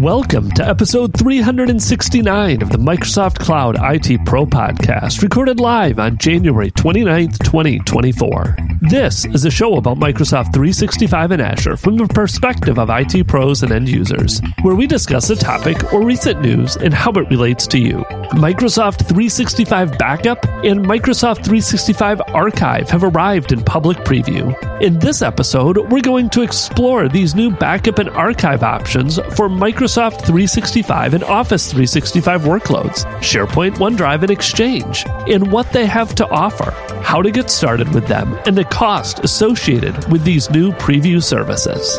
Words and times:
Welcome 0.00 0.50
to 0.52 0.68
episode 0.68 1.16
369 1.16 2.62
of 2.62 2.70
the 2.70 2.78
Microsoft 2.78 3.38
Cloud 3.38 3.76
IT 3.78 4.26
Pro 4.26 4.44
podcast, 4.44 5.22
recorded 5.22 5.60
live 5.60 6.00
on 6.00 6.18
January 6.18 6.72
29th, 6.72 7.38
2024. 7.44 8.56
This 8.80 9.24
is 9.24 9.44
a 9.44 9.52
show 9.52 9.76
about 9.76 9.98
Microsoft 9.98 10.52
365 10.52 11.30
and 11.30 11.40
Azure 11.40 11.76
from 11.76 11.96
the 11.96 12.08
perspective 12.08 12.76
of 12.76 12.90
IT 12.90 13.28
pros 13.28 13.62
and 13.62 13.70
end 13.70 13.88
users, 13.88 14.42
where 14.62 14.74
we 14.74 14.88
discuss 14.88 15.30
a 15.30 15.36
topic 15.36 15.92
or 15.92 16.04
recent 16.04 16.40
news 16.40 16.74
and 16.76 16.92
how 16.92 17.12
it 17.12 17.30
relates 17.30 17.66
to 17.68 17.78
you. 17.78 17.98
Microsoft 18.32 18.98
365 19.06 19.96
Backup 19.96 20.44
and 20.64 20.84
Microsoft 20.84 21.44
365 21.44 22.20
Archive 22.28 22.90
have 22.90 23.04
arrived 23.04 23.52
in 23.52 23.62
public 23.62 23.98
preview. 23.98 24.52
In 24.82 24.98
this 24.98 25.22
episode, 25.22 25.78
we're 25.92 26.02
going 26.02 26.28
to 26.30 26.42
explore 26.42 27.08
these 27.08 27.36
new 27.36 27.52
backup 27.52 28.00
and 28.00 28.10
archive 28.10 28.64
options 28.64 29.16
for 29.36 29.48
Microsoft 29.48 29.83
365 29.88 31.14
and 31.14 31.24
Office 31.24 31.66
365 31.66 32.42
workloads, 32.42 33.04
SharePoint, 33.20 33.76
OneDrive, 33.76 34.22
and 34.22 34.30
Exchange, 34.30 35.04
and 35.28 35.50
what 35.50 35.70
they 35.72 35.86
have 35.86 36.14
to 36.16 36.28
offer, 36.28 36.70
how 37.02 37.22
to 37.22 37.30
get 37.30 37.50
started 37.50 37.92
with 37.94 38.06
them, 38.06 38.38
and 38.46 38.56
the 38.56 38.64
cost 38.64 39.20
associated 39.20 40.10
with 40.10 40.24
these 40.24 40.50
new 40.50 40.72
preview 40.72 41.22
services. 41.22 41.98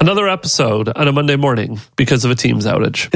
Another 0.00 0.28
episode 0.28 0.88
on 0.90 1.08
a 1.08 1.12
Monday 1.12 1.36
morning 1.36 1.80
because 1.96 2.24
of 2.24 2.30
a 2.30 2.34
Teams 2.34 2.66
outage. 2.66 3.12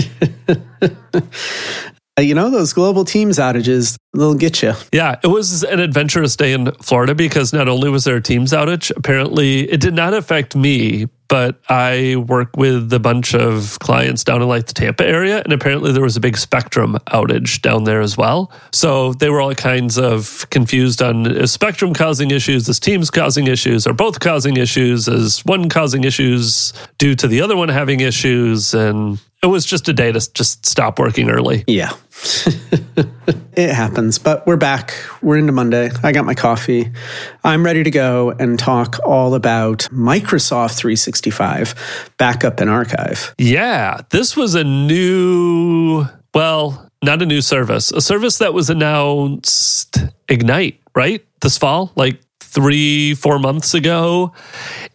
Uh, 2.19 2.23
you 2.23 2.35
know, 2.35 2.51
those 2.51 2.73
global 2.73 3.05
Teams 3.05 3.39
outages, 3.39 3.97
they'll 4.15 4.35
get 4.35 4.63
you. 4.63 4.75
Yeah, 4.93 5.19
it 5.23 5.29
was 5.29 5.63
an 5.63 5.81
adventurous 5.81 6.37
day 6.37 6.53
in 6.53 6.73
Florida 6.83 7.15
because 7.15 7.53
not 7.53 7.69
only 7.69 7.89
was 7.89 8.05
there 8.05 8.17
a 8.17 8.21
Teams 8.21 8.53
outage, 8.53 8.93
apparently 8.97 9.61
it 9.71 9.81
did 9.81 9.95
not 9.95 10.13
affect 10.13 10.57
me, 10.57 11.07
but 11.31 11.61
I 11.69 12.17
work 12.17 12.57
with 12.57 12.93
a 12.93 12.99
bunch 12.99 13.37
of 13.37 13.79
clients 13.79 14.25
down 14.25 14.43
in 14.43 14.49
like 14.49 14.67
the 14.67 14.75
Tampa 14.75 15.07
area, 15.07 15.41
and 15.43 15.53
apparently 15.53 15.93
there 15.93 16.03
was 16.03 16.17
a 16.17 16.21
big 16.21 16.37
Spectrum 16.37 16.99
outage 17.07 17.63
down 17.63 17.85
there 17.85 18.01
as 18.01 18.17
well. 18.17 18.53
So 18.73 19.13
they 19.15 19.31
were 19.31 19.41
all 19.41 19.55
kinds 19.55 19.97
of 19.97 20.45
confused 20.51 21.01
on 21.01 21.27
is 21.27 21.53
Spectrum 21.53 21.95
causing 21.95 22.33
issues, 22.33 22.69
is 22.69 22.81
Teams 22.81 23.11
causing 23.11 23.47
issues, 23.47 23.87
are 23.87 23.95
both 23.95 24.19
causing 24.19 24.57
issues, 24.57 25.07
is 25.07 25.41
one 25.47 25.69
causing 25.69 26.03
issues 26.03 26.73
due 26.99 27.15
to 27.15 27.29
the 27.29 27.41
other 27.41 27.57
one 27.57 27.69
having 27.69 28.01
issues, 28.01 28.75
and 28.75 29.21
it 29.41 29.47
was 29.47 29.65
just 29.65 29.89
a 29.89 29.93
day 29.93 30.11
to 30.11 30.33
just 30.35 30.67
stop 30.67 30.99
working 30.99 31.31
early. 31.31 31.63
Yeah. 31.69 31.93
it 33.55 33.73
happens, 33.73 34.19
but 34.19 34.47
we're 34.47 34.57
back. 34.57 34.95
We're 35.23 35.39
into 35.39 35.53
Monday. 35.53 35.91
I 36.03 36.13
got 36.13 36.27
my 36.27 36.35
coffee. 36.35 36.91
I'm 37.45 37.65
ready 37.65 37.83
to 37.83 37.91
go 37.91 38.31
and 38.31 38.59
talk 38.59 38.99
all 39.07 39.35
about 39.35 39.89
Microsoft 39.91 40.77
365 40.77 42.11
backup 42.19 42.61
and 42.61 42.69
archive. 42.69 43.35
Yeah, 43.39 44.03
this 44.11 44.37
was 44.37 44.55
a 44.55 44.65
new, 44.65 46.05
well, 46.35 46.91
not 47.03 47.23
a 47.23 47.27
new 47.27 47.41
service, 47.41 47.91
a 47.91 48.03
service 48.03 48.39
that 48.39 48.53
was 48.53 48.69
announced 48.69 49.99
Ignite, 50.29 50.81
right? 50.95 51.25
This 51.41 51.57
fall, 51.57 51.93
like 51.97 52.21
three, 52.41 53.15
four 53.15 53.39
months 53.39 53.73
ago. 53.73 54.33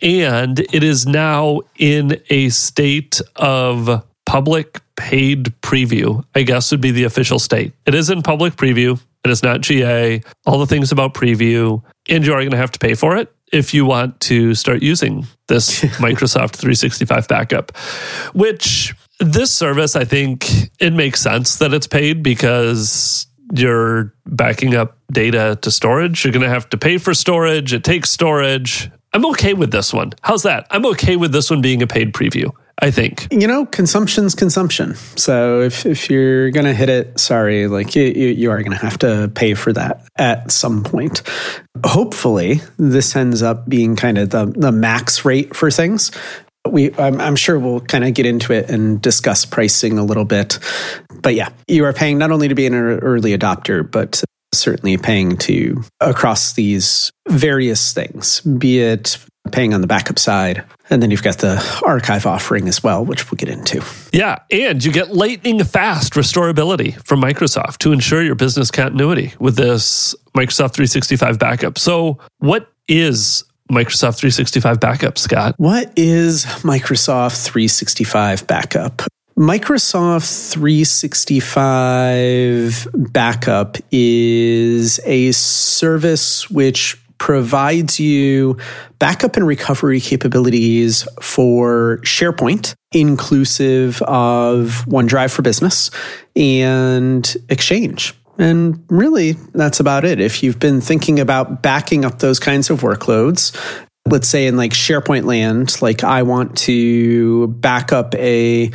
And 0.02 0.60
it 0.60 0.84
is 0.84 1.08
now 1.08 1.62
in 1.78 2.22
a 2.30 2.50
state 2.50 3.22
of 3.36 4.06
public 4.26 4.82
paid 4.96 5.54
preview, 5.62 6.24
I 6.34 6.44
guess 6.44 6.72
would 6.72 6.82
be 6.82 6.92
the 6.92 7.04
official 7.04 7.40
state. 7.40 7.74
It 7.86 7.96
is 7.96 8.10
in 8.10 8.22
public 8.22 8.56
preview. 8.56 9.00
It 9.24 9.32
is 9.32 9.44
not 9.44 9.62
GA. 9.62 10.22
All 10.46 10.60
the 10.60 10.68
things 10.68 10.92
about 10.92 11.14
preview, 11.14 11.84
and 12.10 12.26
you 12.26 12.34
are 12.34 12.40
going 12.40 12.52
to 12.52 12.58
have 12.58 12.72
to 12.72 12.80
pay 12.80 12.94
for 12.94 13.18
it 13.18 13.34
if 13.52 13.74
you 13.74 13.86
want 13.86 14.20
to 14.20 14.54
start 14.56 14.82
using 14.82 15.26
this 15.48 15.82
Microsoft 15.82 16.56
365 16.56 17.28
backup, 17.28 17.76
which 18.34 18.94
this 19.20 19.52
service, 19.52 19.96
I 19.96 20.04
think 20.04 20.48
it 20.80 20.94
makes 20.94 21.22
sense 21.22 21.58
that 21.58 21.74
it's 21.74 21.88
paid 21.88 22.22
because 22.22 23.28
you're 23.54 24.14
backing 24.26 24.76
up 24.76 24.98
data 25.12 25.58
to 25.62 25.72
storage. 25.72 26.24
You're 26.24 26.34
going 26.34 26.44
to 26.44 26.50
have 26.50 26.70
to 26.70 26.78
pay 26.78 26.98
for 26.98 27.14
storage. 27.14 27.74
It 27.74 27.84
takes 27.84 28.10
storage. 28.10 28.90
I'm 29.14 29.26
okay 29.28 29.54
with 29.54 29.72
this 29.72 29.94
one. 29.94 30.12
How's 30.22 30.44
that? 30.44 30.68
I'm 30.72 30.86
okay 30.88 31.16
with 31.16 31.32
this 31.32 31.50
one 31.50 31.62
being 31.62 31.82
a 31.82 31.88
paid 31.88 32.14
preview. 32.14 32.52
I 32.80 32.92
think. 32.92 33.28
You 33.32 33.48
know, 33.48 33.66
consumption's 33.66 34.36
consumption. 34.36 34.96
So 35.16 35.62
if, 35.62 35.86
if 35.86 36.10
you're 36.10 36.52
going 36.52 36.66
to 36.66 36.74
hit 36.74 36.90
it, 36.90 37.20
sorry, 37.20 37.68
like 37.68 37.96
you, 37.96 38.04
you 38.04 38.52
are 38.52 38.60
going 38.60 38.78
to 38.78 38.84
have 38.84 39.00
to 39.00 39.32
pay 39.34 39.54
for 39.54 39.72
that 39.74 40.06
at 40.18 40.52
some 40.52 40.84
point. 40.84 41.22
Hopefully, 41.86 42.62
this 42.78 43.16
ends 43.16 43.42
up 43.42 43.68
being 43.70 43.96
kind 43.96 44.18
of 44.18 44.30
the, 44.30 44.46
the 44.46 44.72
max 44.72 45.24
rate 45.24 45.56
for 45.56 45.72
things. 45.72 46.12
We, 46.68 46.94
I'm, 46.96 47.22
I'm 47.22 47.36
sure 47.36 47.58
we'll 47.60 47.82
kind 47.82 48.04
of 48.04 48.14
get 48.14 48.26
into 48.26 48.52
it 48.52 48.70
and 48.70 49.02
discuss 49.02 49.46
pricing 49.46 49.98
a 49.98 50.04
little 50.04 50.26
bit. 50.26 50.60
But 51.22 51.36
yeah, 51.36 51.50
you 51.68 51.86
are 51.86 51.94
paying 51.94 52.18
not 52.18 52.32
only 52.32 52.48
to 52.50 52.56
be 52.56 52.66
an 52.66 52.74
early 52.74 53.38
adopter, 53.38 53.90
but 53.90 54.22
certainly 54.54 54.98
paying 54.98 55.38
to 55.38 55.84
across 56.02 56.54
these 56.54 57.12
various 57.30 57.94
things, 57.94 58.42
be 58.42 58.80
it 58.80 59.18
paying 59.52 59.74
on 59.74 59.82
the 59.82 59.88
backup 59.88 60.20
side. 60.20 60.64
And 60.90 61.02
then 61.02 61.12
you've 61.12 61.24
got 61.24 61.40
the 61.40 61.82
archive 61.86 62.26
offering 62.26 62.68
as 62.68 62.84
well, 62.84 63.04
which 63.04 63.32
we'll 63.32 63.38
get 63.38 63.50
into. 63.50 63.84
Yeah. 64.12 64.40
And 64.52 64.84
you 64.84 64.92
get 64.92 65.16
lightning 65.16 65.64
fast 65.64 66.14
restorability 66.14 66.96
from 67.06 67.22
Microsoft 67.22 67.78
to 67.80 67.92
ensure 67.92 68.24
your 68.24 68.36
business 68.36 68.72
continuity 68.72 69.34
with 69.40 69.56
this 69.56 70.16
Microsoft 70.36 70.74
365 70.74 71.40
backup. 71.40 71.80
So, 71.80 72.20
what 72.40 72.72
is 72.88 73.44
Microsoft 73.72 74.18
365 74.18 74.80
backup, 74.80 75.18
Scott? 75.18 75.56
What 75.58 75.92
is 75.96 76.46
Microsoft 76.46 77.46
365 77.46 78.46
backup? 78.46 79.02
Microsoft 79.38 80.52
365 80.52 82.88
backup 82.94 83.78
is 83.92 85.02
a 85.04 85.34
service 85.34 86.50
which 86.50 86.98
provides 87.18 88.00
you 88.00 88.58
backup 89.00 89.36
and 89.36 89.48
recovery 89.48 90.00
capabilities 90.00 91.08
for 91.22 92.00
SharePoint, 92.04 92.76
inclusive 92.92 94.02
of 94.04 94.86
OneDrive 94.88 95.34
for 95.34 95.42
Business 95.42 95.92
and 96.36 97.36
Exchange. 97.50 98.14
And 98.38 98.84
really, 98.90 99.34
that's 99.54 99.80
about 99.80 100.04
it. 100.04 100.20
If 100.20 100.44
you've 100.44 100.60
been 100.60 100.82
thinking 100.82 101.20
about 101.20 101.62
backing 101.62 102.04
up 102.04 102.20
those 102.20 102.40
kinds 102.40 102.70
of 102.70 102.82
workloads, 102.82 103.56
let's 104.10 104.28
say 104.28 104.48
in 104.48 104.58
like 104.58 104.72
SharePoint 104.72 105.26
land, 105.26 105.82
like 105.82 106.04
I 106.04 106.24
want 106.24 106.58
to 106.60 107.48
back 107.48 107.92
up 107.94 108.14
a 108.16 108.72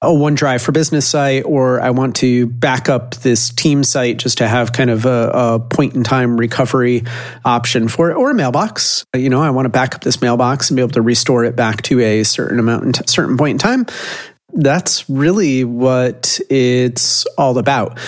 a 0.00 0.06
OneDrive 0.06 0.64
for 0.64 0.70
business 0.70 1.08
site, 1.08 1.44
or 1.44 1.80
I 1.80 1.90
want 1.90 2.16
to 2.16 2.46
back 2.46 2.88
up 2.88 3.16
this 3.16 3.50
team 3.50 3.82
site 3.82 4.18
just 4.18 4.38
to 4.38 4.46
have 4.46 4.72
kind 4.72 4.90
of 4.90 5.06
a, 5.06 5.30
a 5.34 5.60
point 5.60 5.94
in 5.94 6.04
time 6.04 6.36
recovery 6.36 7.04
option 7.44 7.88
for 7.88 8.10
it, 8.10 8.14
or 8.16 8.30
a 8.30 8.34
mailbox. 8.34 9.04
You 9.16 9.28
know, 9.28 9.42
I 9.42 9.50
want 9.50 9.66
to 9.66 9.70
back 9.70 9.96
up 9.96 10.02
this 10.02 10.20
mailbox 10.20 10.70
and 10.70 10.76
be 10.76 10.82
able 10.82 10.92
to 10.92 11.02
restore 11.02 11.44
it 11.44 11.56
back 11.56 11.82
to 11.82 12.00
a 12.00 12.22
certain 12.22 12.60
amount, 12.60 13.08
certain 13.10 13.36
point 13.36 13.54
in 13.54 13.58
time 13.58 13.86
that's 14.52 15.08
really 15.08 15.64
what 15.64 16.40
it's 16.50 17.26
all 17.36 17.58
about. 17.58 17.98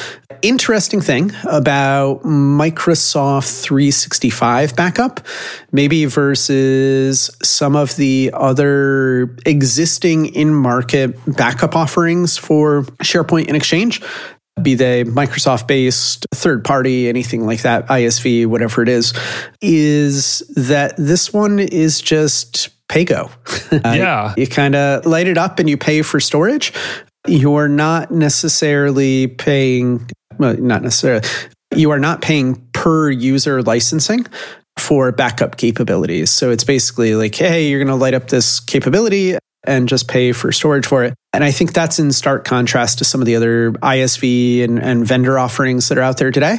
Interesting 0.43 1.03
thing 1.03 1.33
about 1.45 2.23
Microsoft 2.23 3.61
365 3.61 4.75
backup, 4.75 5.21
maybe 5.71 6.07
versus 6.07 7.31
some 7.43 7.77
of 7.77 7.95
the 7.97 8.31
other 8.33 9.37
existing 9.45 10.35
in 10.35 10.55
market 10.55 11.15
backup 11.37 11.77
offerings 11.77 12.39
for 12.39 12.85
SharePoint 13.03 13.49
and 13.49 13.57
Exchange, 13.57 14.01
be 14.63 14.75
they 14.75 15.05
Microsoft 15.05 15.67
based, 15.67 16.27
third 16.35 16.65
party, 16.65 17.09
anything 17.09 17.45
like 17.45 17.63
that, 17.63 17.87
ISV, 17.89 18.47
whatever 18.47 18.83
it 18.83 18.89
is, 18.89 19.13
is 19.61 20.41
that 20.57 20.95
this 20.97 21.33
one 21.33 21.59
is 21.59 22.01
just 22.01 22.71
PayGo. 22.91 23.31
Uh, 23.73 23.93
yeah. 23.93 24.35
You 24.37 24.49
kind 24.49 24.75
of 24.75 25.07
light 25.07 25.29
it 25.29 25.39
up 25.39 25.61
and 25.61 25.71
you 25.71 25.77
pay 25.77 26.03
for 26.03 26.19
storage. 26.19 26.73
You're 27.27 27.69
not 27.69 28.11
necessarily 28.11 29.29
paying, 29.29 30.11
well, 30.39 30.57
not 30.57 30.83
necessarily, 30.83 31.27
you 31.75 31.93
are 31.93 32.01
not 32.01 32.21
paying 32.21 32.57
per 32.73 33.09
user 33.11 33.63
licensing 33.63 34.27
for 34.77 35.13
backup 35.13 35.57
capabilities. 35.57 36.31
So 36.31 36.51
it's 36.51 36.65
basically 36.65 37.15
like, 37.15 37.35
hey, 37.35 37.69
you're 37.69 37.79
going 37.79 37.89
to 37.89 37.95
light 37.95 38.15
up 38.15 38.29
this 38.29 38.59
capability 38.59 39.37
and 39.65 39.89
just 39.89 40.09
pay 40.09 40.33
for 40.33 40.51
storage 40.51 40.87
for 40.87 41.05
it. 41.05 41.15
And 41.33 41.45
I 41.45 41.53
think 41.53 41.73
that's 41.73 42.01
in 42.01 42.11
stark 42.11 42.45
contrast 42.45 42.99
to 42.99 43.05
some 43.05 43.21
of 43.21 43.27
the 43.27 43.37
other 43.37 43.73
ISV 43.73 44.65
and, 44.65 44.81
and 44.81 45.07
vendor 45.07 45.39
offerings 45.39 45.89
that 45.91 45.99
are 45.99 46.03
out 46.03 46.17
there 46.17 46.33
today, 46.33 46.59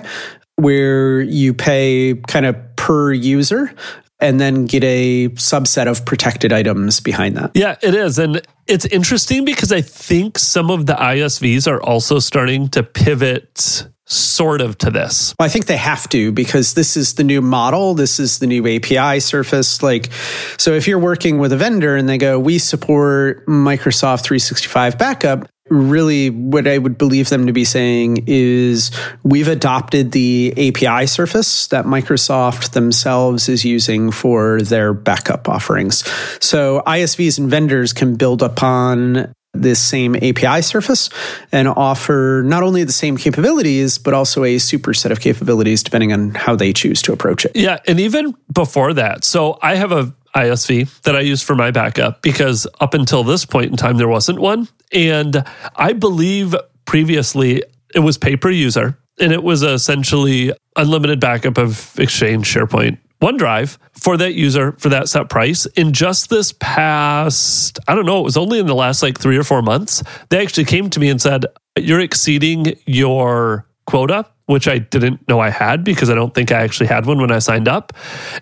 where 0.55 1.19
you 1.19 1.53
pay 1.53 2.15
kind 2.27 2.45
of 2.45 2.55
per 2.77 3.11
user 3.11 3.73
and 4.21 4.39
then 4.39 4.65
get 4.65 4.83
a 4.83 5.29
subset 5.29 5.87
of 5.87 6.05
protected 6.05 6.53
items 6.53 6.99
behind 6.99 7.35
that. 7.37 7.51
Yeah, 7.55 7.75
it 7.81 7.95
is. 7.95 8.19
And 8.19 8.41
it's 8.67 8.85
interesting 8.85 9.43
because 9.43 9.71
I 9.71 9.81
think 9.81 10.37
some 10.37 10.69
of 10.69 10.85
the 10.85 10.93
ISVs 10.93 11.69
are 11.69 11.81
also 11.81 12.19
starting 12.19 12.69
to 12.69 12.83
pivot 12.83 13.85
sort 14.11 14.59
of 14.61 14.77
to 14.79 14.91
this? 14.91 15.33
Well, 15.39 15.45
I 15.45 15.49
think 15.49 15.65
they 15.65 15.77
have 15.77 16.07
to 16.09 16.31
because 16.31 16.73
this 16.73 16.97
is 16.97 17.15
the 17.15 17.23
new 17.23 17.41
model. 17.41 17.93
This 17.93 18.19
is 18.19 18.39
the 18.39 18.47
new 18.47 18.67
API 18.67 19.19
surface. 19.21 19.81
Like, 19.81 20.11
so 20.57 20.73
if 20.73 20.87
you're 20.87 20.99
working 20.99 21.37
with 21.37 21.53
a 21.53 21.57
vendor 21.57 21.95
and 21.95 22.09
they 22.09 22.17
go, 22.17 22.37
we 22.37 22.57
support 22.57 23.45
Microsoft 23.47 24.23
365 24.23 24.97
backup, 24.97 25.47
really 25.69 26.29
what 26.29 26.67
I 26.67 26.77
would 26.77 26.97
believe 26.97 27.29
them 27.29 27.47
to 27.47 27.53
be 27.53 27.63
saying 27.63 28.25
is 28.27 28.91
we've 29.23 29.47
adopted 29.47 30.11
the 30.11 30.53
API 30.57 31.07
surface 31.07 31.67
that 31.67 31.85
Microsoft 31.85 32.71
themselves 32.71 33.47
is 33.47 33.63
using 33.63 34.11
for 34.11 34.61
their 34.61 34.93
backup 34.93 35.47
offerings. 35.47 36.03
So 36.43 36.81
ISVs 36.85 37.39
and 37.39 37.49
vendors 37.49 37.93
can 37.93 38.15
build 38.15 38.41
upon 38.41 39.33
this 39.53 39.81
same 39.81 40.15
API 40.15 40.61
surface 40.61 41.09
and 41.51 41.67
offer 41.67 42.41
not 42.45 42.63
only 42.63 42.83
the 42.83 42.93
same 42.93 43.17
capabilities, 43.17 43.97
but 43.97 44.13
also 44.13 44.43
a 44.43 44.57
super 44.57 44.93
set 44.93 45.11
of 45.11 45.19
capabilities 45.19 45.83
depending 45.83 46.13
on 46.13 46.33
how 46.33 46.55
they 46.55 46.71
choose 46.71 47.01
to 47.03 47.13
approach 47.13 47.45
it. 47.45 47.51
Yeah. 47.55 47.79
And 47.85 47.99
even 47.99 48.35
before 48.53 48.93
that, 48.93 49.23
so 49.23 49.59
I 49.61 49.75
have 49.75 49.91
a 49.91 50.13
ISV 50.35 51.01
that 51.01 51.15
I 51.15 51.19
use 51.19 51.41
for 51.43 51.55
my 51.55 51.71
backup 51.71 52.21
because 52.21 52.65
up 52.79 52.93
until 52.93 53.23
this 53.23 53.45
point 53.45 53.71
in 53.71 53.75
time, 53.75 53.97
there 53.97 54.07
wasn't 54.07 54.39
one. 54.39 54.67
And 54.93 55.43
I 55.75 55.93
believe 55.93 56.55
previously 56.85 57.63
it 57.93 57.99
was 57.99 58.17
pay 58.17 58.35
per 58.35 58.49
user 58.49 58.97
and 59.19 59.31
it 59.31 59.43
was 59.43 59.63
essentially 59.63 60.51
unlimited 60.75 61.19
backup 61.19 61.57
of 61.57 61.97
Exchange, 61.99 62.51
SharePoint, 62.51 62.97
OneDrive 63.21 63.77
for 63.93 64.17
that 64.17 64.33
user 64.33 64.73
for 64.79 64.89
that 64.89 65.07
set 65.07 65.29
price. 65.29 65.65
In 65.67 65.93
just 65.93 66.29
this 66.29 66.53
past, 66.53 67.79
I 67.87 67.93
don't 67.93 68.05
know, 68.05 68.19
it 68.19 68.23
was 68.23 68.37
only 68.37 68.59
in 68.59 68.65
the 68.65 68.75
last 68.75 69.03
like 69.03 69.19
three 69.19 69.37
or 69.37 69.43
four 69.43 69.61
months, 69.61 70.03
they 70.29 70.41
actually 70.41 70.65
came 70.65 70.89
to 70.89 70.99
me 70.99 71.09
and 71.09 71.21
said, 71.21 71.45
You're 71.77 71.99
exceeding 71.99 72.73
your 72.85 73.67
quota, 73.91 74.25
which 74.45 74.67
I 74.67 74.77
didn't 74.77 75.27
know 75.27 75.39
I 75.39 75.49
had 75.49 75.83
because 75.83 76.09
I 76.09 76.15
don't 76.15 76.33
think 76.33 76.51
I 76.51 76.61
actually 76.61 76.87
had 76.87 77.05
one 77.05 77.19
when 77.19 77.31
I 77.31 77.39
signed 77.39 77.67
up. 77.67 77.91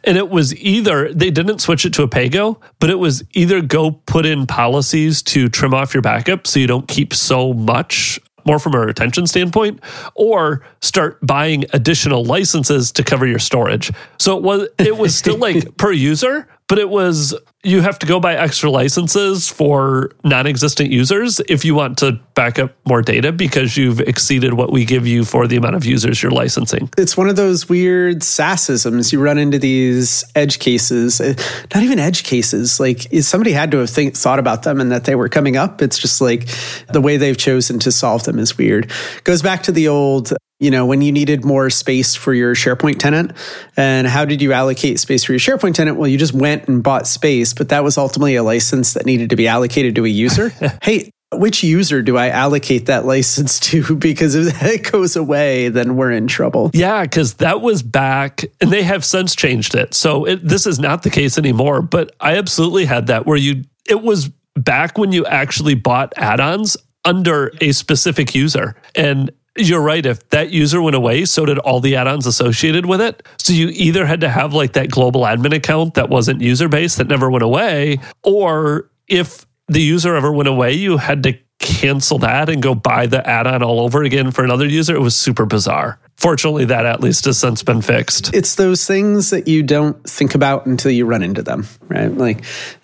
And 0.03 0.15
it 0.15 0.29
was 0.29 0.55
either 0.55 1.11
they 1.11 1.31
didn't 1.31 1.59
switch 1.59 1.85
it 1.85 1.93
to 1.95 2.03
a 2.03 2.07
PayGo, 2.07 2.61
but 2.79 2.91
it 2.91 2.99
was 2.99 3.23
either 3.33 3.61
go 3.61 3.91
put 3.91 4.25
in 4.25 4.45
policies 4.45 5.23
to 5.23 5.49
trim 5.49 5.73
off 5.73 5.93
your 5.93 6.01
backup 6.01 6.45
so 6.45 6.59
you 6.59 6.67
don't 6.67 6.87
keep 6.87 7.13
so 7.13 7.53
much 7.53 8.19
more 8.45 8.59
from 8.59 8.73
a 8.73 8.79
retention 8.79 9.27
standpoint, 9.27 9.79
or 10.15 10.63
start 10.81 11.19
buying 11.25 11.65
additional 11.73 12.23
licenses 12.23 12.91
to 12.93 13.03
cover 13.03 13.27
your 13.27 13.39
storage. 13.39 13.91
So 14.17 14.37
it 14.37 14.43
was 14.43 14.69
it 14.77 14.97
was 14.97 15.15
still 15.15 15.37
like 15.37 15.77
per 15.77 15.91
user, 15.91 16.47
but 16.67 16.79
it 16.79 16.89
was 16.89 17.35
you 17.63 17.81
have 17.81 17.99
to 17.99 18.05
go 18.05 18.21
buy 18.21 18.35
extra 18.35 18.71
licenses 18.71 19.49
for 19.49 20.11
non-existent 20.23 20.91
users 20.91 21.41
if 21.49 21.65
you 21.65 21.75
want 21.75 21.97
to 21.97 22.13
back 22.33 22.57
up 22.57 22.73
more 22.87 23.01
data 23.01 23.33
because 23.33 23.75
you've 23.75 23.99
exceeded 23.99 24.53
what 24.53 24.71
we 24.71 24.85
give 24.85 25.05
you 25.05 25.25
for 25.25 25.45
the 25.45 25.57
amount 25.57 25.75
of 25.75 25.85
users 25.85 26.23
you're 26.23 26.31
licensing. 26.31 26.89
It's 26.97 27.17
one 27.17 27.27
of 27.27 27.35
those 27.35 27.67
weird 27.67 28.19
SaaSisms. 28.19 29.11
You 29.11 29.21
run 29.21 29.37
into 29.37 29.59
these 29.59 30.23
edge 30.35 30.59
cases, 30.59 31.19
eh, 31.19 31.33
not 31.75 31.83
even 31.83 31.99
edge 31.99 32.23
cases. 32.23 32.79
Like 32.79 33.07
somebody 33.21 33.51
had 33.51 33.71
to 33.71 33.79
have 33.79 33.89
think, 33.89 34.15
thought 34.15 34.39
about 34.39 34.63
them 34.63 34.79
and 34.79 34.89
that 34.93 35.03
they 35.03 35.15
were 35.15 35.27
coming 35.27 35.57
up. 35.57 35.81
It's 35.81 35.97
just 35.97 36.21
like 36.21 36.47
the 36.87 37.01
way 37.01 37.17
they've 37.17 37.37
chosen 37.37 37.77
to 37.79 37.91
solve 37.91 38.23
them 38.23 38.39
is 38.39 38.57
weird. 38.57 38.89
Goes 39.25 39.41
back 39.41 39.63
to 39.63 39.73
the 39.73 39.89
old 39.89 40.31
you 40.59 40.69
know, 40.69 40.85
when 40.85 41.01
you 41.01 41.11
needed 41.11 41.45
more 41.45 41.69
space 41.69 42.15
for 42.15 42.33
your 42.33 42.53
SharePoint 42.53 42.99
tenant. 42.99 43.31
And 43.77 44.05
how 44.05 44.25
did 44.25 44.41
you 44.41 44.51
allocate 44.51 44.99
space 44.99 45.23
for 45.23 45.31
your 45.31 45.39
SharePoint 45.39 45.73
tenant? 45.73 45.97
Well, 45.97 46.09
you 46.09 46.17
just 46.17 46.33
went 46.33 46.67
and 46.67 46.83
bought 46.83 47.07
space, 47.07 47.48
but 47.53 47.69
that 47.69 47.83
was 47.83 47.97
ultimately 47.97 48.35
a 48.35 48.43
license 48.43 48.93
that 48.93 49.05
needed 49.05 49.29
to 49.29 49.35
be 49.35 49.47
allocated 49.47 49.95
to 49.95 50.05
a 50.05 50.09
user. 50.09 50.49
hey, 50.81 51.11
which 51.31 51.63
user 51.63 52.01
do 52.01 52.17
I 52.17 52.29
allocate 52.29 52.87
that 52.87 53.05
license 53.05 53.59
to? 53.61 53.95
Because 53.99 54.33
if 54.35 54.63
it 54.63 54.91
goes 54.91 55.15
away, 55.15 55.69
then 55.69 55.95
we're 55.95 56.11
in 56.11 56.27
trouble. 56.27 56.71
Yeah, 56.73 57.03
because 57.03 57.35
that 57.35 57.61
was 57.61 57.83
back, 57.83 58.45
and 58.61 58.71
they 58.71 58.81
have 58.83 59.05
since 59.05 59.35
changed 59.35 59.75
it. 59.75 59.93
So 59.93 60.25
it, 60.25 60.47
this 60.47 60.65
is 60.65 60.79
not 60.79 61.03
the 61.03 61.09
case 61.09 61.37
anymore. 61.37 61.81
But 61.81 62.15
I 62.19 62.37
absolutely 62.37 62.85
had 62.85 63.07
that 63.07 63.25
where 63.25 63.37
you, 63.37 63.63
it 63.87 64.01
was 64.01 64.29
back 64.55 64.97
when 64.97 65.11
you 65.11 65.25
actually 65.25 65.75
bought 65.75 66.13
add 66.17 66.39
ons 66.39 66.77
under 67.05 67.51
a 67.61 67.71
specific 67.71 68.33
user. 68.35 68.75
And 68.95 69.31
you're 69.57 69.81
right. 69.81 70.05
If 70.05 70.27
that 70.29 70.51
user 70.51 70.81
went 70.81 70.95
away, 70.95 71.25
so 71.25 71.45
did 71.45 71.59
all 71.59 71.79
the 71.79 71.95
add 71.95 72.07
ons 72.07 72.25
associated 72.25 72.85
with 72.85 73.01
it. 73.01 73.23
So 73.37 73.53
you 73.53 73.69
either 73.69 74.05
had 74.05 74.21
to 74.21 74.29
have 74.29 74.53
like 74.53 74.73
that 74.73 74.89
global 74.89 75.21
admin 75.21 75.55
account 75.55 75.95
that 75.95 76.09
wasn't 76.09 76.41
user 76.41 76.69
based 76.69 76.97
that 76.97 77.07
never 77.07 77.29
went 77.29 77.43
away, 77.43 77.99
or 78.23 78.89
if 79.07 79.45
the 79.67 79.81
user 79.81 80.15
ever 80.15 80.31
went 80.31 80.49
away, 80.49 80.73
you 80.73 80.97
had 80.97 81.23
to 81.23 81.37
cancel 81.59 82.17
that 82.19 82.49
and 82.49 82.61
go 82.61 82.73
buy 82.73 83.05
the 83.05 83.27
add 83.27 83.45
on 83.45 83.61
all 83.61 83.81
over 83.81 84.03
again 84.03 84.31
for 84.31 84.43
another 84.43 84.65
user. 84.65 84.95
It 84.95 85.01
was 85.01 85.15
super 85.15 85.45
bizarre. 85.45 85.99
Fortunately, 86.15 86.65
that 86.65 86.85
at 86.85 87.01
least 87.01 87.25
has 87.25 87.37
since 87.37 87.63
been 87.63 87.81
fixed. 87.81 88.33
It's 88.33 88.55
those 88.55 88.85
things 88.85 89.29
that 89.29 89.47
you 89.47 89.63
don't 89.63 90.01
think 90.09 90.35
about 90.35 90.65
until 90.65 90.91
you 90.91 91.05
run 91.05 91.21
into 91.21 91.41
them, 91.41 91.67
right? 91.87 92.11
Like 92.11 92.43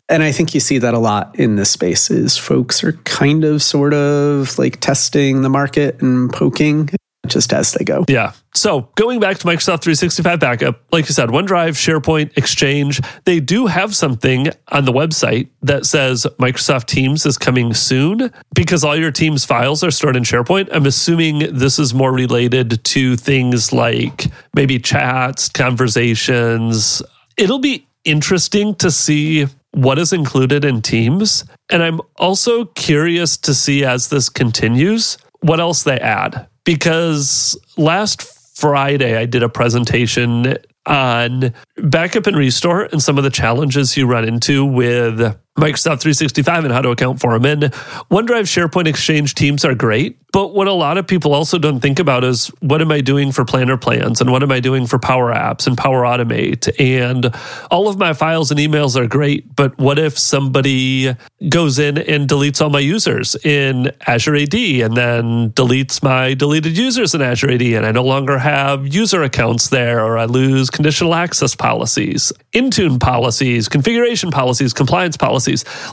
and 0.10 0.24
I 0.24 0.31
think 0.31 0.54
you 0.54 0.60
see 0.60 0.78
that 0.80 0.94
a 0.94 1.00
lot 1.00 1.38
in 1.40 1.56
this 1.56 1.72
space 1.72 2.12
is 2.12 2.38
folks 2.38 2.84
are 2.84 2.94
kind 3.04 3.44
of 3.44 3.62
sort 3.63 3.94
of 3.94 4.57
like 4.60 4.80
testing 4.80 5.42
the 5.42 5.50
market 5.50 6.02
and 6.02 6.31
poking 6.31 6.90
just 7.28 7.54
as 7.54 7.74
they 7.74 7.84
go. 7.84 8.06
Yeah. 8.07 8.34
So 8.54 8.90
going 8.96 9.19
back 9.19 9.38
to 9.40 9.46
Microsoft 9.46 9.81
365 9.81 10.40
backup, 10.40 10.81
like 10.92 11.07
you 11.07 11.13
said, 11.13 11.30
OneDrive, 11.30 11.72
SharePoint, 11.72 12.38
Exchange, 12.38 13.02
they 13.25 13.40
do 13.40 13.66
have 13.66 13.96
something 13.96 14.50
on 14.69 14.86
the 14.86 14.94
website 14.94 15.50
that 15.62 15.86
says 15.86 16.25
Microsoft 16.40 16.86
Teams 16.86 17.25
is 17.25 17.38
coming 17.38 17.74
soon 17.74 18.31
because 18.54 18.84
all 18.84 18.96
your 18.96 19.12
Teams 19.12 19.44
files 19.44 19.84
are 19.84 19.92
stored 19.92 20.16
in 20.16 20.24
SharePoint. 20.24 20.69
I'm 20.72 20.86
assuming 20.86 21.56
this 21.57 21.80
is 21.80 21.94
more 21.94 22.13
related 22.13 22.84
to 22.84 23.18
things 23.18 23.74
like 23.74 24.28
maybe 24.56 24.80
chats, 24.80 25.50
conversations. 25.50 27.02
It'll 27.38 27.60
be 27.60 27.88
interesting 28.06 28.75
to 28.75 28.92
see 28.92 29.48
what 29.75 30.00
is 30.00 30.13
included 30.13 30.63
in 30.63 30.81
Teams. 30.81 31.44
And 31.69 31.83
I'm 31.83 32.00
also 32.16 32.66
curious 32.66 33.36
to 33.38 33.54
see 33.54 33.83
as 33.83 34.07
this 34.07 34.30
continues 34.30 35.18
what 35.42 35.60
else 35.60 35.83
they 35.83 36.00
add. 36.00 36.48
Because 36.63 37.60
last 37.75 38.24
Friday, 38.57 39.18
I 39.18 39.25
did 39.25 39.44
a 39.44 39.50
presentation 39.50 40.57
on 40.86 41.54
backup 41.77 42.25
and 42.25 42.38
restore 42.38 42.83
and 42.83 43.01
some 43.04 43.18
of 43.18 43.25
the 43.25 43.30
challenges 43.30 43.98
you 43.98 44.07
run 44.07 44.25
into 44.25 44.66
with 44.66 45.36
Microsoft 45.57 46.02
365 46.02 46.66
and 46.66 46.74
how 46.74 46.81
to 46.81 46.90
account 46.90 47.22
for 47.22 47.38
them. 47.38 47.46
And 47.46 47.74
OneDrive, 48.12 48.46
SharePoint, 48.46 48.88
Exchange, 48.88 49.36
Teams 49.36 49.63
are 49.63 49.74
great. 49.75 50.18
But 50.34 50.54
what 50.54 50.68
a 50.68 50.74
lot 50.74 50.98
of 50.98 51.07
people 51.07 51.34
also 51.34 51.57
don't 51.57 51.80
think 51.80 51.98
about 51.98 52.25
is 52.25 52.48
what 52.60 52.81
am 52.81 52.92
I 52.92 53.00
doing 53.00 53.31
for 53.31 53.46
planner 53.46 53.78
plans 53.78 54.19
and 54.19 54.34
what 54.34 54.44
am 54.44 54.52
I 54.52 54.60
doing 54.60 54.86
for 54.86 55.00
Power 55.00 55.34
Apps 55.34 55.66
and 55.66 55.78
Power 55.78 56.02
Automate? 56.02 56.69
And 56.78 57.34
all 57.72 57.88
of 57.88 57.98
my 57.98 58.12
files 58.12 58.52
and 58.52 58.60
emails 58.60 58.98
are 58.98 59.07
great. 59.07 59.56
But 59.56 59.78
what 59.78 59.98
if 59.98 60.19
somebody 60.19 61.16
goes 61.47 61.80
in 61.80 61.97
and 61.97 62.28
deletes 62.28 62.59
all 62.59 62.69
my 62.69 62.80
users 62.80 63.38
in 63.45 63.94
Azure 64.07 64.35
AD 64.35 64.54
and 64.54 64.97
then 64.97 65.52
deletes 65.52 66.04
my 66.04 66.33
deleted 66.33 66.78
users 66.78 67.16
in 67.16 67.21
Azure 67.21 67.52
AD 67.52 67.62
and 67.62 67.85
I 67.85 67.94
no 67.94 68.04
longer 68.04 68.38
have 68.38 68.94
user 68.94 69.24
accounts 69.24 69.69
there 69.69 70.04
or 70.04 70.18
I 70.18 70.26
lose 70.26 70.69
conditional 70.69 71.16
access 71.16 71.56
policies, 71.56 72.33
Intune 72.52 73.00
policies, 73.00 73.69
configuration 73.69 74.31
policies, 74.31 74.74
compliance 74.74 75.16
policies? 75.16 75.44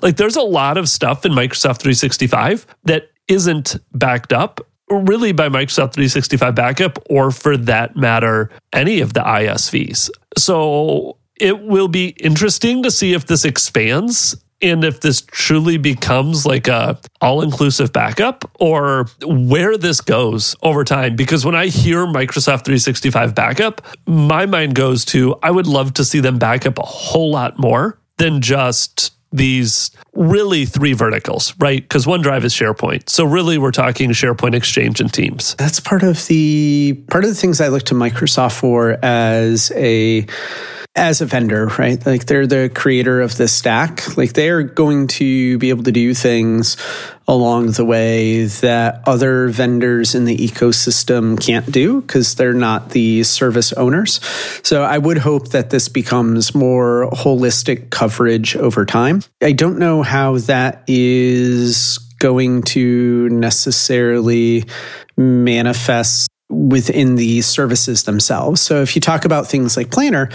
Like 0.02 0.16
there's 0.16 0.37
a 0.37 0.42
lot 0.42 0.76
of 0.76 0.88
stuff 0.88 1.25
in 1.25 1.32
Microsoft 1.32 1.80
365 1.80 2.66
that 2.85 3.11
isn't 3.28 3.76
backed 3.92 4.32
up 4.32 4.61
really 4.88 5.32
by 5.32 5.49
Microsoft 5.49 5.94
365 5.94 6.54
backup 6.54 6.99
or 7.09 7.30
for 7.30 7.56
that 7.56 7.97
matter, 7.97 8.50
any 8.73 9.00
of 9.00 9.14
the 9.14 9.21
ISVs. 9.21 10.11
So 10.37 11.16
it 11.37 11.61
will 11.62 11.88
be 11.88 12.09
interesting 12.09 12.82
to 12.82 12.90
see 12.90 13.14
if 13.14 13.26
this 13.26 13.44
expands 13.44 14.37
and 14.61 14.85
if 14.85 15.00
this 15.00 15.23
truly 15.23 15.76
becomes 15.76 16.47
like 16.47 16.68
a 16.68 16.99
all-inclusive 17.21 17.92
backup 17.92 18.49
or 18.61 19.06
where 19.25 19.76
this 19.76 20.00
goes 20.00 20.54
over 20.62 20.85
time 20.85 21.16
because 21.16 21.44
when 21.44 21.56
i 21.56 21.66
hear 21.66 22.06
microsoft 22.06 22.64
365 22.64 23.35
backup 23.35 23.82
my 24.06 24.47
mind 24.47 24.75
goes 24.75 25.04
to 25.04 25.35
i 25.42 25.50
would 25.50 25.66
love 25.66 25.92
to 25.92 26.04
see 26.04 26.21
them 26.21 26.38
back 26.38 26.64
up 26.64 26.78
a 26.78 26.87
whole 26.87 27.32
lot 27.32 27.59
more 27.59 27.99
than 28.18 28.40
just 28.40 29.12
these 29.33 29.91
really 30.12 30.67
three 30.67 30.93
verticals, 30.93 31.55
right? 31.59 31.83
Because 31.83 32.07
OneDrive 32.07 32.45
is 32.45 32.53
SharePoint. 32.53 33.09
So 33.09 33.25
really 33.25 33.59
we're 33.59 33.71
talking 33.71 34.11
SharePoint 34.11 34.55
Exchange 34.55 35.01
and 35.01 35.12
Teams. 35.12 35.55
That's 35.57 35.81
part 35.81 36.03
of 36.03 36.27
the 36.27 37.03
part 37.09 37.25
of 37.25 37.31
the 37.31 37.37
things 37.37 37.61
I 37.61 37.69
look 37.69 37.85
to 37.85 37.95
Microsoft 37.95 38.59
for 38.59 38.99
as 39.03 39.73
a 39.75 40.27
as 40.94 41.22
a 41.22 41.26
vendor, 41.26 41.68
right? 41.78 42.04
Like 42.04 42.26
they're 42.26 42.46
the 42.46 42.70
creator 42.75 43.22
of 43.22 43.37
this 43.37 43.52
stack. 43.52 44.16
Like 44.16 44.34
they're 44.34 44.62
going 44.62 45.06
to 45.08 45.56
be 45.58 45.70
able 45.70 45.84
to 45.84 45.92
do 45.92 46.12
things 46.12 46.76
along 47.26 47.72
the 47.72 47.84
way 47.84 48.44
that 48.44 49.02
other 49.06 49.49
vendors 49.49 50.14
in 50.14 50.26
the 50.26 50.37
ecosystem 50.37 51.40
can't 51.40 51.70
do 51.70 52.02
because 52.02 52.34
they're 52.34 52.52
not 52.52 52.90
the 52.90 53.22
service 53.22 53.72
owners. 53.72 54.20
So 54.62 54.82
I 54.82 54.99
would 54.99 55.18
hope 55.18 55.49
that 55.50 55.70
this 55.70 55.88
becomes 55.88 56.54
more 56.54 57.08
holistic 57.12 57.88
coverage 57.88 58.54
over 58.56 58.84
time. 58.84 59.22
I 59.40 59.52
don't 59.52 59.78
know 59.78 60.02
how 60.02 60.38
that 60.38 60.84
is 60.87 61.99
going 62.18 62.62
to 62.62 63.30
necessarily 63.30 64.64
manifest 65.16 66.28
within 66.52 67.16
the 67.16 67.40
services 67.40 68.04
themselves. 68.04 68.61
So 68.61 68.82
if 68.82 68.94
you 68.94 69.00
talk 69.00 69.25
about 69.25 69.46
things 69.46 69.76
like 69.76 69.90
Planner, 69.90 70.28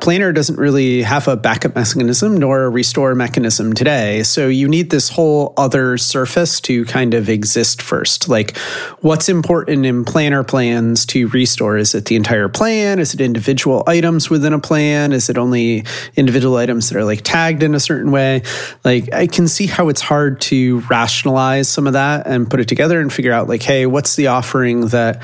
Planner 0.00 0.32
doesn't 0.32 0.58
really 0.58 1.02
have 1.02 1.28
a 1.28 1.36
backup 1.36 1.74
mechanism 1.74 2.36
nor 2.36 2.64
a 2.64 2.68
restore 2.68 3.14
mechanism 3.14 3.72
today. 3.72 4.22
So 4.22 4.48
you 4.48 4.68
need 4.68 4.90
this 4.90 5.08
whole 5.08 5.54
other 5.56 5.96
surface 5.98 6.60
to 6.62 6.84
kind 6.84 7.14
of 7.14 7.28
exist 7.28 7.80
first. 7.80 8.28
Like 8.28 8.56
what's 9.00 9.28
important 9.28 9.86
in 9.86 10.04
Planner 10.04 10.44
plans 10.44 11.06
to 11.06 11.28
restore? 11.28 11.76
Is 11.76 11.94
it 11.94 12.06
the 12.06 12.16
entire 12.16 12.48
plan? 12.48 12.98
Is 12.98 13.14
it 13.14 13.20
individual 13.20 13.84
items 13.86 14.28
within 14.28 14.52
a 14.52 14.58
plan? 14.58 15.12
Is 15.12 15.30
it 15.30 15.38
only 15.38 15.84
individual 16.16 16.56
items 16.56 16.90
that 16.90 16.98
are 16.98 17.04
like 17.04 17.22
tagged 17.22 17.62
in 17.62 17.74
a 17.74 17.80
certain 17.80 18.10
way? 18.10 18.42
Like 18.84 19.12
I 19.12 19.26
can 19.26 19.48
see 19.48 19.66
how 19.66 19.88
it's 19.88 20.00
hard 20.00 20.40
to 20.42 20.80
rationalize 20.90 21.68
some 21.68 21.86
of 21.86 21.94
that 21.94 22.26
and 22.26 22.48
put 22.50 22.60
it 22.60 22.68
together 22.68 23.00
and 23.00 23.12
figure 23.12 23.32
out 23.32 23.48
like, 23.48 23.62
hey, 23.62 23.86
what's 23.86 24.16
the 24.16 24.28
offering 24.28 24.88
that 24.88 25.22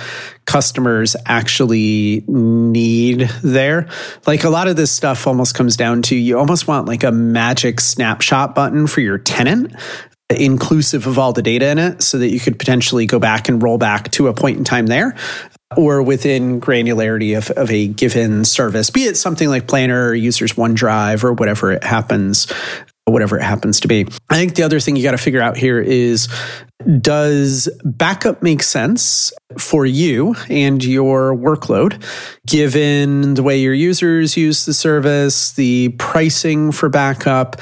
customers 0.50 1.14
actually 1.26 2.24
need 2.26 3.20
there. 3.44 3.88
Like 4.26 4.42
a 4.42 4.50
lot 4.50 4.66
of 4.66 4.74
this 4.74 4.90
stuff 4.90 5.28
almost 5.28 5.54
comes 5.54 5.76
down 5.76 6.02
to 6.02 6.16
you 6.16 6.40
almost 6.40 6.66
want 6.66 6.88
like 6.88 7.04
a 7.04 7.12
magic 7.12 7.78
snapshot 7.78 8.52
button 8.52 8.88
for 8.88 9.00
your 9.00 9.16
tenant 9.16 9.72
inclusive 10.28 11.06
of 11.06 11.20
all 11.20 11.32
the 11.32 11.42
data 11.42 11.68
in 11.68 11.78
it 11.78 12.02
so 12.02 12.18
that 12.18 12.30
you 12.30 12.40
could 12.40 12.58
potentially 12.58 13.06
go 13.06 13.20
back 13.20 13.48
and 13.48 13.62
roll 13.62 13.78
back 13.78 14.10
to 14.10 14.26
a 14.26 14.34
point 14.34 14.58
in 14.58 14.64
time 14.64 14.86
there 14.86 15.16
or 15.76 16.02
within 16.02 16.60
granularity 16.60 17.36
of, 17.36 17.50
of 17.50 17.70
a 17.70 17.86
given 17.86 18.44
service, 18.44 18.90
be 18.90 19.04
it 19.04 19.16
something 19.16 19.48
like 19.48 19.68
Planner 19.68 20.08
or 20.08 20.14
Users 20.14 20.54
OneDrive 20.54 21.22
or 21.22 21.32
whatever 21.32 21.70
it 21.70 21.84
happens 21.84 22.48
whatever 23.06 23.38
it 23.38 23.42
happens 23.42 23.80
to 23.80 23.88
be. 23.88 24.06
I 24.28 24.36
think 24.36 24.54
the 24.54 24.62
other 24.62 24.80
thing 24.80 24.96
you 24.96 25.02
got 25.02 25.12
to 25.12 25.18
figure 25.18 25.42
out 25.42 25.56
here 25.56 25.80
is 25.80 26.28
does 27.00 27.68
backup 27.84 28.42
make 28.42 28.62
sense 28.62 29.32
for 29.58 29.84
you 29.84 30.34
and 30.48 30.82
your 30.82 31.34
workload, 31.36 32.02
given 32.46 33.34
the 33.34 33.42
way 33.42 33.58
your 33.58 33.74
users 33.74 34.36
use 34.36 34.64
the 34.64 34.74
service, 34.74 35.52
the 35.52 35.90
pricing 35.98 36.72
for 36.72 36.88
backup, 36.88 37.60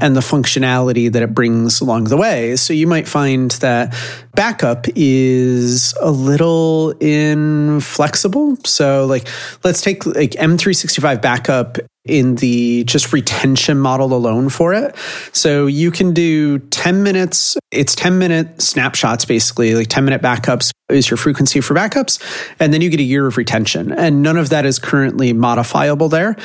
and 0.00 0.16
the 0.16 0.20
functionality 0.20 1.10
that 1.12 1.22
it 1.22 1.34
brings 1.34 1.80
along 1.80 2.04
the 2.04 2.16
way. 2.16 2.56
So 2.56 2.72
you 2.72 2.86
might 2.86 3.08
find 3.08 3.50
that 3.52 3.94
backup 4.34 4.86
is 4.94 5.94
a 6.00 6.10
little 6.10 6.90
inflexible. 7.00 8.56
So 8.64 9.06
like 9.06 9.26
let's 9.64 9.82
take 9.82 10.06
like 10.06 10.32
M365 10.32 11.20
backup 11.20 11.78
in 12.06 12.36
the 12.36 12.84
just 12.84 13.12
retention 13.12 13.78
model 13.78 14.14
alone 14.14 14.48
for 14.48 14.72
it. 14.72 14.96
So 15.32 15.66
you 15.66 15.90
can 15.90 16.14
do 16.14 16.58
10 16.58 17.02
minutes, 17.02 17.56
it's 17.70 17.94
10 17.94 18.18
minute 18.18 18.60
snapshots 18.60 19.24
basically, 19.24 19.74
like 19.74 19.88
10 19.88 20.04
minute 20.04 20.22
backups 20.22 20.72
is 20.88 21.10
your 21.10 21.18
frequency 21.18 21.60
for 21.60 21.74
backups. 21.74 22.20
And 22.58 22.72
then 22.72 22.80
you 22.80 22.90
get 22.90 23.00
a 23.00 23.04
year 23.04 23.26
of 23.26 23.36
retention. 23.36 23.92
And 23.92 24.22
none 24.22 24.36
of 24.36 24.48
that 24.48 24.64
is 24.64 24.78
currently 24.78 25.32
modifiable 25.32 26.08
there 26.08 26.36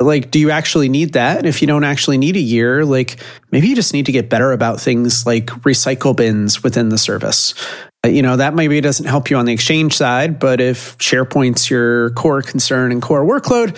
like 0.00 0.30
do 0.30 0.38
you 0.38 0.50
actually 0.50 0.88
need 0.88 1.14
that 1.14 1.38
and 1.38 1.46
if 1.46 1.60
you 1.60 1.66
don't 1.66 1.84
actually 1.84 2.18
need 2.18 2.36
a 2.36 2.40
year 2.40 2.84
like 2.84 3.16
maybe 3.50 3.66
you 3.66 3.74
just 3.74 3.92
need 3.92 4.06
to 4.06 4.12
get 4.12 4.30
better 4.30 4.52
about 4.52 4.80
things 4.80 5.26
like 5.26 5.46
recycle 5.62 6.14
bins 6.14 6.62
within 6.62 6.88
the 6.88 6.98
service 6.98 7.52
uh, 8.04 8.08
you 8.08 8.22
know 8.22 8.36
that 8.36 8.54
maybe 8.54 8.80
doesn't 8.80 9.06
help 9.06 9.28
you 9.28 9.36
on 9.36 9.44
the 9.44 9.52
exchange 9.52 9.96
side 9.96 10.38
but 10.38 10.60
if 10.60 10.96
sharepoint's 10.98 11.68
your 11.68 12.10
core 12.10 12.42
concern 12.42 12.92
and 12.92 13.02
core 13.02 13.24
workload 13.24 13.76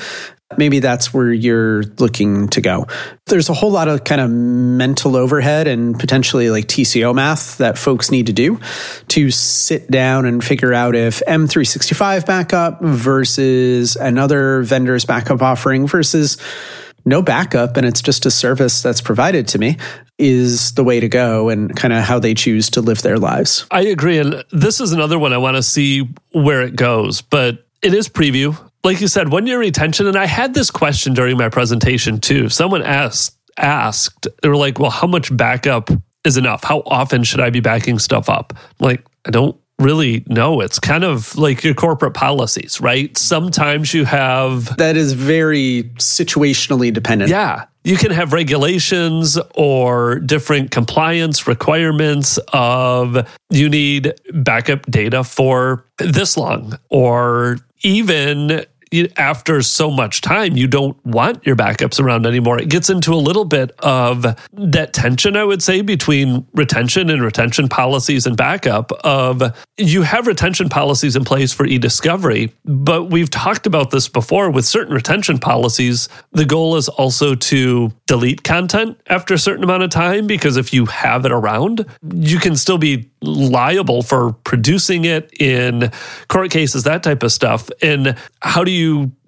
maybe 0.56 0.80
that's 0.80 1.14
where 1.14 1.32
you're 1.32 1.84
looking 1.98 2.48
to 2.48 2.60
go. 2.60 2.86
There's 3.26 3.48
a 3.48 3.54
whole 3.54 3.70
lot 3.70 3.88
of 3.88 4.04
kind 4.04 4.20
of 4.20 4.30
mental 4.30 5.16
overhead 5.16 5.68
and 5.68 5.98
potentially 5.98 6.50
like 6.50 6.66
TCO 6.66 7.14
math 7.14 7.58
that 7.58 7.78
folks 7.78 8.10
need 8.10 8.26
to 8.26 8.32
do 8.32 8.58
to 9.08 9.30
sit 9.30 9.90
down 9.90 10.26
and 10.26 10.42
figure 10.42 10.74
out 10.74 10.96
if 10.96 11.22
M365 11.26 12.26
backup 12.26 12.80
versus 12.82 13.96
another 13.96 14.62
vendor's 14.62 15.04
backup 15.04 15.40
offering 15.40 15.86
versus 15.86 16.36
no 17.04 17.22
backup 17.22 17.76
and 17.76 17.86
it's 17.86 18.02
just 18.02 18.26
a 18.26 18.30
service 18.30 18.82
that's 18.82 19.00
provided 19.00 19.48
to 19.48 19.58
me 19.58 19.76
is 20.18 20.72
the 20.72 20.84
way 20.84 21.00
to 21.00 21.08
go 21.08 21.48
and 21.48 21.74
kind 21.74 21.94
of 21.94 22.02
how 22.02 22.18
they 22.18 22.34
choose 22.34 22.68
to 22.70 22.82
live 22.82 23.00
their 23.02 23.18
lives. 23.18 23.66
I 23.70 23.82
agree. 23.82 24.18
And 24.18 24.44
this 24.50 24.80
is 24.80 24.92
another 24.92 25.18
one 25.18 25.32
I 25.32 25.38
want 25.38 25.56
to 25.56 25.62
see 25.62 26.08
where 26.32 26.60
it 26.62 26.76
goes, 26.76 27.22
but 27.22 27.64
it 27.80 27.94
is 27.94 28.08
preview 28.08 28.58
like 28.82 29.00
you 29.00 29.08
said, 29.08 29.30
one 29.30 29.46
year 29.46 29.58
retention. 29.58 30.06
And 30.06 30.16
I 30.16 30.26
had 30.26 30.54
this 30.54 30.70
question 30.70 31.14
during 31.14 31.36
my 31.36 31.48
presentation 31.48 32.20
too. 32.20 32.48
Someone 32.48 32.82
asked, 32.82 33.36
asked, 33.56 34.26
they 34.42 34.48
were 34.48 34.56
like, 34.56 34.78
well, 34.78 34.90
how 34.90 35.06
much 35.06 35.34
backup 35.36 35.90
is 36.24 36.36
enough? 36.36 36.64
How 36.64 36.82
often 36.86 37.24
should 37.24 37.40
I 37.40 37.50
be 37.50 37.60
backing 37.60 37.98
stuff 37.98 38.28
up? 38.28 38.52
I'm 38.56 38.86
like, 38.86 39.04
I 39.26 39.30
don't 39.30 39.56
really 39.78 40.24
know. 40.28 40.60
It's 40.60 40.78
kind 40.78 41.04
of 41.04 41.36
like 41.36 41.64
your 41.64 41.74
corporate 41.74 42.14
policies, 42.14 42.80
right? 42.80 43.16
Sometimes 43.16 43.92
you 43.94 44.04
have. 44.04 44.76
That 44.76 44.96
is 44.96 45.14
very 45.14 45.84
situationally 45.96 46.92
dependent. 46.92 47.30
Yeah. 47.30 47.64
You 47.82 47.96
can 47.96 48.10
have 48.10 48.34
regulations 48.34 49.38
or 49.54 50.18
different 50.20 50.70
compliance 50.70 51.46
requirements 51.46 52.38
of 52.52 53.26
you 53.48 53.70
need 53.70 54.12
backup 54.34 54.84
data 54.90 55.24
for 55.24 55.86
this 55.98 56.36
long 56.36 56.78
or 56.90 57.56
even 57.82 58.66
after 59.16 59.62
so 59.62 59.90
much 59.90 60.20
time, 60.20 60.56
you 60.56 60.66
don't 60.66 60.96
want 61.06 61.46
your 61.46 61.54
backups 61.54 62.00
around 62.00 62.26
anymore. 62.26 62.60
It 62.60 62.68
gets 62.68 62.90
into 62.90 63.14
a 63.14 63.16
little 63.16 63.44
bit 63.44 63.70
of 63.80 64.22
that 64.52 64.92
tension, 64.92 65.36
I 65.36 65.44
would 65.44 65.62
say, 65.62 65.82
between 65.82 66.46
retention 66.54 67.08
and 67.08 67.22
retention 67.22 67.68
policies 67.68 68.26
and 68.26 68.36
backup. 68.36 68.90
Of 69.04 69.42
you 69.76 70.02
have 70.02 70.26
retention 70.26 70.68
policies 70.68 71.14
in 71.14 71.24
place 71.24 71.52
for 71.52 71.66
e-discovery, 71.66 72.52
but 72.64 73.04
we've 73.04 73.30
talked 73.30 73.66
about 73.66 73.90
this 73.90 74.08
before 74.08 74.50
with 74.50 74.66
certain 74.66 74.94
retention 74.94 75.38
policies. 75.38 76.08
The 76.32 76.44
goal 76.44 76.76
is 76.76 76.88
also 76.88 77.34
to 77.34 77.92
delete 78.06 78.42
content 78.42 79.00
after 79.06 79.34
a 79.34 79.38
certain 79.38 79.62
amount 79.62 79.84
of 79.84 79.90
time 79.90 80.26
because 80.26 80.56
if 80.56 80.72
you 80.72 80.86
have 80.86 81.24
it 81.24 81.32
around, 81.32 81.86
you 82.02 82.38
can 82.38 82.56
still 82.56 82.78
be 82.78 83.08
liable 83.22 84.02
for 84.02 84.32
producing 84.32 85.04
it 85.04 85.30
in 85.38 85.92
court 86.28 86.50
cases, 86.50 86.84
that 86.84 87.02
type 87.02 87.22
of 87.22 87.30
stuff. 87.30 87.70
And 87.82 88.16
how 88.40 88.64
do 88.64 88.70
you 88.70 88.79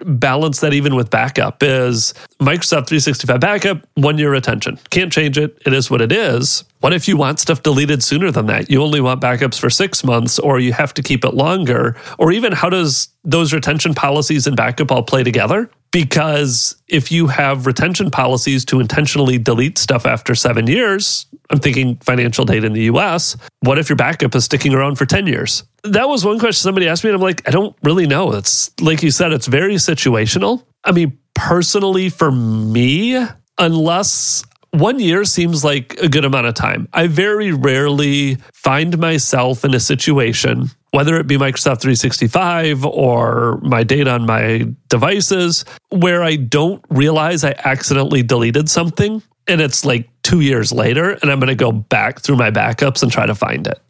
balance 0.05 0.61
that 0.61 0.75
even 0.75 0.95
with 0.95 1.11
backup? 1.11 1.63
Is 1.63 2.15
Microsoft 2.41 2.89
365 2.89 3.41
backup, 3.41 3.87
one 3.95 4.19
year 4.19 4.31
retention. 4.31 4.79
Can't 4.91 5.13
change 5.13 5.39
it. 5.39 5.61
It 5.65 5.73
is 5.73 5.91
what 5.91 6.01
it 6.01 6.13
is. 6.13 6.65
What 6.81 6.93
if 6.93 7.07
you 7.07 7.17
want 7.17 7.39
stuff 7.39 7.63
deleted 7.63 8.03
sooner 8.03 8.31
than 8.31 8.47
that? 8.47 8.71
You 8.71 8.83
only 8.83 9.01
want 9.01 9.21
backups 9.21 9.59
for 9.59 9.71
six 9.71 10.03
months, 10.03 10.39
or 10.39 10.59
you 10.59 10.73
have 10.73 10.93
to 10.95 11.03
keep 11.03 11.25
it 11.25 11.35
longer? 11.35 11.97
Or 12.19 12.33
even 12.33 12.53
how 12.53 12.69
does 12.69 13.09
those 13.23 13.53
retention 13.53 13.95
policies 13.95 14.47
and 14.47 14.57
backup 14.57 14.91
all 14.91 15.05
play 15.05 15.23
together? 15.23 15.71
Because 15.93 16.75
if 16.89 17.13
you 17.13 17.27
have 17.27 17.67
retention 17.67 18.11
policies 18.11 18.65
to 18.67 18.81
intentionally 18.81 19.39
delete 19.39 19.79
stuff 19.79 20.07
after 20.07 20.35
seven 20.35 20.67
years, 20.67 21.27
I'm 21.51 21.59
thinking 21.61 21.97
financial 21.97 22.47
data 22.47 22.67
in 22.67 22.73
the 22.73 22.85
US, 22.85 23.37
what 23.61 23.79
if 23.79 23.89
your 23.91 23.97
backup 23.97 24.35
is 24.35 24.45
sticking 24.47 24.75
around 24.75 24.97
for 24.97 25.05
10 25.05 25.27
years? 25.27 25.65
That 25.85 26.09
was 26.09 26.25
one 26.25 26.39
question 26.39 26.63
somebody 26.63 26.89
asked 26.89 27.05
me, 27.05 27.11
and 27.11 27.17
I'm 27.17 27.23
like, 27.23 27.47
I 27.47 27.51
don't 27.51 27.77
really 27.83 28.07
know. 28.07 28.33
It's 28.33 28.71
like 28.81 29.03
you 29.03 29.11
said, 29.11 29.33
it's 29.33 29.47
very 29.47 29.75
situational. 29.75 30.65
I 30.83 30.93
mean, 30.93 31.19
personally, 31.35 32.09
for 32.09 32.33
me, 32.33 33.23
unless 33.59 34.45
one 34.71 34.99
year 34.99 35.25
seems 35.25 35.63
like 35.63 35.99
a 36.01 36.09
good 36.09 36.25
amount 36.25 36.47
of 36.47 36.55
time. 36.55 36.89
I 36.95 37.07
very 37.07 37.53
rarely 37.53 38.37
find 38.55 38.99
myself 38.99 39.65
in 39.65 39.75
a 39.75 39.81
situation 39.81 40.71
whether 40.93 41.17
it 41.17 41.27
be 41.27 41.37
Microsoft 41.37 41.81
365 41.81 42.85
or 42.85 43.59
my 43.63 43.83
data 43.83 44.11
on 44.11 44.27
my 44.27 44.67
devices, 44.89 45.65
where 45.89 46.23
I 46.23 46.37
don't 46.37 46.85
realize 46.91 47.45
I 47.45 47.55
accidentally 47.65 48.23
deleted 48.23 48.71
something 48.71 49.23
and 49.49 49.61
it's 49.61 49.85
like 49.85 50.09
two 50.23 50.41
years 50.41 50.71
later 50.71 51.11
and 51.11 51.31
I'm 51.31 51.41
going 51.41 51.49
to 51.49 51.55
go 51.55 51.73
back 51.73 52.21
through 52.21 52.37
my 52.37 52.51
backups 52.51 53.03
and 53.03 53.11
try 53.11 53.27
to 53.27 53.35
find 53.35 53.67
it. 53.67 53.81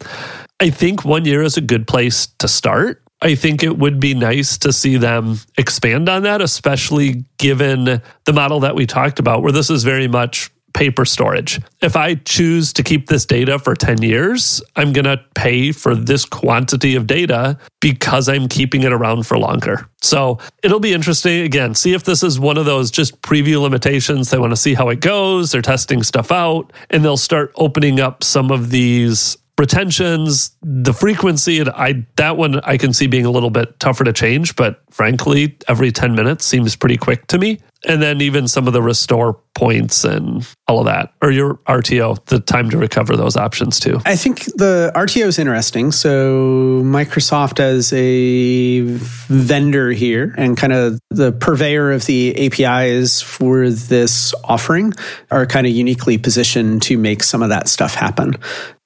I 0.59 0.69
think 0.69 1.03
one 1.03 1.25
year 1.25 1.43
is 1.43 1.57
a 1.57 1.61
good 1.61 1.87
place 1.87 2.27
to 2.39 2.47
start. 2.47 3.01
I 3.21 3.35
think 3.35 3.63
it 3.63 3.77
would 3.77 3.99
be 3.99 4.13
nice 4.13 4.57
to 4.59 4.71
see 4.71 4.97
them 4.97 5.39
expand 5.57 6.09
on 6.09 6.23
that, 6.23 6.41
especially 6.41 7.25
given 7.37 8.01
the 8.25 8.33
model 8.33 8.61
that 8.61 8.75
we 8.75 8.85
talked 8.85 9.19
about, 9.19 9.43
where 9.43 9.51
this 9.51 9.69
is 9.69 9.83
very 9.83 10.07
much 10.07 10.51
paper 10.73 11.05
storage. 11.05 11.59
If 11.81 11.95
I 11.95 12.15
choose 12.15 12.73
to 12.73 12.83
keep 12.83 13.07
this 13.07 13.25
data 13.25 13.59
for 13.59 13.75
10 13.75 14.01
years, 14.01 14.61
I'm 14.75 14.93
going 14.93 15.05
to 15.05 15.23
pay 15.35 15.71
for 15.71 15.95
this 15.95 16.25
quantity 16.25 16.95
of 16.95 17.07
data 17.07 17.57
because 17.79 18.27
I'm 18.27 18.47
keeping 18.47 18.83
it 18.83 18.91
around 18.91 19.25
for 19.25 19.37
longer. 19.37 19.87
So 20.01 20.39
it'll 20.63 20.79
be 20.79 20.93
interesting. 20.93 21.41
Again, 21.41 21.75
see 21.75 21.93
if 21.93 22.03
this 22.03 22.23
is 22.23 22.39
one 22.39 22.57
of 22.57 22.65
those 22.65 22.91
just 22.91 23.21
preview 23.21 23.61
limitations. 23.61 24.29
They 24.29 24.37
want 24.37 24.51
to 24.51 24.57
see 24.57 24.73
how 24.73 24.89
it 24.89 24.99
goes. 24.99 25.51
They're 25.51 25.61
testing 25.61 26.03
stuff 26.03 26.31
out 26.31 26.73
and 26.89 27.03
they'll 27.03 27.17
start 27.17 27.51
opening 27.55 27.99
up 27.99 28.23
some 28.23 28.51
of 28.51 28.69
these 28.69 29.37
retentions, 29.57 30.55
the 30.61 30.93
frequency, 30.93 31.59
and 31.59 31.69
I 31.69 32.05
that 32.15 32.37
one 32.37 32.59
I 32.61 32.77
can 32.77 32.93
see 32.93 33.07
being 33.07 33.25
a 33.25 33.31
little 33.31 33.49
bit 33.49 33.79
tougher 33.79 34.03
to 34.03 34.13
change, 34.13 34.55
but 34.55 34.81
frankly, 34.89 35.57
every 35.67 35.91
10 35.91 36.15
minutes 36.15 36.45
seems 36.45 36.75
pretty 36.75 36.97
quick 36.97 37.27
to 37.27 37.37
me. 37.37 37.59
And 37.85 38.01
then 38.01 38.21
even 38.21 38.47
some 38.47 38.67
of 38.67 38.73
the 38.73 38.81
restore 38.81 39.39
points 39.55 40.03
and 40.03 40.47
all 40.67 40.79
of 40.79 40.85
that, 40.85 41.13
or 41.21 41.31
your 41.31 41.55
RTO, 41.67 42.25
the 42.25 42.39
time 42.39 42.69
to 42.69 42.77
recover 42.77 43.15
those 43.15 43.35
options 43.35 43.79
too. 43.79 43.99
I 44.05 44.15
think 44.15 44.45
the 44.55 44.91
RTO 44.95 45.25
is 45.25 45.37
interesting. 45.37 45.91
So 45.91 46.81
Microsoft 46.83 47.59
as 47.59 47.91
a 47.93 48.81
vendor 49.27 49.91
here 49.91 50.33
and 50.37 50.57
kind 50.57 50.73
of 50.73 50.99
the 51.09 51.31
purveyor 51.31 51.91
of 51.91 52.05
the 52.05 52.47
APIs 52.47 53.21
for 53.21 53.69
this 53.69 54.33
offering 54.45 54.93
are 55.29 55.45
kind 55.45 55.67
of 55.67 55.73
uniquely 55.73 56.17
positioned 56.17 56.81
to 56.83 56.97
make 56.97 57.21
some 57.21 57.43
of 57.43 57.49
that 57.49 57.67
stuff 57.67 57.93
happen. 57.95 58.35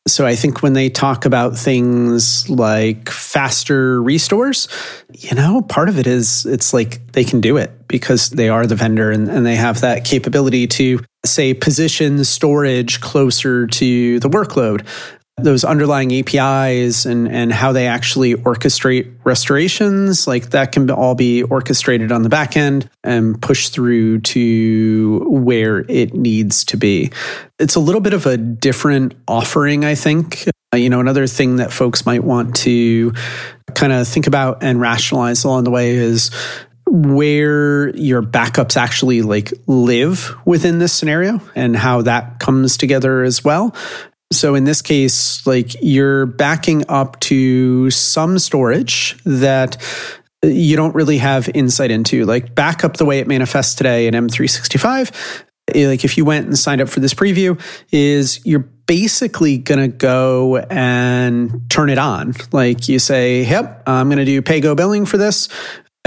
So 0.08 0.26
I 0.26 0.36
think 0.36 0.64
when 0.64 0.74
they 0.74 0.90
talk 0.90 1.26
about 1.26 1.58
things 1.58 2.50
like 2.50 3.10
faster 3.10 4.02
restores, 4.02 4.68
you 5.14 5.36
know, 5.36 5.62
part 5.62 5.90
of 5.90 6.00
it 6.00 6.08
is 6.08 6.46
it's 6.46 6.74
like 6.74 7.12
they 7.12 7.24
can 7.24 7.42
do 7.42 7.58
it 7.58 7.88
because 7.88 8.30
they 8.30 8.50
are 8.50 8.66
the 8.66 8.76
vendor 8.76 9.12
and, 9.12 9.30
and 9.30 9.46
they 9.46 9.56
have 9.56 9.82
that 9.82 10.06
capability 10.06 10.66
to 10.68 11.00
say 11.26 11.54
position 11.54 12.24
storage 12.24 13.02
closer 13.02 13.68
to 13.68 14.20
the 14.20 14.30
workload 14.30 14.88
those 15.40 15.64
underlying 15.64 16.12
APIs 16.14 17.06
and, 17.06 17.28
and 17.28 17.54
how 17.54 17.72
they 17.72 17.86
actually 17.86 18.34
orchestrate 18.34 19.14
restorations, 19.24 20.26
like 20.26 20.50
that 20.50 20.72
can 20.72 20.90
all 20.90 21.14
be 21.14 21.44
orchestrated 21.44 22.12
on 22.12 22.24
the 22.24 22.30
back 22.30 22.58
end 22.58 22.90
and 23.04 23.40
pushed 23.40 23.72
through 23.72 24.20
to 24.22 25.20
where 25.30 25.86
it 25.90 26.16
needs 26.16 26.66
to 26.66 26.78
be. 26.78 27.12
It's 27.60 27.76
a 27.76 27.80
little 27.80 28.02
bit 28.02 28.14
of 28.14 28.26
a 28.26 28.36
different 28.36 29.14
offering, 29.28 29.86
I 29.86 29.94
think. 29.94 30.48
Uh, 30.74 30.78
you 30.78 30.90
know, 30.90 31.00
another 31.00 31.28
thing 31.28 31.58
that 31.58 31.72
folks 31.72 32.04
might 32.04 32.24
want 32.24 32.56
to 32.58 33.14
kind 33.76 33.94
of 33.94 34.08
think 34.08 34.26
about 34.26 34.64
and 34.64 34.82
rationalize 34.82 35.44
along 35.44 35.66
the 35.66 35.72
way 35.72 35.92
is 35.92 36.32
where 36.88 37.96
your 37.96 38.24
backups 38.24 38.76
actually 38.76 39.22
like 39.22 39.54
live 39.68 40.36
within 40.46 40.80
this 40.80 40.94
scenario 40.94 41.40
and 41.54 41.76
how 41.76 42.02
that 42.02 42.40
comes 42.40 42.76
together 42.76 43.24
as 43.24 43.44
well 43.44 43.76
so 44.32 44.56
in 44.56 44.66
this 44.66 44.82
case, 44.82 45.46
like 45.48 45.76
you're 45.82 46.26
backing 46.26 46.84
up 46.90 47.20
to 47.22 47.90
some 47.92 48.40
storage 48.40 49.18
that 49.24 49.78
you 50.44 50.76
don't 50.76 50.96
really 50.96 51.18
have 51.18 51.50
insight 51.54 51.92
into. 51.92 52.26
Like 52.26 52.54
backup 52.54 52.98
the 52.98 53.06
way 53.06 53.20
it 53.20 53.28
manifests 53.28 53.76
today 53.76 54.08
in 54.08 54.14
M365. 54.14 55.44
Eh, 55.74 55.88
like 55.88 56.04
if 56.04 56.18
you 56.18 56.26
went 56.26 56.46
and 56.46 56.58
signed 56.58 56.82
up 56.82 56.90
for 56.90 57.00
this 57.00 57.14
preview, 57.14 57.60
is 57.92 58.46
you're 58.46 58.68
basically 58.86 59.58
going 59.58 59.80
to 59.80 59.88
go 59.96 60.58
and 60.58 61.70
turn 61.70 61.90
it 61.90 61.98
on. 61.98 62.34
Like 62.52 62.88
you 62.88 63.00
say, 63.00 63.44
yep, 63.44 63.84
I'm 63.88 64.08
going 64.08 64.20
to 64.20 64.26
do 64.26 64.42
pay 64.42 64.62
go 64.62 64.76
billing 64.76 65.06
for 65.06 65.18
this 65.18 65.50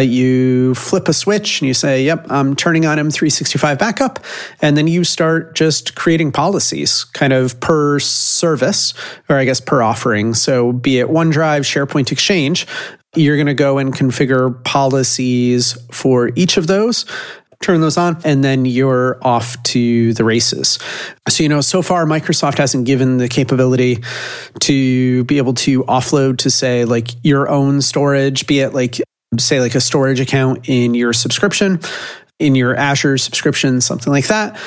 you 0.07 0.75
flip 0.75 1.09
a 1.09 1.13
switch 1.13 1.61
and 1.61 1.69
you 1.69 1.75
say, 1.75 2.05
Yep, 2.05 2.27
I'm 2.31 2.57
turning 2.57 2.87
on 2.87 2.99
M365 2.99 3.79
backup. 3.79 4.19
And 4.61 4.77
then 4.77 4.87
you 4.87 5.05
start 5.05 5.55
just 5.55 5.95
creating 5.95 6.33
policies 6.33 7.05
kind 7.05 7.33
of 7.33 7.59
per 7.61 7.99
service, 7.99 8.95
or 9.29 9.37
I 9.37 9.45
guess 9.45 9.61
per 9.61 9.83
offering. 9.83 10.35
So 10.35 10.73
be 10.73 10.99
it 10.99 11.09
OneDrive, 11.09 11.63
SharePoint 11.63 12.13
Exchange, 12.13 12.67
you're 13.17 13.37
going 13.37 13.47
to 13.47 13.55
go 13.55 13.79
and 13.79 13.93
configure 13.93 14.63
policies 14.65 15.77
for 15.91 16.31
each 16.37 16.57
of 16.57 16.67
those 16.67 17.07
turn 17.61 17.81
those 17.81 17.97
on, 17.97 18.19
and 18.25 18.43
then 18.43 18.65
you're 18.65 19.19
off 19.23 19.63
to 19.65 20.15
the 20.15 20.25
races. 20.25 20.79
So, 21.29 21.43
you 21.43 21.49
know, 21.49 21.61
so 21.61 21.83
far 21.83 22.07
Microsoft 22.07 22.59
hasn't 22.59 22.87
given 22.87 23.19
the 23.19 23.29
capability 23.29 24.03
to 24.61 25.25
be 25.25 25.39
able 25.39 25.55
to 25.55 25.85
offload 25.85 26.39
to 26.39 26.51
say 26.51 26.85
like 26.85 27.11
your 27.23 27.49
own 27.49 27.83
storage, 27.83 28.47
be 28.47 28.61
it 28.61 28.73
like 28.73 29.01
say 29.39 29.61
like 29.61 29.75
a 29.75 29.81
storage 29.81 30.21
account 30.21 30.69
in 30.69 30.95
your 30.95 31.13
subscription, 31.13 31.81
in 32.39 32.55
your 32.55 32.75
Azure 32.75 33.19
subscription, 33.19 33.81
something 33.81 34.13
like 34.13 34.27
that. 34.29 34.59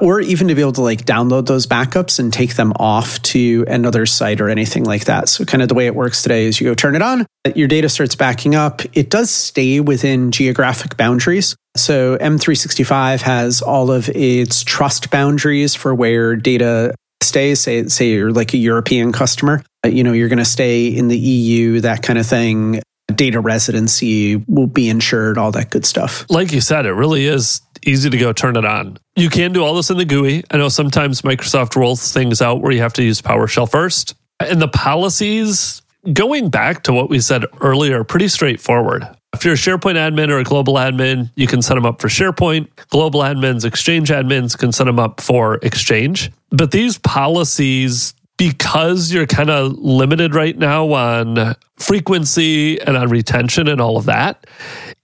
Or 0.00 0.20
even 0.20 0.48
to 0.48 0.54
be 0.54 0.60
able 0.60 0.72
to 0.74 0.82
like 0.82 1.04
download 1.04 1.46
those 1.46 1.66
backups 1.66 2.20
and 2.20 2.32
take 2.32 2.54
them 2.54 2.72
off 2.76 3.20
to 3.22 3.64
another 3.66 4.06
site 4.06 4.40
or 4.40 4.48
anything 4.48 4.84
like 4.84 5.06
that. 5.06 5.28
So, 5.28 5.44
kind 5.44 5.62
of 5.62 5.68
the 5.68 5.74
way 5.74 5.86
it 5.86 5.96
works 5.96 6.22
today 6.22 6.44
is 6.44 6.60
you 6.60 6.68
go 6.68 6.74
turn 6.74 6.94
it 6.94 7.02
on, 7.02 7.26
your 7.56 7.66
data 7.66 7.88
starts 7.88 8.14
backing 8.14 8.54
up. 8.54 8.82
It 8.96 9.10
does 9.10 9.30
stay 9.30 9.80
within 9.80 10.30
geographic 10.30 10.96
boundaries. 10.96 11.56
So, 11.76 12.16
M365 12.18 13.22
has 13.22 13.62
all 13.62 13.90
of 13.90 14.08
its 14.10 14.62
trust 14.62 15.10
boundaries 15.10 15.74
for 15.74 15.92
where 15.92 16.36
data 16.36 16.94
stays. 17.20 17.60
Say, 17.60 17.88
say 17.88 18.10
you're 18.10 18.32
like 18.32 18.54
a 18.54 18.58
European 18.58 19.10
customer, 19.10 19.64
you 19.84 20.04
know, 20.04 20.12
you're 20.12 20.28
going 20.28 20.38
to 20.38 20.44
stay 20.44 20.86
in 20.86 21.08
the 21.08 21.18
EU, 21.18 21.80
that 21.80 22.02
kind 22.02 22.18
of 22.18 22.26
thing 22.26 22.80
data 23.20 23.38
residency 23.38 24.36
will 24.48 24.66
be 24.66 24.88
insured, 24.88 25.36
all 25.36 25.52
that 25.52 25.68
good 25.68 25.84
stuff. 25.84 26.24
Like 26.30 26.52
you 26.52 26.62
said, 26.62 26.86
it 26.86 26.92
really 26.92 27.26
is 27.26 27.60
easy 27.84 28.08
to 28.08 28.16
go 28.16 28.32
turn 28.32 28.56
it 28.56 28.64
on. 28.64 28.96
You 29.14 29.28
can 29.28 29.52
do 29.52 29.62
all 29.62 29.74
this 29.74 29.90
in 29.90 29.98
the 29.98 30.06
GUI. 30.06 30.42
I 30.50 30.56
know 30.56 30.70
sometimes 30.70 31.20
Microsoft 31.20 31.76
rolls 31.76 32.14
things 32.14 32.40
out 32.40 32.62
where 32.62 32.72
you 32.72 32.80
have 32.80 32.94
to 32.94 33.02
use 33.02 33.20
PowerShell 33.20 33.70
first. 33.70 34.14
And 34.40 34.62
the 34.62 34.68
policies, 34.68 35.82
going 36.14 36.48
back 36.48 36.82
to 36.84 36.94
what 36.94 37.10
we 37.10 37.20
said 37.20 37.44
earlier, 37.60 38.04
pretty 38.04 38.28
straightforward. 38.28 39.06
If 39.34 39.44
you're 39.44 39.52
a 39.52 39.58
SharePoint 39.58 39.96
admin 39.96 40.30
or 40.30 40.38
a 40.38 40.44
global 40.44 40.76
admin, 40.76 41.30
you 41.36 41.46
can 41.46 41.60
set 41.60 41.74
them 41.74 41.84
up 41.84 42.00
for 42.00 42.08
SharePoint. 42.08 42.68
Global 42.88 43.20
admins, 43.20 43.66
Exchange 43.66 44.08
admins 44.08 44.56
can 44.56 44.72
set 44.72 44.84
them 44.84 44.98
up 44.98 45.20
for 45.20 45.56
Exchange. 45.56 46.32
But 46.48 46.70
these 46.70 46.96
policies 46.96 48.14
because 48.40 49.12
you're 49.12 49.26
kind 49.26 49.50
of 49.50 49.72
limited 49.72 50.34
right 50.34 50.56
now 50.56 50.90
on 50.94 51.54
frequency 51.76 52.80
and 52.80 52.96
on 52.96 53.10
retention 53.10 53.68
and 53.68 53.82
all 53.82 53.98
of 53.98 54.06
that, 54.06 54.46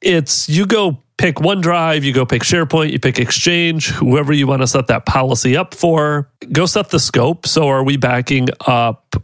it's 0.00 0.48
you 0.48 0.64
go 0.64 1.02
pick 1.18 1.36
OneDrive, 1.36 2.02
you 2.02 2.14
go 2.14 2.24
pick 2.24 2.40
SharePoint, 2.40 2.92
you 2.92 2.98
pick 2.98 3.18
Exchange, 3.18 3.88
whoever 3.88 4.32
you 4.32 4.46
want 4.46 4.62
to 4.62 4.66
set 4.66 4.86
that 4.86 5.04
policy 5.04 5.54
up 5.54 5.74
for, 5.74 6.30
go 6.50 6.64
set 6.64 6.88
the 6.88 6.98
scope. 6.98 7.46
So, 7.46 7.68
are 7.68 7.84
we 7.84 7.98
backing 7.98 8.48
up 8.66 9.16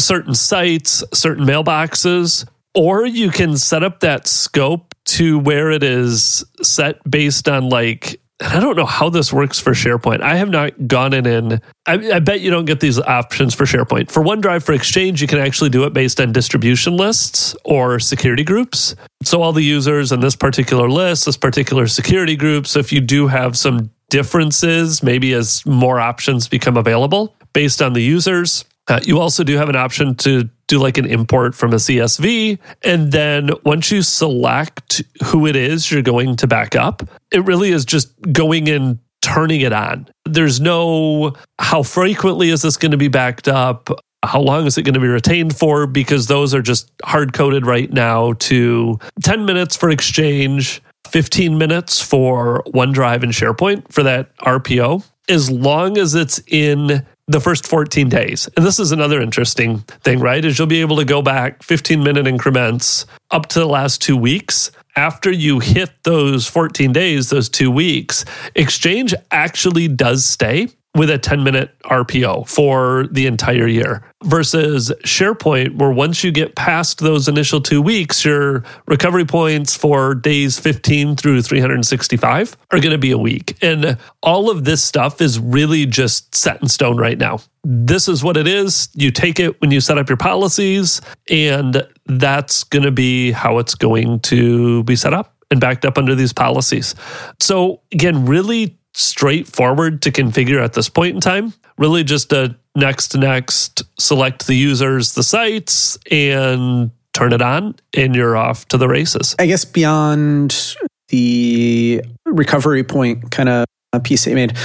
certain 0.00 0.34
sites, 0.34 1.04
certain 1.12 1.44
mailboxes? 1.44 2.48
Or 2.74 3.06
you 3.06 3.30
can 3.30 3.56
set 3.56 3.84
up 3.84 4.00
that 4.00 4.26
scope 4.26 4.96
to 5.04 5.38
where 5.38 5.70
it 5.70 5.84
is 5.84 6.44
set 6.60 7.08
based 7.08 7.48
on 7.48 7.68
like 7.68 8.20
and 8.40 8.52
I 8.52 8.60
don't 8.60 8.76
know 8.76 8.84
how 8.84 9.10
this 9.10 9.32
works 9.32 9.60
for 9.60 9.72
SharePoint. 9.72 10.20
I 10.20 10.36
have 10.36 10.50
not 10.50 10.88
gone 10.88 11.14
in 11.14 11.24
and 11.24 11.60
I, 11.86 11.94
I, 12.14 12.18
bet 12.18 12.40
you 12.40 12.50
don't 12.50 12.64
get 12.64 12.80
these 12.80 12.98
options 12.98 13.54
for 13.54 13.64
SharePoint. 13.64 14.10
For 14.10 14.24
OneDrive 14.24 14.64
for 14.64 14.72
Exchange, 14.72 15.22
you 15.22 15.28
can 15.28 15.38
actually 15.38 15.70
do 15.70 15.84
it 15.84 15.92
based 15.92 16.20
on 16.20 16.32
distribution 16.32 16.96
lists 16.96 17.54
or 17.64 18.00
security 18.00 18.42
groups. 18.42 18.96
So 19.22 19.40
all 19.40 19.52
the 19.52 19.62
users 19.62 20.10
in 20.10 20.18
this 20.18 20.34
particular 20.34 20.90
list, 20.90 21.26
this 21.26 21.36
particular 21.36 21.86
security 21.86 22.34
group. 22.34 22.66
So 22.66 22.80
if 22.80 22.92
you 22.92 23.00
do 23.00 23.28
have 23.28 23.56
some 23.56 23.90
differences, 24.10 25.00
maybe 25.00 25.32
as 25.32 25.64
more 25.64 26.00
options 26.00 26.48
become 26.48 26.76
available 26.76 27.36
based 27.52 27.80
on 27.80 27.92
the 27.92 28.02
users, 28.02 28.64
uh, 28.88 29.00
you 29.04 29.20
also 29.20 29.44
do 29.44 29.56
have 29.56 29.68
an 29.68 29.76
option 29.76 30.16
to 30.16 30.48
do 30.66 30.78
like 30.78 30.98
an 30.98 31.06
import 31.06 31.54
from 31.54 31.72
a 31.72 31.76
CSV. 31.76 32.58
And 32.82 33.12
then 33.12 33.50
once 33.64 33.90
you 33.90 34.02
select 34.02 35.02
who 35.24 35.46
it 35.46 35.56
is 35.56 35.90
you're 35.90 36.02
going 36.02 36.36
to 36.36 36.46
back 36.46 36.74
up, 36.74 37.02
it 37.30 37.44
really 37.44 37.70
is 37.70 37.84
just 37.84 38.14
going 38.32 38.68
and 38.68 38.98
turning 39.22 39.62
it 39.62 39.72
on. 39.72 40.06
There's 40.24 40.60
no 40.60 41.34
how 41.58 41.82
frequently 41.82 42.50
is 42.50 42.62
this 42.62 42.76
going 42.76 42.92
to 42.92 42.98
be 42.98 43.08
backed 43.08 43.48
up? 43.48 43.88
How 44.22 44.40
long 44.40 44.66
is 44.66 44.78
it 44.78 44.82
going 44.82 44.94
to 44.94 45.00
be 45.00 45.08
retained 45.08 45.56
for? 45.56 45.86
Because 45.86 46.26
those 46.26 46.54
are 46.54 46.62
just 46.62 46.90
hard 47.04 47.32
coded 47.32 47.66
right 47.66 47.92
now 47.92 48.34
to 48.34 48.98
10 49.22 49.44
minutes 49.44 49.76
for 49.76 49.90
Exchange, 49.90 50.82
15 51.08 51.58
minutes 51.58 52.00
for 52.00 52.62
OneDrive 52.68 53.22
and 53.22 53.32
SharePoint 53.32 53.92
for 53.92 54.02
that 54.02 54.34
RPO. 54.38 55.04
As 55.28 55.50
long 55.50 55.96
as 55.96 56.14
it's 56.14 56.40
in 56.48 57.04
the 57.26 57.40
first 57.40 57.66
14 57.66 58.08
days. 58.08 58.48
And 58.56 58.64
this 58.64 58.78
is 58.78 58.92
another 58.92 59.20
interesting 59.20 59.78
thing, 60.02 60.20
right? 60.20 60.44
Is 60.44 60.58
you'll 60.58 60.66
be 60.66 60.80
able 60.80 60.96
to 60.96 61.04
go 61.04 61.22
back 61.22 61.62
15 61.62 62.02
minute 62.02 62.26
increments 62.26 63.06
up 63.30 63.46
to 63.46 63.60
the 63.60 63.66
last 63.66 64.02
two 64.02 64.16
weeks. 64.16 64.70
After 64.96 65.30
you 65.30 65.58
hit 65.58 65.90
those 66.04 66.46
14 66.46 66.92
days, 66.92 67.30
those 67.30 67.48
two 67.48 67.70
weeks, 67.70 68.24
Exchange 68.54 69.14
actually 69.30 69.88
does 69.88 70.24
stay 70.24 70.68
with 70.94 71.10
a 71.10 71.18
10 71.18 71.42
minute 71.42 71.76
RPO 71.84 72.48
for 72.48 73.06
the 73.10 73.26
entire 73.26 73.66
year 73.66 74.02
versus 74.24 74.92
SharePoint, 75.04 75.76
where 75.76 75.90
once 75.90 76.22
you 76.22 76.30
get 76.30 76.54
past 76.54 77.00
those 77.00 77.26
initial 77.26 77.60
two 77.60 77.82
weeks, 77.82 78.24
your 78.24 78.64
recovery 78.86 79.24
points 79.24 79.76
for 79.76 80.14
days 80.14 80.58
15 80.58 81.16
through 81.16 81.42
365 81.42 82.56
are 82.70 82.80
going 82.80 82.92
to 82.92 82.98
be 82.98 83.10
a 83.10 83.18
week. 83.18 83.56
And 83.60 83.98
all 84.22 84.50
of 84.50 84.64
this 84.64 84.82
stuff 84.82 85.20
is 85.20 85.38
really 85.40 85.84
just 85.86 86.34
set 86.34 86.62
in 86.62 86.68
stone 86.68 86.96
right 86.96 87.18
now. 87.18 87.40
This 87.64 88.08
is 88.08 88.22
what 88.22 88.36
it 88.36 88.46
is. 88.46 88.88
You 88.94 89.10
take 89.10 89.40
it 89.40 89.60
when 89.60 89.70
you 89.70 89.80
set 89.80 89.98
up 89.98 90.08
your 90.08 90.18
policies, 90.18 91.00
and 91.30 91.82
that's 92.06 92.62
going 92.62 92.82
to 92.82 92.90
be 92.90 93.32
how 93.32 93.58
it's 93.58 93.74
going 93.74 94.20
to 94.20 94.84
be 94.84 94.96
set 94.96 95.14
up 95.14 95.34
and 95.50 95.60
backed 95.60 95.84
up 95.84 95.96
under 95.96 96.14
these 96.14 96.32
policies. 96.32 96.94
So, 97.40 97.80
again, 97.90 98.26
really 98.26 98.78
straightforward 98.94 100.02
to 100.02 100.10
configure 100.10 100.62
at 100.62 100.72
this 100.72 100.88
point 100.88 101.14
in 101.14 101.20
time. 101.20 101.52
Really 101.78 102.04
just 102.04 102.32
a 102.32 102.56
next, 102.76 103.16
next, 103.16 103.82
select 103.98 104.46
the 104.46 104.54
users, 104.54 105.14
the 105.14 105.22
sites, 105.22 105.98
and 106.10 106.90
turn 107.12 107.32
it 107.32 107.42
on, 107.42 107.74
and 107.96 108.14
you're 108.14 108.36
off 108.36 108.66
to 108.68 108.78
the 108.78 108.88
races. 108.88 109.34
I 109.38 109.46
guess 109.46 109.64
beyond 109.64 110.76
the 111.08 112.02
recovery 112.26 112.84
point 112.84 113.30
kind 113.30 113.48
of 113.48 113.64
piece 114.02 114.24
that 114.24 114.30
you 114.30 114.36
made. 114.36 114.56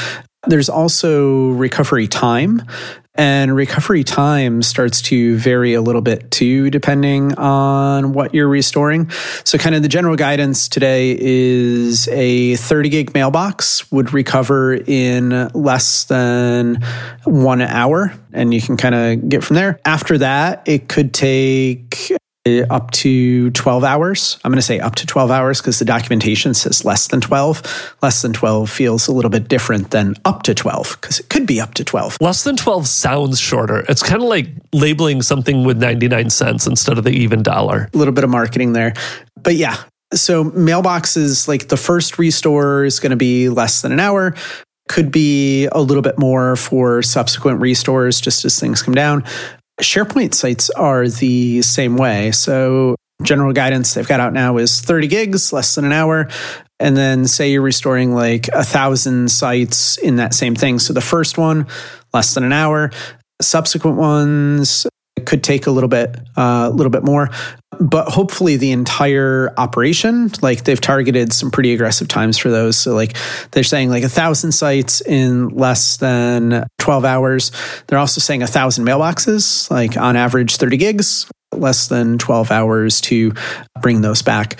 There's 0.47 0.69
also 0.69 1.49
recovery 1.49 2.07
time. 2.07 2.63
And 3.19 3.53
recovery 3.53 4.05
time 4.05 4.61
starts 4.61 5.01
to 5.01 5.35
vary 5.35 5.73
a 5.73 5.81
little 5.81 5.99
bit 5.99 6.31
too, 6.31 6.69
depending 6.69 7.37
on 7.37 8.13
what 8.13 8.33
you're 8.33 8.47
restoring. 8.47 9.09
So, 9.43 9.57
kind 9.57 9.75
of 9.75 9.81
the 9.81 9.89
general 9.89 10.15
guidance 10.15 10.69
today 10.69 11.17
is 11.19 12.07
a 12.13 12.55
30 12.55 12.87
gig 12.87 13.13
mailbox 13.13 13.91
would 13.91 14.13
recover 14.13 14.73
in 14.73 15.49
less 15.49 16.05
than 16.05 16.81
one 17.25 17.59
hour, 17.59 18.13
and 18.31 18.53
you 18.53 18.61
can 18.61 18.77
kind 18.77 18.95
of 18.95 19.27
get 19.27 19.43
from 19.43 19.57
there. 19.57 19.81
After 19.83 20.17
that, 20.19 20.63
it 20.65 20.87
could 20.87 21.13
take 21.13 22.13
Uh, 22.47 22.61
up 22.69 22.89
to 22.91 23.51
12 23.51 23.83
hours. 23.83 24.39
I'm 24.45 24.51
going 24.51 24.59
to 24.59 24.61
say 24.61 24.79
up 24.79 24.95
to 24.95 25.05
12 25.05 25.29
hours 25.29 25.59
because 25.59 25.77
the 25.77 25.83
documentation 25.83 26.53
says 26.53 26.85
less 26.85 27.09
than 27.09 27.19
12. 27.19 27.97
Less 28.01 28.21
than 28.21 28.31
12 28.31 28.69
feels 28.69 29.09
a 29.09 29.11
little 29.11 29.29
bit 29.29 29.49
different 29.49 29.91
than 29.91 30.15
up 30.23 30.43
to 30.43 30.53
12 30.55 30.97
because 31.01 31.19
it 31.19 31.27
could 31.27 31.45
be 31.45 31.59
up 31.59 31.73
to 31.73 31.83
12. 31.83 32.17
Less 32.21 32.45
than 32.45 32.55
12 32.55 32.87
sounds 32.87 33.41
shorter. 33.41 33.83
It's 33.89 34.01
kind 34.01 34.21
of 34.21 34.29
like 34.29 34.47
labeling 34.71 35.21
something 35.21 35.65
with 35.65 35.79
99 35.79 36.29
cents 36.29 36.65
instead 36.65 36.97
of 36.97 37.03
the 37.03 37.11
even 37.11 37.43
dollar. 37.43 37.89
A 37.93 37.97
little 37.97 38.13
bit 38.13 38.23
of 38.23 38.29
marketing 38.29 38.71
there. 38.71 38.93
But 39.35 39.55
yeah, 39.55 39.75
so 40.13 40.45
mailboxes, 40.45 41.49
like 41.49 41.67
the 41.67 41.77
first 41.77 42.17
restore 42.17 42.85
is 42.85 43.01
going 43.01 43.11
to 43.11 43.17
be 43.17 43.49
less 43.49 43.81
than 43.81 43.91
an 43.91 43.99
hour 43.99 44.33
could 44.87 45.11
be 45.11 45.67
a 45.67 45.79
little 45.79 46.01
bit 46.01 46.17
more 46.17 46.55
for 46.55 47.01
subsequent 47.03 47.61
restores 47.61 48.19
just 48.19 48.43
as 48.43 48.59
things 48.59 48.81
come 48.81 48.95
down. 48.95 49.23
SharePoint 49.81 50.33
sites 50.33 50.69
are 50.71 51.07
the 51.07 51.61
same 51.61 51.97
way. 51.97 52.31
So, 52.31 52.95
general 53.23 53.51
guidance 53.53 53.93
they've 53.93 54.07
got 54.07 54.19
out 54.19 54.33
now 54.33 54.57
is 54.57 54.79
30 54.81 55.07
gigs, 55.07 55.51
less 55.51 55.75
than 55.75 55.85
an 55.85 55.91
hour. 55.91 56.29
And 56.79 56.95
then, 56.95 57.27
say 57.27 57.51
you're 57.51 57.61
restoring 57.61 58.13
like 58.13 58.47
a 58.49 58.63
thousand 58.63 59.31
sites 59.31 59.97
in 59.97 60.17
that 60.17 60.33
same 60.33 60.55
thing. 60.55 60.79
So, 60.79 60.93
the 60.93 61.01
first 61.01 61.37
one, 61.37 61.67
less 62.13 62.33
than 62.33 62.43
an 62.43 62.53
hour. 62.53 62.91
Subsequent 63.41 63.97
ones 63.97 64.85
could 65.29 65.43
take 65.43 65.67
a 65.67 65.71
little 65.71 65.87
bit, 65.87 66.17
a 66.35 66.41
uh, 66.41 66.69
little 66.69 66.89
bit 66.89 67.03
more. 67.03 67.29
But 67.79 68.09
hopefully 68.09 68.57
the 68.57 68.71
entire 68.71 69.53
operation 69.55 70.31
like 70.41 70.63
they've 70.63 70.81
targeted 70.81 71.31
some 71.31 71.51
pretty 71.51 71.71
aggressive 71.71 72.07
times 72.07 72.37
for 72.37 72.49
those. 72.49 72.75
So 72.75 72.95
like 72.95 73.15
they're 73.51 73.63
saying 73.63 73.89
like 73.89 74.03
a 74.03 74.09
thousand 74.09 74.51
sites 74.51 75.01
in 75.01 75.49
less 75.49 75.97
than 75.97 76.65
12 76.79 77.05
hours. 77.05 77.51
They're 77.87 77.99
also 77.99 78.19
saying 78.19 78.41
a 78.41 78.47
thousand 78.47 78.85
mailboxes 78.85 79.69
like 79.69 79.95
on 79.95 80.15
average 80.17 80.57
30 80.57 80.77
gigs 80.77 81.27
less 81.53 81.87
than 81.87 82.17
12 82.17 82.51
hours 82.51 83.01
to 83.01 83.33
bring 83.81 84.01
those 84.01 84.21
back. 84.21 84.59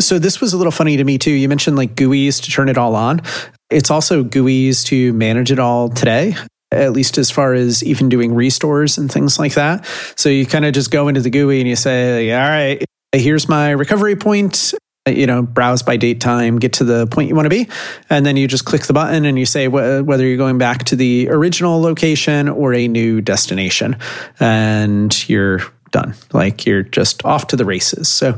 So 0.00 0.18
this 0.18 0.40
was 0.40 0.52
a 0.52 0.56
little 0.56 0.72
funny 0.72 0.96
to 0.96 1.04
me 1.04 1.16
too. 1.16 1.32
You 1.32 1.48
mentioned 1.48 1.76
like 1.76 1.94
GUIs 1.94 2.42
to 2.42 2.50
turn 2.50 2.68
it 2.68 2.76
all 2.76 2.96
on. 2.96 3.22
It's 3.70 3.90
also 3.90 4.24
GUIs 4.24 4.84
to 4.86 5.12
manage 5.12 5.52
it 5.52 5.58
all 5.58 5.88
today 5.88 6.34
at 6.70 6.92
least 6.92 7.18
as 7.18 7.30
far 7.30 7.54
as 7.54 7.82
even 7.82 8.08
doing 8.08 8.34
restores 8.34 8.98
and 8.98 9.10
things 9.10 9.38
like 9.38 9.54
that. 9.54 9.86
So 10.16 10.28
you 10.28 10.46
kind 10.46 10.64
of 10.64 10.74
just 10.74 10.90
go 10.90 11.08
into 11.08 11.20
the 11.20 11.30
GUI 11.30 11.60
and 11.60 11.68
you 11.68 11.76
say, 11.76 12.32
all 12.32 12.48
right, 12.48 12.84
here's 13.12 13.48
my 13.48 13.70
recovery 13.70 14.16
point. 14.16 14.74
Uh, 15.06 15.12
you 15.12 15.26
know, 15.26 15.42
browse 15.42 15.82
by 15.82 15.96
date 15.96 16.20
time, 16.20 16.58
get 16.58 16.74
to 16.74 16.84
the 16.84 17.06
point 17.06 17.28
you 17.28 17.34
want 17.34 17.46
to 17.46 17.50
be. 17.50 17.68
And 18.10 18.26
then 18.26 18.36
you 18.36 18.46
just 18.46 18.64
click 18.64 18.82
the 18.82 18.92
button 18.92 19.24
and 19.24 19.38
you 19.38 19.46
say 19.46 19.66
wh- 19.66 20.06
whether 20.06 20.26
you're 20.26 20.36
going 20.36 20.58
back 20.58 20.84
to 20.84 20.96
the 20.96 21.28
original 21.30 21.80
location 21.80 22.48
or 22.48 22.74
a 22.74 22.88
new 22.88 23.20
destination. 23.20 23.96
And 24.38 25.28
you're 25.28 25.60
done. 25.90 26.14
Like 26.32 26.66
you're 26.66 26.82
just 26.82 27.24
off 27.24 27.46
to 27.48 27.56
the 27.56 27.64
races. 27.64 28.08
So, 28.08 28.36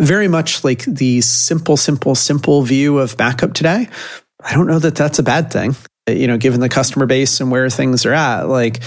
very 0.00 0.26
much 0.26 0.64
like 0.64 0.84
the 0.84 1.20
simple, 1.20 1.76
simple, 1.76 2.16
simple 2.16 2.62
view 2.62 2.98
of 2.98 3.16
backup 3.16 3.54
today. 3.54 3.88
I 4.42 4.52
don't 4.52 4.66
know 4.66 4.80
that 4.80 4.96
that's 4.96 5.20
a 5.20 5.22
bad 5.22 5.52
thing 5.52 5.76
Uh, 6.08 6.12
you 6.12 6.26
know, 6.26 6.36
given 6.36 6.60
the 6.60 6.68
customer 6.68 7.06
base 7.06 7.40
and 7.40 7.50
where 7.50 7.70
things 7.70 8.04
are 8.06 8.12
at, 8.12 8.48
like 8.48 8.80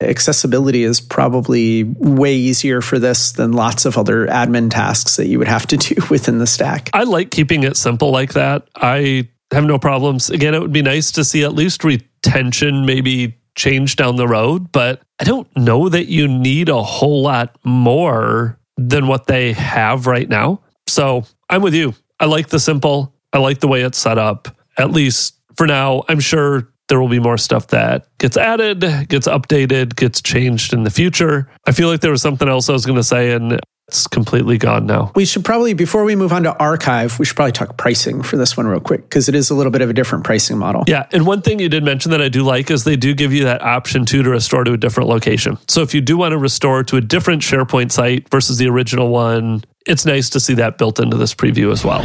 accessibility 0.00 0.84
is 0.84 1.00
probably 1.00 1.84
way 1.84 2.34
easier 2.34 2.80
for 2.80 2.98
this 2.98 3.32
than 3.32 3.52
lots 3.52 3.84
of 3.84 3.98
other 3.98 4.26
admin 4.28 4.70
tasks 4.70 5.16
that 5.16 5.26
you 5.26 5.38
would 5.38 5.48
have 5.48 5.66
to 5.66 5.76
do 5.76 5.94
within 6.10 6.38
the 6.38 6.46
stack. 6.46 6.90
I 6.92 7.04
like 7.04 7.30
keeping 7.30 7.64
it 7.64 7.76
simple 7.76 8.10
like 8.10 8.34
that. 8.34 8.68
I 8.76 9.28
have 9.50 9.64
no 9.64 9.78
problems. 9.78 10.30
Again, 10.30 10.54
it 10.54 10.60
would 10.60 10.72
be 10.72 10.82
nice 10.82 11.12
to 11.12 11.24
see 11.24 11.42
at 11.42 11.54
least 11.54 11.84
retention 11.84 12.84
maybe 12.86 13.38
change 13.56 13.96
down 13.96 14.16
the 14.16 14.28
road, 14.28 14.70
but 14.70 15.02
I 15.18 15.24
don't 15.24 15.48
know 15.56 15.88
that 15.88 16.06
you 16.06 16.28
need 16.28 16.68
a 16.68 16.82
whole 16.82 17.22
lot 17.22 17.56
more 17.64 18.58
than 18.76 19.08
what 19.08 19.26
they 19.26 19.52
have 19.54 20.06
right 20.06 20.28
now. 20.28 20.60
So 20.86 21.24
I'm 21.50 21.62
with 21.62 21.74
you. 21.74 21.94
I 22.20 22.26
like 22.26 22.48
the 22.48 22.60
simple. 22.60 23.14
I 23.32 23.38
like 23.38 23.58
the 23.58 23.68
way 23.68 23.82
it's 23.82 23.98
set 23.98 24.16
up. 24.16 24.48
At 24.78 24.92
least 24.92 25.37
for 25.58 25.66
now, 25.66 26.04
I'm 26.08 26.20
sure 26.20 26.72
there 26.88 27.00
will 27.00 27.08
be 27.08 27.18
more 27.18 27.36
stuff 27.36 27.66
that 27.66 28.06
gets 28.18 28.36
added, 28.36 28.80
gets 29.08 29.26
updated, 29.26 29.96
gets 29.96 30.22
changed 30.22 30.72
in 30.72 30.84
the 30.84 30.90
future. 30.90 31.50
I 31.66 31.72
feel 31.72 31.88
like 31.88 32.00
there 32.00 32.12
was 32.12 32.22
something 32.22 32.48
else 32.48 32.68
I 32.68 32.72
was 32.72 32.86
going 32.86 32.96
to 32.96 33.02
say, 33.02 33.32
and 33.32 33.60
it's 33.88 34.06
completely 34.06 34.56
gone 34.56 34.86
now. 34.86 35.10
We 35.16 35.24
should 35.24 35.44
probably, 35.44 35.74
before 35.74 36.04
we 36.04 36.14
move 36.14 36.32
on 36.32 36.44
to 36.44 36.56
archive, 36.58 37.18
we 37.18 37.24
should 37.24 37.34
probably 37.34 37.52
talk 37.52 37.76
pricing 37.76 38.22
for 38.22 38.36
this 38.36 38.56
one 38.56 38.68
real 38.68 38.80
quick 38.80 39.02
because 39.02 39.28
it 39.28 39.34
is 39.34 39.50
a 39.50 39.54
little 39.54 39.72
bit 39.72 39.82
of 39.82 39.90
a 39.90 39.92
different 39.92 40.24
pricing 40.24 40.58
model. 40.58 40.84
Yeah. 40.86 41.06
And 41.10 41.26
one 41.26 41.42
thing 41.42 41.58
you 41.58 41.68
did 41.68 41.82
mention 41.82 42.12
that 42.12 42.22
I 42.22 42.28
do 42.28 42.44
like 42.44 42.70
is 42.70 42.84
they 42.84 42.96
do 42.96 43.12
give 43.14 43.32
you 43.32 43.44
that 43.44 43.60
option 43.60 44.06
too 44.06 44.22
to 44.22 44.30
restore 44.30 44.62
to 44.62 44.74
a 44.74 44.78
different 44.78 45.08
location. 45.08 45.58
So 45.66 45.82
if 45.82 45.92
you 45.92 46.00
do 46.00 46.16
want 46.16 46.32
to 46.32 46.38
restore 46.38 46.84
to 46.84 46.96
a 46.98 47.00
different 47.00 47.42
SharePoint 47.42 47.90
site 47.90 48.30
versus 48.30 48.58
the 48.58 48.68
original 48.68 49.08
one, 49.08 49.64
it's 49.86 50.06
nice 50.06 50.30
to 50.30 50.40
see 50.40 50.54
that 50.54 50.78
built 50.78 51.00
into 51.00 51.16
this 51.16 51.34
preview 51.34 51.72
as 51.72 51.84
well. 51.84 52.02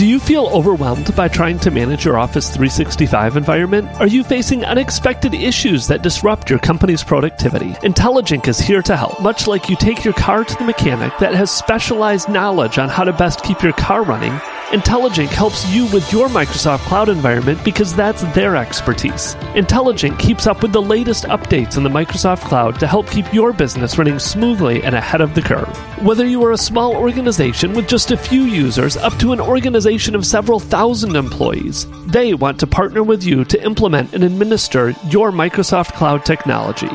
Do 0.00 0.06
you 0.06 0.18
feel 0.18 0.46
overwhelmed 0.46 1.14
by 1.14 1.28
trying 1.28 1.58
to 1.58 1.70
manage 1.70 2.06
your 2.06 2.18
Office 2.18 2.48
365 2.48 3.36
environment? 3.36 3.86
Are 4.00 4.06
you 4.06 4.24
facing 4.24 4.64
unexpected 4.64 5.34
issues 5.34 5.86
that 5.88 6.00
disrupt 6.00 6.48
your 6.48 6.58
company's 6.58 7.04
productivity? 7.04 7.74
Intelligink 7.82 8.48
is 8.48 8.58
here 8.58 8.80
to 8.80 8.96
help. 8.96 9.20
Much 9.20 9.46
like 9.46 9.68
you 9.68 9.76
take 9.76 10.02
your 10.02 10.14
car 10.14 10.42
to 10.42 10.56
the 10.56 10.64
mechanic 10.64 11.12
that 11.18 11.34
has 11.34 11.50
specialized 11.50 12.30
knowledge 12.30 12.78
on 12.78 12.88
how 12.88 13.04
to 13.04 13.12
best 13.12 13.42
keep 13.42 13.60
your 13.60 13.74
car 13.74 14.02
running, 14.02 14.32
Intelligink 14.70 15.30
helps 15.30 15.68
you 15.68 15.86
with 15.86 16.12
your 16.12 16.28
Microsoft 16.28 16.86
Cloud 16.86 17.08
environment 17.08 17.58
because 17.64 17.92
that's 17.92 18.22
their 18.34 18.54
expertise. 18.54 19.34
Intelligink 19.56 20.16
keeps 20.20 20.46
up 20.46 20.62
with 20.62 20.72
the 20.72 20.80
latest 20.80 21.24
updates 21.24 21.76
in 21.76 21.82
the 21.82 21.90
Microsoft 21.90 22.42
Cloud 22.42 22.78
to 22.78 22.86
help 22.86 23.10
keep 23.10 23.34
your 23.34 23.52
business 23.52 23.98
running 23.98 24.20
smoothly 24.20 24.80
and 24.84 24.94
ahead 24.94 25.20
of 25.20 25.34
the 25.34 25.42
curve. 25.42 25.66
Whether 26.04 26.24
you 26.24 26.44
are 26.44 26.52
a 26.52 26.56
small 26.56 26.94
organization 26.94 27.72
with 27.72 27.88
just 27.88 28.12
a 28.12 28.16
few 28.16 28.42
users 28.42 28.96
up 28.96 29.18
to 29.18 29.32
an 29.32 29.40
organization 29.40 30.14
of 30.14 30.24
several 30.24 30.60
thousand 30.60 31.16
employees, 31.16 31.88
they 32.06 32.34
want 32.34 32.60
to 32.60 32.68
partner 32.68 33.02
with 33.02 33.24
you 33.24 33.44
to 33.46 33.64
implement 33.64 34.14
and 34.14 34.22
administer 34.22 34.90
your 35.08 35.32
Microsoft 35.32 35.94
Cloud 35.94 36.24
technology. 36.24 36.90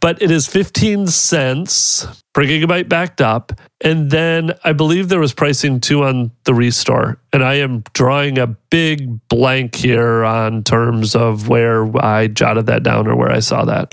But 0.00 0.20
it 0.22 0.30
is 0.30 0.46
15 0.46 1.06
cents 1.08 2.06
per 2.32 2.42
gigabyte 2.42 2.88
backed 2.88 3.20
up. 3.20 3.52
And 3.80 4.10
then 4.10 4.52
I 4.64 4.72
believe 4.72 5.08
there 5.08 5.20
was 5.20 5.34
pricing 5.34 5.80
too 5.80 6.04
on 6.04 6.30
the 6.44 6.54
restore. 6.54 7.18
And 7.32 7.44
I 7.44 7.54
am 7.54 7.84
drawing 7.92 8.38
a 8.38 8.46
big 8.46 9.28
blank 9.28 9.74
here 9.74 10.24
on 10.24 10.64
terms 10.64 11.14
of 11.14 11.48
where 11.48 11.84
I 12.04 12.28
jotted 12.28 12.66
that 12.66 12.82
down 12.82 13.06
or 13.06 13.16
where 13.16 13.30
I 13.30 13.40
saw 13.40 13.64
that. 13.66 13.92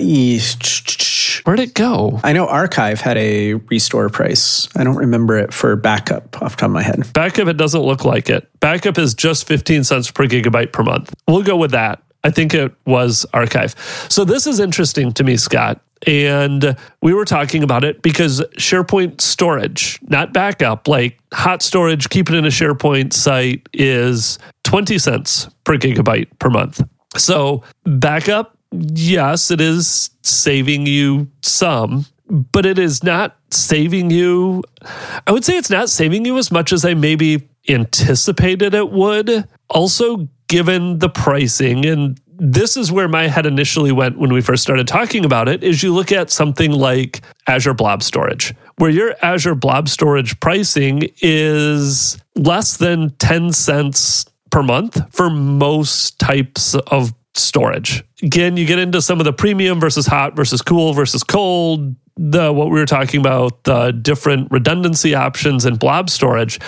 Where'd 1.44 1.60
it 1.60 1.74
go? 1.74 2.20
I 2.22 2.32
know 2.32 2.46
Archive 2.46 3.00
had 3.00 3.16
a 3.18 3.54
restore 3.54 4.08
price. 4.08 4.68
I 4.76 4.84
don't 4.84 4.96
remember 4.96 5.38
it 5.38 5.52
for 5.52 5.74
backup 5.76 6.40
off 6.40 6.52
the 6.52 6.60
top 6.60 6.68
of 6.68 6.72
my 6.72 6.82
head. 6.82 7.12
Backup, 7.12 7.48
it 7.48 7.56
doesn't 7.56 7.82
look 7.82 8.04
like 8.04 8.30
it. 8.30 8.48
Backup 8.60 8.96
is 8.96 9.14
just 9.14 9.46
15 9.46 9.84
cents 9.84 10.10
per 10.10 10.26
gigabyte 10.26 10.72
per 10.72 10.82
month. 10.82 11.12
We'll 11.26 11.42
go 11.42 11.56
with 11.56 11.72
that. 11.72 12.01
I 12.24 12.30
think 12.30 12.54
it 12.54 12.72
was 12.86 13.26
archive. 13.32 13.74
So 14.08 14.24
this 14.24 14.46
is 14.46 14.60
interesting 14.60 15.12
to 15.12 15.24
me, 15.24 15.36
Scott. 15.36 15.80
And 16.06 16.76
we 17.00 17.14
were 17.14 17.24
talking 17.24 17.62
about 17.62 17.84
it 17.84 18.02
because 18.02 18.40
SharePoint 18.58 19.20
storage, 19.20 20.00
not 20.02 20.32
backup, 20.32 20.88
like 20.88 21.18
hot 21.32 21.62
storage, 21.62 22.08
keep 22.08 22.28
it 22.28 22.34
in 22.34 22.44
a 22.44 22.48
SharePoint 22.48 23.12
site 23.12 23.68
is 23.72 24.38
20 24.64 24.98
cents 24.98 25.48
per 25.64 25.76
gigabyte 25.76 26.26
per 26.40 26.50
month. 26.50 26.82
So 27.16 27.62
backup, 27.84 28.56
yes, 28.72 29.50
it 29.50 29.60
is 29.60 30.10
saving 30.22 30.86
you 30.86 31.28
some, 31.42 32.06
but 32.28 32.66
it 32.66 32.78
is 32.78 33.04
not 33.04 33.36
saving 33.50 34.10
you. 34.10 34.64
I 35.26 35.32
would 35.32 35.44
say 35.44 35.56
it's 35.56 35.70
not 35.70 35.88
saving 35.88 36.24
you 36.24 36.36
as 36.38 36.50
much 36.50 36.72
as 36.72 36.84
I 36.84 36.94
maybe 36.94 37.48
anticipated 37.68 38.74
it 38.74 38.90
would. 38.90 39.46
Also, 39.70 40.28
given 40.52 40.98
the 40.98 41.08
pricing 41.08 41.86
and 41.86 42.20
this 42.36 42.76
is 42.76 42.92
where 42.92 43.08
my 43.08 43.26
head 43.26 43.46
initially 43.46 43.90
went 43.90 44.18
when 44.18 44.30
we 44.30 44.42
first 44.42 44.62
started 44.62 44.86
talking 44.86 45.24
about 45.24 45.48
it 45.48 45.64
is 45.64 45.82
you 45.82 45.94
look 45.94 46.12
at 46.12 46.30
something 46.30 46.72
like 46.72 47.22
Azure 47.46 47.72
Blob 47.72 48.02
Storage 48.02 48.54
where 48.76 48.90
your 48.90 49.14
Azure 49.22 49.54
Blob 49.54 49.88
Storage 49.88 50.38
pricing 50.40 51.08
is 51.22 52.18
less 52.34 52.76
than 52.76 53.08
10 53.16 53.54
cents 53.54 54.26
per 54.50 54.62
month 54.62 55.00
for 55.10 55.30
most 55.30 56.18
types 56.18 56.74
of 56.74 57.14
storage. 57.32 58.04
Again, 58.22 58.58
you 58.58 58.66
get 58.66 58.78
into 58.78 59.00
some 59.00 59.20
of 59.20 59.24
the 59.24 59.32
premium 59.32 59.80
versus 59.80 60.06
hot 60.06 60.36
versus 60.36 60.60
cool 60.60 60.92
versus 60.92 61.22
cold, 61.22 61.96
the 62.16 62.52
what 62.52 62.70
we 62.70 62.78
were 62.78 62.86
talking 62.86 63.20
about, 63.20 63.64
the 63.64 63.92
different 63.92 64.50
redundancy 64.50 65.14
options 65.14 65.64
and 65.64 65.78
blob 65.78 66.10
storage. 66.10 66.58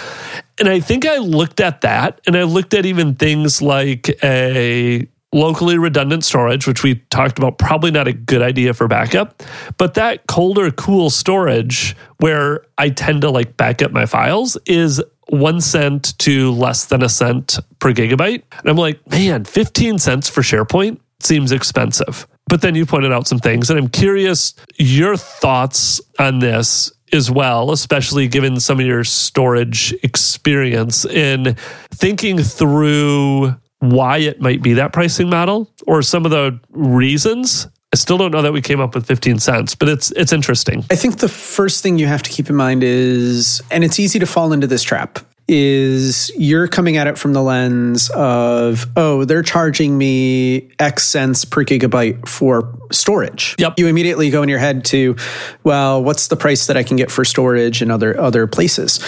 And 0.59 0.69
I 0.69 0.81
think 0.81 1.07
I 1.07 1.19
looked 1.19 1.61
at 1.61 1.83
that 1.83 2.21
and 2.27 2.37
I 2.37 2.45
looked 2.45 2.75
at 2.75 2.87
even 2.87 3.15
things 3.15 3.61
like 3.61 4.09
a 4.23 5.07
locally 5.33 5.77
redundant 5.77 6.25
storage, 6.25 6.67
which 6.67 6.83
we 6.83 6.95
talked 7.11 7.39
about, 7.39 7.59
probably 7.59 7.91
not 7.91 8.07
a 8.07 8.13
good 8.13 8.41
idea 8.41 8.73
for 8.73 8.87
backup. 8.87 9.43
But 9.77 9.95
that 9.95 10.27
cold 10.29 10.59
or 10.59 10.71
cool 10.71 11.11
storage, 11.11 11.97
where 12.19 12.65
I 12.79 12.89
tend 12.91 13.23
to 13.23 13.31
like 13.31 13.57
back 13.57 13.83
up 13.83 13.91
my 13.91 14.07
files, 14.07 14.57
is 14.67 15.03
one 15.29 15.61
cent 15.61 16.17
to 16.21 16.53
less 16.53 16.87
than 16.87 17.03
a 17.03 17.09
cent 17.09 17.59
per 17.81 17.93
gigabyte. 17.93 18.43
And 18.59 18.69
I'm 18.69 18.77
like, 18.77 19.07
man, 19.11 19.45
15 19.45 19.99
cents 19.99 20.29
for 20.29 20.43
SharePoint 20.43 21.01
seems 21.21 21.51
expensive. 21.51 22.27
But 22.49 22.61
then 22.61 22.75
you 22.75 22.87
pointed 22.87 23.13
out 23.13 23.27
some 23.27 23.39
things, 23.39 23.71
and 23.71 23.79
I'm 23.79 23.89
curious 23.89 24.55
your 24.77 25.17
thoughts 25.17 26.01
on 26.19 26.39
this 26.39 26.93
as 27.13 27.31
well, 27.31 27.71
especially 27.71 28.29
given 28.29 28.61
some 28.61 28.81
of 28.81 28.87
your 28.87 29.05
storage 29.05 29.95
experience 30.03 31.05
in 31.05 31.55
thinking 31.91 32.39
through 32.39 33.55
why 33.79 34.19
it 34.19 34.41
might 34.41 34.63
be 34.63 34.75
that 34.75 34.93
pricing 34.93 35.29
model 35.29 35.71
or 35.87 36.03
some 36.03 36.25
of 36.25 36.31
the 36.31 36.59
reasons. 36.71 37.69
I 37.93 37.97
still 37.97 38.19
don't 38.19 38.33
know 38.33 38.43
that 38.43 38.53
we 38.53 38.61
came 38.61 38.81
up 38.81 38.95
with 38.95 39.07
15 39.07 39.39
cents, 39.39 39.75
but 39.77 39.89
it's 39.89 40.11
it's 40.13 40.33
interesting. 40.33 40.85
I 40.91 40.97
think 40.97 41.19
the 41.19 41.29
first 41.29 41.83
thing 41.83 41.99
you 41.99 42.07
have 42.07 42.23
to 42.25 42.31
keep 42.31 42.51
in 42.51 42.57
mind 42.57 42.83
is 42.83 43.63
and 43.71 43.85
it's 43.85 44.01
easy 44.01 44.19
to 44.19 44.27
fall 44.27 44.53
into 44.53 44.67
this 44.67 44.83
trap 44.83 45.21
is 45.49 46.31
you're 46.37 46.67
coming 46.67 46.97
at 46.97 47.07
it 47.07 47.19
from 47.19 47.33
the 47.35 47.43
lens 47.43 48.11
of 48.11 48.87
oh 48.97 49.25
they're 49.25 49.43
charging 49.43 49.99
me 49.99 50.71
x 50.79 51.05
cents 51.07 51.45
per 51.45 51.65
gigabyte 51.65 52.27
for 52.27 52.77
storage. 52.91 53.55
Yep. 53.59 53.75
You 53.77 53.87
immediately 53.87 54.31
go 54.31 54.43
in 54.43 54.49
your 54.49 54.59
head 54.59 54.85
to 54.87 55.17
well 55.63 56.03
what's 56.03 56.29
the 56.29 56.37
price 56.37 56.67
that 56.67 56.77
i 56.77 56.83
can 56.83 56.97
get 56.97 57.11
for 57.11 57.25
storage 57.25 57.83
in 57.83 57.91
other 57.91 58.19
other 58.19 58.47
places 58.47 59.01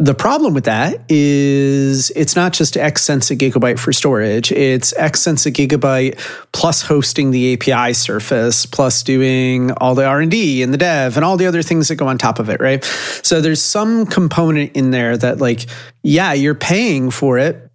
the 0.00 0.14
problem 0.14 0.54
with 0.54 0.64
that 0.64 1.00
is 1.08 2.10
it's 2.10 2.36
not 2.36 2.52
just 2.52 2.76
X 2.76 3.02
cents 3.02 3.30
a 3.30 3.36
gigabyte 3.36 3.78
for 3.78 3.92
storage. 3.92 4.52
It's 4.52 4.92
X 4.96 5.20
cents 5.20 5.46
a 5.46 5.50
gigabyte 5.52 6.18
plus 6.52 6.82
hosting 6.82 7.30
the 7.30 7.54
API 7.54 7.94
surface, 7.94 8.66
plus 8.66 9.02
doing 9.02 9.72
all 9.72 9.94
the 9.94 10.04
R&D 10.04 10.62
and 10.62 10.72
the 10.72 10.78
dev 10.78 11.16
and 11.16 11.24
all 11.24 11.36
the 11.36 11.46
other 11.46 11.62
things 11.62 11.88
that 11.88 11.96
go 11.96 12.06
on 12.06 12.18
top 12.18 12.38
of 12.38 12.48
it, 12.48 12.60
right? 12.60 12.84
So 13.22 13.40
there's 13.40 13.62
some 13.62 14.06
component 14.06 14.72
in 14.76 14.90
there 14.90 15.16
that 15.16 15.38
like, 15.38 15.66
yeah, 16.02 16.32
you're 16.32 16.54
paying 16.54 17.10
for 17.10 17.38
it, 17.38 17.65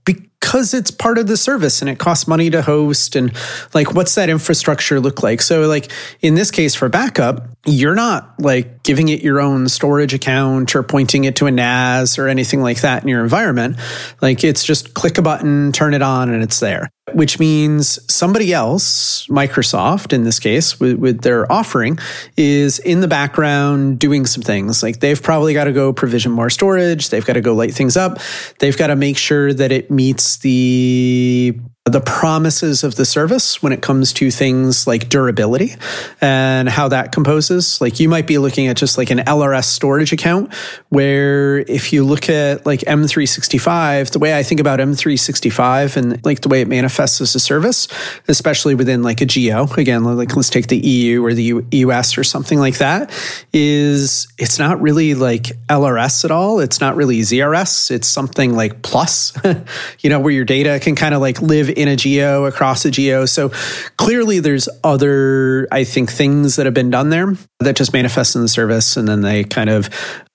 because 0.41 0.73
it's 0.73 0.91
part 0.91 1.17
of 1.17 1.27
the 1.27 1.37
service 1.37 1.81
and 1.81 1.89
it 1.89 1.99
costs 1.99 2.27
money 2.27 2.49
to 2.49 2.61
host 2.61 3.15
and 3.15 3.31
like 3.73 3.93
what's 3.93 4.15
that 4.15 4.29
infrastructure 4.29 4.99
look 4.99 5.23
like? 5.23 5.41
So 5.41 5.67
like 5.67 5.89
in 6.21 6.35
this 6.35 6.51
case 6.51 6.75
for 6.75 6.89
backup 6.89 7.47
you're 7.65 7.95
not 7.95 8.39
like 8.39 8.81
giving 8.81 9.07
it 9.09 9.21
your 9.21 9.39
own 9.39 9.69
storage 9.69 10.15
account 10.15 10.75
or 10.75 10.81
pointing 10.81 11.25
it 11.25 11.35
to 11.37 11.45
a 11.45 11.51
NAS 11.51 12.17
or 12.17 12.27
anything 12.27 12.61
like 12.61 12.81
that 12.81 13.03
in 13.03 13.07
your 13.07 13.21
environment. 13.21 13.77
Like 14.21 14.43
it's 14.43 14.63
just 14.63 14.95
click 14.95 15.17
a 15.19 15.21
button 15.21 15.71
turn 15.71 15.93
it 15.93 16.01
on 16.01 16.31
and 16.31 16.41
it's 16.43 16.59
there 16.59 16.89
which 17.13 17.39
means 17.39 17.99
somebody 18.11 18.53
else, 18.53 19.27
Microsoft 19.27 20.13
in 20.13 20.23
this 20.23 20.39
case, 20.39 20.79
with, 20.79 20.97
with, 20.97 21.21
their 21.21 21.51
offering, 21.51 21.97
is 22.37 22.79
in 22.79 23.01
the 23.01 23.07
background 23.07 23.99
doing 23.99 24.25
some 24.25 24.43
things. 24.43 24.83
Like 24.83 24.99
they've 24.99 25.21
probably 25.21 25.53
got 25.53 25.65
to 25.65 25.73
go 25.73 25.91
provision 25.93 26.31
more 26.31 26.49
storage, 26.49 27.09
they've 27.09 27.25
got 27.25 27.33
to 27.33 27.41
go 27.41 27.53
light 27.53 27.73
things 27.73 27.97
up, 27.97 28.19
they've 28.59 28.77
got 28.77 28.87
to 28.87 28.95
make 28.95 29.17
sure 29.17 29.53
that 29.53 29.71
it 29.71 29.89
meets 29.89 30.37
the 30.37 31.59
the 31.85 31.99
promises 31.99 32.83
of 32.83 32.93
the 32.93 33.05
service 33.05 33.63
when 33.63 33.73
it 33.73 33.81
comes 33.81 34.13
to 34.13 34.29
things 34.29 34.85
like 34.85 35.09
durability 35.09 35.73
and 36.21 36.69
how 36.69 36.87
that 36.87 37.11
composes. 37.11 37.81
Like 37.81 37.99
you 37.99 38.07
might 38.07 38.27
be 38.27 38.37
looking 38.37 38.67
at 38.67 38.77
just 38.77 38.99
like 38.99 39.09
an 39.09 39.17
LRS 39.17 39.63
storage 39.63 40.13
account 40.13 40.53
where 40.89 41.57
if 41.61 41.91
you 41.91 42.03
look 42.03 42.29
at 42.29 42.67
like 42.67 42.81
M365, 42.81 44.11
the 44.11 44.19
way 44.19 44.37
I 44.37 44.43
think 44.43 44.61
about 44.61 44.79
M365 44.79 45.97
and 45.97 46.23
like 46.23 46.41
the 46.41 46.49
way 46.49 46.61
it 46.61 46.67
manifests 46.67 47.19
as 47.19 47.33
a 47.33 47.39
service, 47.39 47.87
especially 48.27 48.75
within 48.75 49.01
like 49.01 49.21
a 49.21 49.25
geo, 49.25 49.65
again, 49.75 50.03
like 50.03 50.35
let's 50.35 50.51
take 50.51 50.67
the 50.67 50.77
EU 50.77 51.25
or 51.25 51.33
the 51.33 51.63
US 51.71 52.15
or 52.15 52.23
something 52.23 52.59
like 52.59 52.77
that, 52.77 53.09
is 53.53 54.27
it's 54.37 54.59
not 54.59 54.79
really 54.79 55.15
like 55.15 55.45
LRS 55.67 56.25
at 56.25 56.29
all. 56.29 56.59
It's 56.59 56.79
not 56.79 56.95
really 56.95 57.21
ZRS. 57.21 57.89
It's 57.89 58.07
something 58.07 58.55
like 58.55 58.83
plus, 58.83 59.33
you 60.01 60.11
know, 60.11 60.19
where 60.19 60.31
your 60.31 60.45
data 60.45 60.79
can 60.79 60.93
kind 60.93 61.15
of 61.15 61.21
like 61.21 61.41
live 61.41 61.70
in 61.71 61.87
a 61.87 61.95
geo 61.95 62.45
across 62.45 62.85
a 62.85 62.91
geo. 62.91 63.25
So 63.25 63.49
clearly 63.97 64.39
there's 64.39 64.69
other, 64.83 65.67
I 65.71 65.83
think, 65.83 66.11
things 66.11 66.55
that 66.55 66.65
have 66.65 66.73
been 66.73 66.89
done 66.89 67.09
there 67.09 67.35
that 67.59 67.75
just 67.75 67.93
manifest 67.93 68.35
in 68.35 68.41
the 68.41 68.47
service 68.47 68.97
and 68.97 69.07
then 69.07 69.21
they 69.21 69.43
kind 69.43 69.69
of 69.69 69.89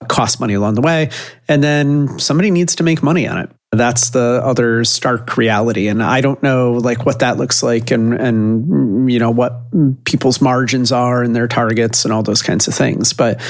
cost 0.08 0.40
money 0.40 0.54
along 0.54 0.74
the 0.74 0.82
way. 0.82 1.10
And 1.48 1.62
then 1.62 2.18
somebody 2.18 2.50
needs 2.50 2.76
to 2.76 2.82
make 2.82 3.02
money 3.02 3.26
on 3.26 3.38
it. 3.38 3.50
That's 3.72 4.10
the 4.10 4.40
other 4.42 4.84
stark 4.84 5.36
reality. 5.36 5.88
And 5.88 6.02
I 6.02 6.20
don't 6.20 6.42
know 6.42 6.72
like 6.72 7.04
what 7.04 7.18
that 7.18 7.36
looks 7.36 7.62
like 7.62 7.90
and 7.90 8.14
and 8.14 9.10
you 9.10 9.18
know 9.18 9.30
what 9.30 9.60
people's 10.04 10.40
margins 10.40 10.92
are 10.92 11.22
and 11.22 11.34
their 11.34 11.48
targets 11.48 12.04
and 12.04 12.14
all 12.14 12.22
those 12.22 12.42
kinds 12.42 12.68
of 12.68 12.74
things. 12.74 13.12
But 13.12 13.40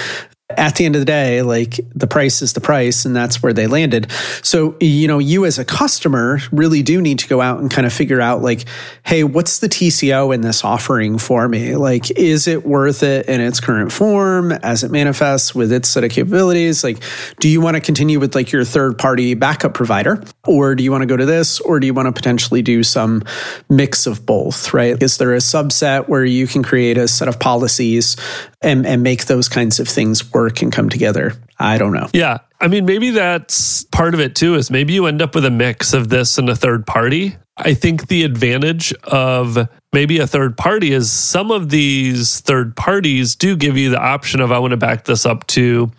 at 0.48 0.76
the 0.76 0.84
end 0.84 0.94
of 0.94 1.00
the 1.00 1.06
day, 1.06 1.42
like 1.42 1.80
the 1.92 2.06
price 2.06 2.40
is 2.40 2.52
the 2.52 2.60
price, 2.60 3.04
and 3.04 3.16
that's 3.16 3.42
where 3.42 3.52
they 3.52 3.66
landed. 3.66 4.10
So, 4.42 4.76
you 4.78 5.08
know, 5.08 5.18
you 5.18 5.44
as 5.44 5.58
a 5.58 5.64
customer 5.64 6.38
really 6.52 6.84
do 6.84 7.02
need 7.02 7.18
to 7.18 7.28
go 7.28 7.40
out 7.40 7.58
and 7.58 7.68
kind 7.68 7.84
of 7.84 7.92
figure 7.92 8.20
out, 8.20 8.42
like, 8.42 8.64
hey, 9.04 9.24
what's 9.24 9.58
the 9.58 9.68
TCO 9.68 10.32
in 10.32 10.42
this 10.42 10.62
offering 10.62 11.18
for 11.18 11.48
me? 11.48 11.74
Like, 11.74 12.12
is 12.12 12.46
it 12.46 12.64
worth 12.64 13.02
it 13.02 13.26
in 13.26 13.40
its 13.40 13.58
current 13.58 13.90
form 13.90 14.52
as 14.52 14.84
it 14.84 14.92
manifests 14.92 15.52
with 15.52 15.72
its 15.72 15.88
set 15.88 16.04
of 16.04 16.12
capabilities? 16.12 16.84
Like, 16.84 16.98
do 17.40 17.48
you 17.48 17.60
want 17.60 17.74
to 17.74 17.80
continue 17.80 18.20
with 18.20 18.36
like 18.36 18.52
your 18.52 18.64
third 18.64 18.98
party 18.98 19.34
backup 19.34 19.74
provider, 19.74 20.22
or 20.46 20.76
do 20.76 20.84
you 20.84 20.92
want 20.92 21.02
to 21.02 21.06
go 21.06 21.16
to 21.16 21.26
this, 21.26 21.58
or 21.60 21.80
do 21.80 21.88
you 21.88 21.94
want 21.94 22.06
to 22.06 22.12
potentially 22.12 22.62
do 22.62 22.84
some 22.84 23.24
mix 23.68 24.06
of 24.06 24.24
both, 24.24 24.72
right? 24.72 25.02
Is 25.02 25.18
there 25.18 25.34
a 25.34 25.38
subset 25.38 26.08
where 26.08 26.24
you 26.24 26.46
can 26.46 26.62
create 26.62 26.98
a 26.98 27.08
set 27.08 27.26
of 27.26 27.40
policies 27.40 28.16
and, 28.62 28.86
and 28.86 29.02
make 29.02 29.24
those 29.24 29.48
kinds 29.48 29.80
of 29.80 29.88
things 29.88 30.32
work 30.32 30.35
and 30.44 30.72
come 30.72 30.88
together. 30.88 31.34
I 31.58 31.78
don't 31.78 31.92
know. 31.92 32.08
Yeah. 32.12 32.38
I 32.60 32.68
mean, 32.68 32.84
maybe 32.84 33.10
that's 33.10 33.84
part 33.84 34.14
of 34.14 34.20
it 34.20 34.34
too, 34.34 34.54
is 34.54 34.70
maybe 34.70 34.92
you 34.92 35.06
end 35.06 35.22
up 35.22 35.34
with 35.34 35.44
a 35.44 35.50
mix 35.50 35.92
of 35.92 36.08
this 36.08 36.38
and 36.38 36.48
a 36.48 36.56
third 36.56 36.86
party. 36.86 37.36
I 37.58 37.72
think 37.74 38.08
the 38.08 38.24
advantage 38.24 38.92
of 39.04 39.68
maybe 39.92 40.18
a 40.18 40.26
third 40.26 40.58
party 40.58 40.92
is 40.92 41.10
some 41.10 41.50
of 41.50 41.70
these 41.70 42.40
third 42.40 42.76
parties 42.76 43.34
do 43.34 43.56
give 43.56 43.78
you 43.78 43.88
the 43.88 43.98
option 43.98 44.40
of 44.40 44.52
I 44.52 44.58
want 44.58 44.72
to 44.72 44.76
back 44.76 45.04
this 45.04 45.24
up 45.24 45.46
to 45.48 45.90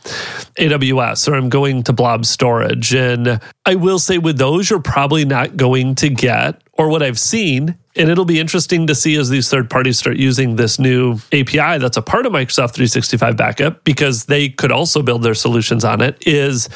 AWS 0.59 1.27
or 1.27 1.35
I'm 1.35 1.49
going 1.49 1.81
to 1.83 1.93
blob 1.93 2.25
storage. 2.25 2.93
And 2.93 3.39
I 3.65 3.73
will 3.73 3.97
say 3.97 4.19
with 4.19 4.37
those, 4.37 4.69
you're 4.69 4.81
probably 4.81 5.25
not 5.25 5.57
going 5.57 5.95
to 5.95 6.09
get, 6.09 6.61
or 6.73 6.89
what 6.89 7.01
I've 7.01 7.19
seen, 7.19 7.75
and 7.97 8.09
it'll 8.09 8.25
be 8.25 8.39
interesting 8.39 8.87
to 8.87 8.95
see 8.95 9.15
as 9.15 9.29
these 9.29 9.49
third 9.49 9.69
parties 9.69 9.99
start 9.99 10.17
using 10.17 10.55
this 10.55 10.79
new 10.79 11.15
API 11.33 11.77
that's 11.79 11.97
a 11.97 12.01
part 12.01 12.25
of 12.25 12.31
Microsoft 12.31 12.73
365 12.73 13.35
backup 13.35 13.83
because 13.83 14.25
they 14.25 14.49
could 14.49 14.71
also 14.71 15.01
build 15.01 15.23
their 15.23 15.33
solutions 15.33 15.83
on 15.83 16.01
it 16.01 16.17
is 16.25 16.69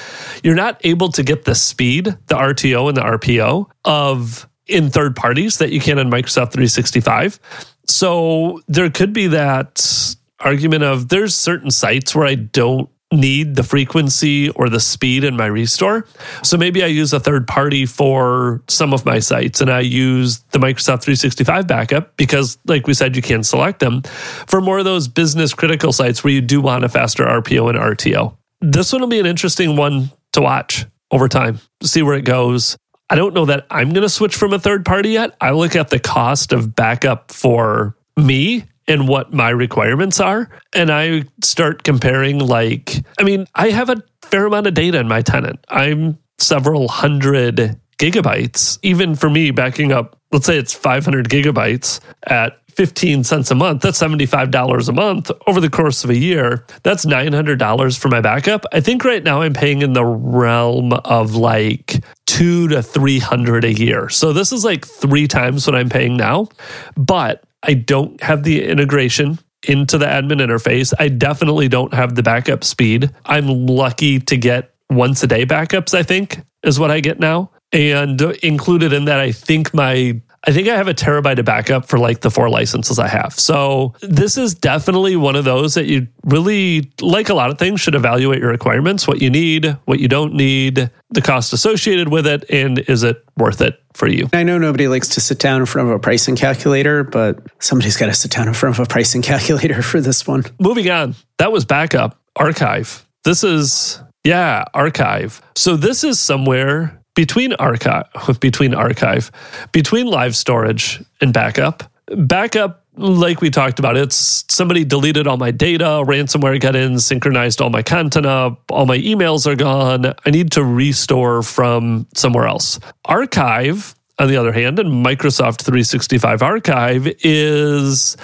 you're 0.44 0.56
not 0.56 0.80
able 0.84 1.10
to 1.10 1.24
get 1.24 1.46
the 1.46 1.56
speed, 1.56 2.06
the 2.28 2.36
RTO 2.36 2.88
and 2.88 2.98
the 2.98 3.02
RPO 3.02 3.70
of 3.86 4.48
in 4.68 4.90
third 4.90 5.16
parties 5.16 5.58
that 5.58 5.72
you 5.72 5.80
can 5.80 5.98
in 5.98 6.10
Microsoft 6.10 6.54
365. 6.54 7.40
So 7.88 8.62
there 8.68 8.90
could 8.90 9.14
be 9.14 9.28
that 9.28 10.16
argument 10.40 10.84
of 10.84 11.10
there's 11.10 11.36
certain 11.36 11.72
sites 11.72 12.16
where 12.16 12.26
I 12.26 12.36
don't 12.36 12.90
need 13.12 13.56
the 13.56 13.64
frequency 13.64 14.50
or 14.52 14.70
the 14.70 14.80
speed 14.80 15.24
in 15.24 15.36
my 15.36 15.46
restore. 15.46 16.06
So 16.44 16.58
maybe 16.58 16.84
I 16.84 16.88
use 16.88 17.12
a 17.14 17.20
third 17.20 17.48
party 17.48 17.86
for 17.86 18.64
some 18.68 18.94
of 18.94 19.06
my 19.06 19.20
sites 19.20 19.62
and 19.62 19.70
I 19.70 19.82
use 19.82 20.40
the 20.52 20.60
Microsoft 20.60 21.04
365 21.04 21.68
backup 21.68 22.16
because, 22.18 22.58
like 22.66 22.88
we 22.88 22.94
said, 22.94 23.16
you 23.16 23.22
can 23.22 23.44
select 23.44 23.80
them 23.80 24.02
for 24.48 24.62
more 24.62 24.80
of 24.80 24.86
those 24.86 25.08
business 25.08 25.54
critical 25.54 25.92
sites 25.92 26.24
where 26.24 26.34
you 26.34 26.42
do 26.42 26.62
want 26.62 26.84
a 26.84 26.90
faster 26.90 27.26
RPO 27.26 27.70
and 27.70 27.78
RTO. 27.78 28.38
This 28.62 28.94
one 28.94 29.02
will 29.02 29.10
be 29.10 29.20
an 29.20 29.26
interesting 29.26 29.76
one 29.76 30.12
to 30.34 30.42
watch 30.42 30.86
over 31.12 31.28
time, 31.28 31.60
see 31.84 32.02
where 32.02 32.16
it 32.16 32.24
goes. 32.24 32.78
I 33.10 33.16
don't 33.16 33.34
know 33.34 33.46
that 33.46 33.66
I'm 33.70 33.90
going 33.90 34.04
to 34.04 34.10
switch 34.10 34.36
from 34.36 34.54
a 34.54 34.60
third 34.60 34.86
party 34.86 35.10
yet. 35.10 35.36
I 35.42 35.52
look 35.52 35.76
at 35.76 35.90
the 35.90 36.00
cost 36.00 36.54
of 36.54 36.74
backup 36.76 37.32
for 37.32 37.98
me 38.16 38.64
and 38.92 39.08
what 39.08 39.34
my 39.34 39.50
requirements 39.50 40.20
are. 40.20 40.50
And 40.74 40.92
I 40.92 41.24
start 41.44 41.84
comparing, 41.84 42.40
like, 42.40 43.04
I 43.18 43.24
mean, 43.24 43.48
I 43.56 43.70
have 43.70 43.90
a 43.90 44.04
fair 44.22 44.46
amount 44.46 44.68
of 44.68 44.74
data 44.74 45.00
in 45.00 45.08
my 45.08 45.22
tenant. 45.22 45.66
I'm 45.70 46.20
several 46.38 46.88
hundred 46.88 47.80
gigabytes. 47.98 48.80
Even 48.84 49.16
for 49.16 49.30
me, 49.30 49.52
backing 49.52 49.92
up, 49.92 50.18
let's 50.32 50.46
say 50.46 50.58
it's 50.58 50.74
500 50.74 51.30
gigabytes 51.30 52.00
at 52.28 52.58
15 52.76 53.24
cents 53.24 53.52
a 53.52 53.56
month, 53.56 53.82
that's 53.82 54.00
$75 54.00 54.88
a 54.88 54.92
month 54.94 55.30
over 55.46 55.60
the 55.60 55.70
course 55.70 56.04
of 56.04 56.10
a 56.10 56.18
year. 56.18 56.66
That's 56.84 57.06
$900 57.06 58.00
for 58.00 58.08
my 58.08 58.22
backup. 58.22 58.66
I 58.72 58.80
think 58.80 59.04
right 59.04 59.24
now 59.24 59.42
I'm 59.42 59.54
paying 59.54 59.82
in 59.82 59.94
the 59.94 60.06
realm 60.06 60.94
of 60.94 61.36
like 61.36 62.04
two 62.28 62.70
to 62.70 62.82
300 62.82 63.66
a 63.66 63.74
year. 63.74 64.10
So 64.10 64.32
this 64.34 64.52
is 64.52 64.64
like 64.64 64.88
three 64.88 65.28
times 65.28 65.68
what 65.68 65.76
I'm 65.76 65.90
paying 65.90 66.16
now, 66.16 66.48
but 66.96 67.44
I 67.64 67.74
don't 67.74 68.22
have 68.24 68.44
the 68.44 68.64
integration 68.64 69.40
into 69.68 69.98
the 69.98 70.06
admin 70.06 70.42
interface. 70.42 70.94
I 71.00 71.08
definitely 71.08 71.68
don't 71.68 71.94
have 71.94 72.16
the 72.16 72.24
backup 72.24 72.64
speed. 72.64 73.12
I'm 73.26 73.68
lucky 73.68 74.20
to 74.20 74.38
get 74.38 74.74
once 74.90 75.24
a 75.24 75.28
day 75.28 75.46
backups, 75.46 75.94
I 75.94 76.04
think 76.04 76.42
is 76.64 76.80
what 76.80 76.92
I 76.92 77.00
get 77.00 77.20
now. 77.20 77.52
And 77.72 78.20
included 78.44 78.92
in 78.92 79.06
that, 79.06 79.20
I 79.20 79.32
think 79.32 79.74
my 79.74 80.20
I 80.44 80.52
think 80.52 80.68
I 80.68 80.76
have 80.76 80.88
a 80.88 80.94
terabyte 80.94 81.38
of 81.38 81.46
backup 81.46 81.86
for 81.86 82.00
like 82.00 82.22
the 82.22 82.32
four 82.32 82.50
licenses 82.50 82.98
I 82.98 83.08
have. 83.08 83.40
So 83.40 83.94
this 84.02 84.38
is 84.38 84.56
definitely 84.56 85.16
one 85.16 85.36
of 85.36 85.46
those 85.46 85.76
that 85.76 85.86
you 85.86 86.08
really, 86.24 86.92
like 87.00 87.30
a 87.30 87.36
lot 87.36 87.52
of 87.52 87.60
things, 87.60 87.80
should 87.80 87.94
evaluate 87.94 88.40
your 88.40 88.50
requirements, 88.50 89.08
what 89.08 89.22
you 89.22 89.30
need, 89.30 89.78
what 89.86 90.00
you 90.00 90.08
don't 90.08 90.34
need, 90.34 90.90
the 91.12 91.22
cost 91.22 91.54
associated 91.54 92.10
with 92.10 92.26
it, 92.26 92.44
and 92.50 92.80
is 92.80 93.04
it 93.04 93.24
worth 93.38 93.62
it 93.62 93.84
for 93.94 94.08
you? 94.08 94.30
I 94.34 94.42
know 94.42 94.58
nobody 94.58 94.88
likes 94.88 95.10
to 95.10 95.22
sit 95.22 95.38
down 95.38 95.62
in 95.62 95.68
front 95.68 95.90
of 95.90 95.96
a 95.96 96.00
pricing 96.00 96.36
calculator, 96.36 97.04
but 97.04 97.40
somebody's 97.60 97.98
got 97.98 98.08
to 98.08 98.14
sit 98.16 98.32
down 98.32 98.48
in 98.48 98.56
front 98.56 98.80
of 98.80 98.84
a 98.84 98.88
pricing 98.88 99.22
calculator 99.22 99.84
for 99.84 100.02
this 100.02 100.26
one. 100.26 100.44
Moving 100.60 100.90
on. 100.90 101.16
That 101.38 101.52
was 101.52 101.66
backup, 101.66 102.20
archive. 102.36 103.06
This 103.24 103.44
is, 103.44 104.02
yeah, 104.24 104.64
archive. 104.74 105.42
So 105.56 105.76
this 105.76 106.04
is 106.04 106.20
somewhere 106.20 107.01
between 107.16 107.54
archive 107.54 108.06
between 108.40 108.74
archive 108.74 109.32
between 109.72 110.08
live 110.08 110.36
storage 110.36 111.04
and 111.20 111.34
backup. 111.34 111.84
Backup 112.08 112.86
like 112.98 113.40
we 113.40 113.50
talked 113.50 113.80
about 113.80 113.96
it's 113.96 114.44
somebody 114.50 114.84
deleted 114.84 115.26
all 115.26 115.38
my 115.38 115.50
data 115.50 115.86
ransomware 116.06 116.60
got 116.60 116.76
in 116.76 117.00
synchronized 117.00 117.62
all 117.62 117.70
my 117.70 117.82
content 117.82 118.26
up 118.26 118.70
all 118.70 118.86
my 118.86 118.98
emails 118.98 119.48
are 119.48 119.56
gone. 119.56 120.14
I 120.26 120.30
need 120.30 120.52
to 120.54 120.64
restore 120.64 121.42
from 121.42 122.08
somewhere 122.14 122.48
else. 122.48 122.80
Archive 123.06 123.96
on 124.22 124.28
the 124.28 124.38
other 124.38 124.52
hand, 124.52 124.78
and 124.78 125.04
Microsoft 125.04 125.62
365 125.62 126.44
Archive 126.44 127.08
is 127.24 128.16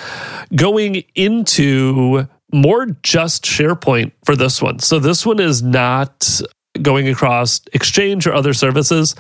going 0.56 1.04
into 1.16 2.28
more 2.54 2.86
just 3.04 3.44
SharePoint 3.44 4.12
for 4.24 4.36
this 4.36 4.62
one. 4.62 4.80
So 4.80 5.00
this 5.00 5.26
one 5.26 5.40
is 5.40 5.64
not 5.64 6.42
going 6.84 7.08
across 7.08 7.62
Exchange 7.74 8.28
or 8.28 8.34
other 8.34 8.54
services. 8.54 9.16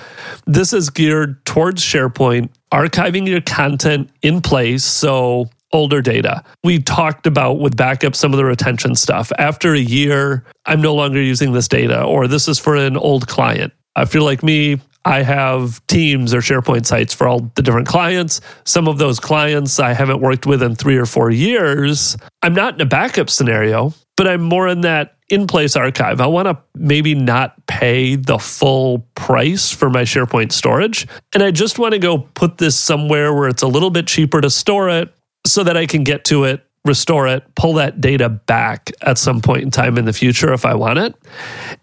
This 0.45 0.73
is 0.73 0.89
geared 0.89 1.43
towards 1.45 1.81
SharePoint, 1.81 2.49
archiving 2.71 3.27
your 3.27 3.41
content 3.41 4.09
in 4.21 4.41
place. 4.41 4.83
So, 4.83 5.49
older 5.73 6.01
data. 6.01 6.43
We 6.63 6.79
talked 6.79 7.27
about 7.27 7.59
with 7.59 7.75
backup 7.75 8.15
some 8.15 8.33
of 8.33 8.37
the 8.37 8.45
retention 8.45 8.95
stuff. 8.95 9.31
After 9.37 9.73
a 9.73 9.79
year, 9.79 10.45
I'm 10.65 10.81
no 10.81 10.93
longer 10.93 11.21
using 11.21 11.51
this 11.51 11.67
data, 11.67 12.03
or 12.03 12.27
this 12.27 12.47
is 12.47 12.57
for 12.57 12.75
an 12.75 12.97
old 12.97 13.27
client. 13.27 13.73
I 13.95 14.05
feel 14.05 14.23
like 14.23 14.43
me, 14.43 14.79
I 15.07 15.23
have 15.23 15.85
teams 15.87 16.33
or 16.33 16.39
SharePoint 16.39 16.85
sites 16.85 17.13
for 17.13 17.27
all 17.27 17.49
the 17.55 17.61
different 17.61 17.87
clients. 17.87 18.41
Some 18.65 18.87
of 18.87 18.97
those 18.97 19.19
clients 19.19 19.79
I 19.79 19.93
haven't 19.93 20.19
worked 20.19 20.45
with 20.45 20.61
in 20.61 20.75
three 20.75 20.97
or 20.97 21.05
four 21.05 21.31
years. 21.31 22.17
I'm 22.41 22.53
not 22.53 22.75
in 22.75 22.81
a 22.81 22.85
backup 22.85 23.29
scenario, 23.29 23.93
but 24.17 24.27
I'm 24.27 24.41
more 24.41 24.67
in 24.67 24.81
that 24.81 25.13
in 25.29 25.47
place 25.47 25.75
archive. 25.75 26.19
I 26.19 26.27
want 26.27 26.47
to 26.47 26.57
maybe 26.75 27.13
not 27.13 27.65
pay 27.67 28.15
the 28.15 28.37
full 28.37 28.99
price 29.15 29.71
for 29.71 29.89
my 29.89 30.03
SharePoint 30.03 30.51
storage. 30.51 31.07
And 31.33 31.43
I 31.43 31.51
just 31.51 31.79
want 31.79 31.93
to 31.93 31.99
go 31.99 32.17
put 32.17 32.57
this 32.57 32.77
somewhere 32.77 33.33
where 33.33 33.47
it's 33.47 33.61
a 33.61 33.67
little 33.67 33.89
bit 33.89 34.07
cheaper 34.07 34.41
to 34.41 34.49
store 34.49 34.89
it 34.89 35.13
so 35.45 35.63
that 35.63 35.77
I 35.77 35.85
can 35.85 36.03
get 36.03 36.25
to 36.25 36.45
it, 36.45 36.65
restore 36.85 37.27
it, 37.27 37.43
pull 37.55 37.73
that 37.73 37.99
data 38.01 38.29
back 38.29 38.89
at 39.01 39.17
some 39.17 39.41
point 39.41 39.63
in 39.63 39.71
time 39.71 39.97
in 39.97 40.05
the 40.05 40.13
future 40.13 40.53
if 40.53 40.65
I 40.65 40.75
want 40.75 40.99
it. 40.99 41.15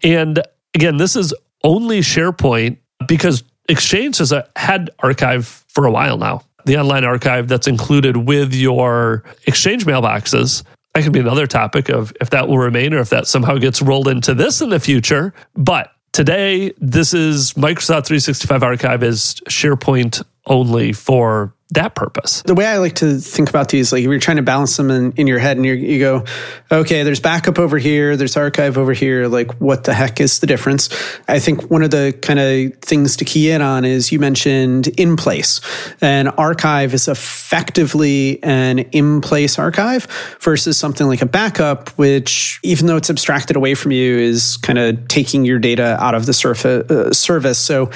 And 0.03 0.41
again, 0.73 0.97
this 0.97 1.15
is 1.15 1.33
only 1.63 1.99
SharePoint 1.99 2.77
because 3.07 3.43
Exchange 3.69 4.17
has 4.19 4.31
a, 4.31 4.47
had 4.55 4.89
archive 4.99 5.47
for 5.47 5.85
a 5.85 5.91
while 5.91 6.17
now. 6.17 6.41
The 6.65 6.77
online 6.77 7.03
archive 7.03 7.47
that's 7.47 7.67
included 7.67 8.17
with 8.17 8.53
your 8.53 9.23
Exchange 9.45 9.85
mailboxes 9.85 10.63
that 10.95 11.03
could 11.03 11.13
be 11.13 11.19
another 11.19 11.45
topic 11.45 11.89
of 11.89 12.13
if 12.21 12.29
that 12.29 12.47
will 12.47 12.57
remain 12.57 12.93
or 12.93 12.99
if 12.99 13.09
that 13.09 13.27
somehow 13.27 13.57
gets 13.57 13.81
rolled 13.81 14.07
into 14.07 14.33
this 14.33 14.61
in 14.61 14.69
the 14.69 14.79
future. 14.79 15.33
But 15.53 15.91
today, 16.13 16.71
this 16.77 17.13
is 17.13 17.53
Microsoft 17.53 18.05
365 18.05 18.63
Archive 18.63 19.03
is 19.03 19.35
SharePoint 19.49 20.23
only 20.45 20.93
for 20.93 21.53
that 21.71 21.95
purpose. 21.95 22.43
The 22.43 22.53
way 22.53 22.67
I 22.67 22.77
like 22.77 22.95
to 22.95 23.17
think 23.17 23.49
about 23.49 23.69
these, 23.69 23.91
like 23.91 24.03
if 24.03 24.05
you're 24.05 24.19
trying 24.19 24.37
to 24.37 24.43
balance 24.43 24.77
them 24.77 24.91
in, 24.91 25.13
in 25.13 25.25
your 25.25 25.39
head 25.39 25.57
and 25.57 25.65
you 25.65 25.99
go, 25.99 26.23
okay, 26.71 27.01
there's 27.01 27.19
backup 27.19 27.57
over 27.57 27.79
here, 27.79 28.15
there's 28.15 28.37
archive 28.37 28.77
over 28.77 28.93
here, 28.93 29.27
like 29.27 29.59
what 29.59 29.83
the 29.83 29.93
heck 29.93 30.21
is 30.21 30.39
the 30.39 30.47
difference? 30.47 30.89
I 31.27 31.39
think 31.39 31.71
one 31.71 31.81
of 31.81 31.89
the 31.89 32.17
kind 32.21 32.39
of 32.39 32.79
things 32.81 33.17
to 33.17 33.25
key 33.25 33.49
in 33.49 33.63
on 33.63 33.83
is 33.83 34.11
you 34.11 34.19
mentioned 34.19 34.89
in 34.89 35.17
place. 35.17 35.59
An 36.01 36.27
archive 36.27 36.93
is 36.93 37.07
effectively 37.07 38.43
an 38.43 38.79
in 38.79 39.21
place 39.21 39.57
archive 39.57 40.07
versus 40.41 40.77
something 40.77 41.07
like 41.07 41.23
a 41.23 41.25
backup, 41.25 41.89
which 41.97 42.59
even 42.61 42.85
though 42.85 42.97
it's 42.97 43.09
abstracted 43.09 43.55
away 43.55 43.73
from 43.73 43.91
you, 43.91 44.17
is 44.17 44.57
kind 44.57 44.77
of 44.77 45.07
taking 45.07 45.45
your 45.45 45.57
data 45.57 45.97
out 45.99 46.13
of 46.13 46.27
the 46.27 46.33
surface, 46.33 46.89
uh, 46.91 47.11
service. 47.11 47.57
So 47.57 47.89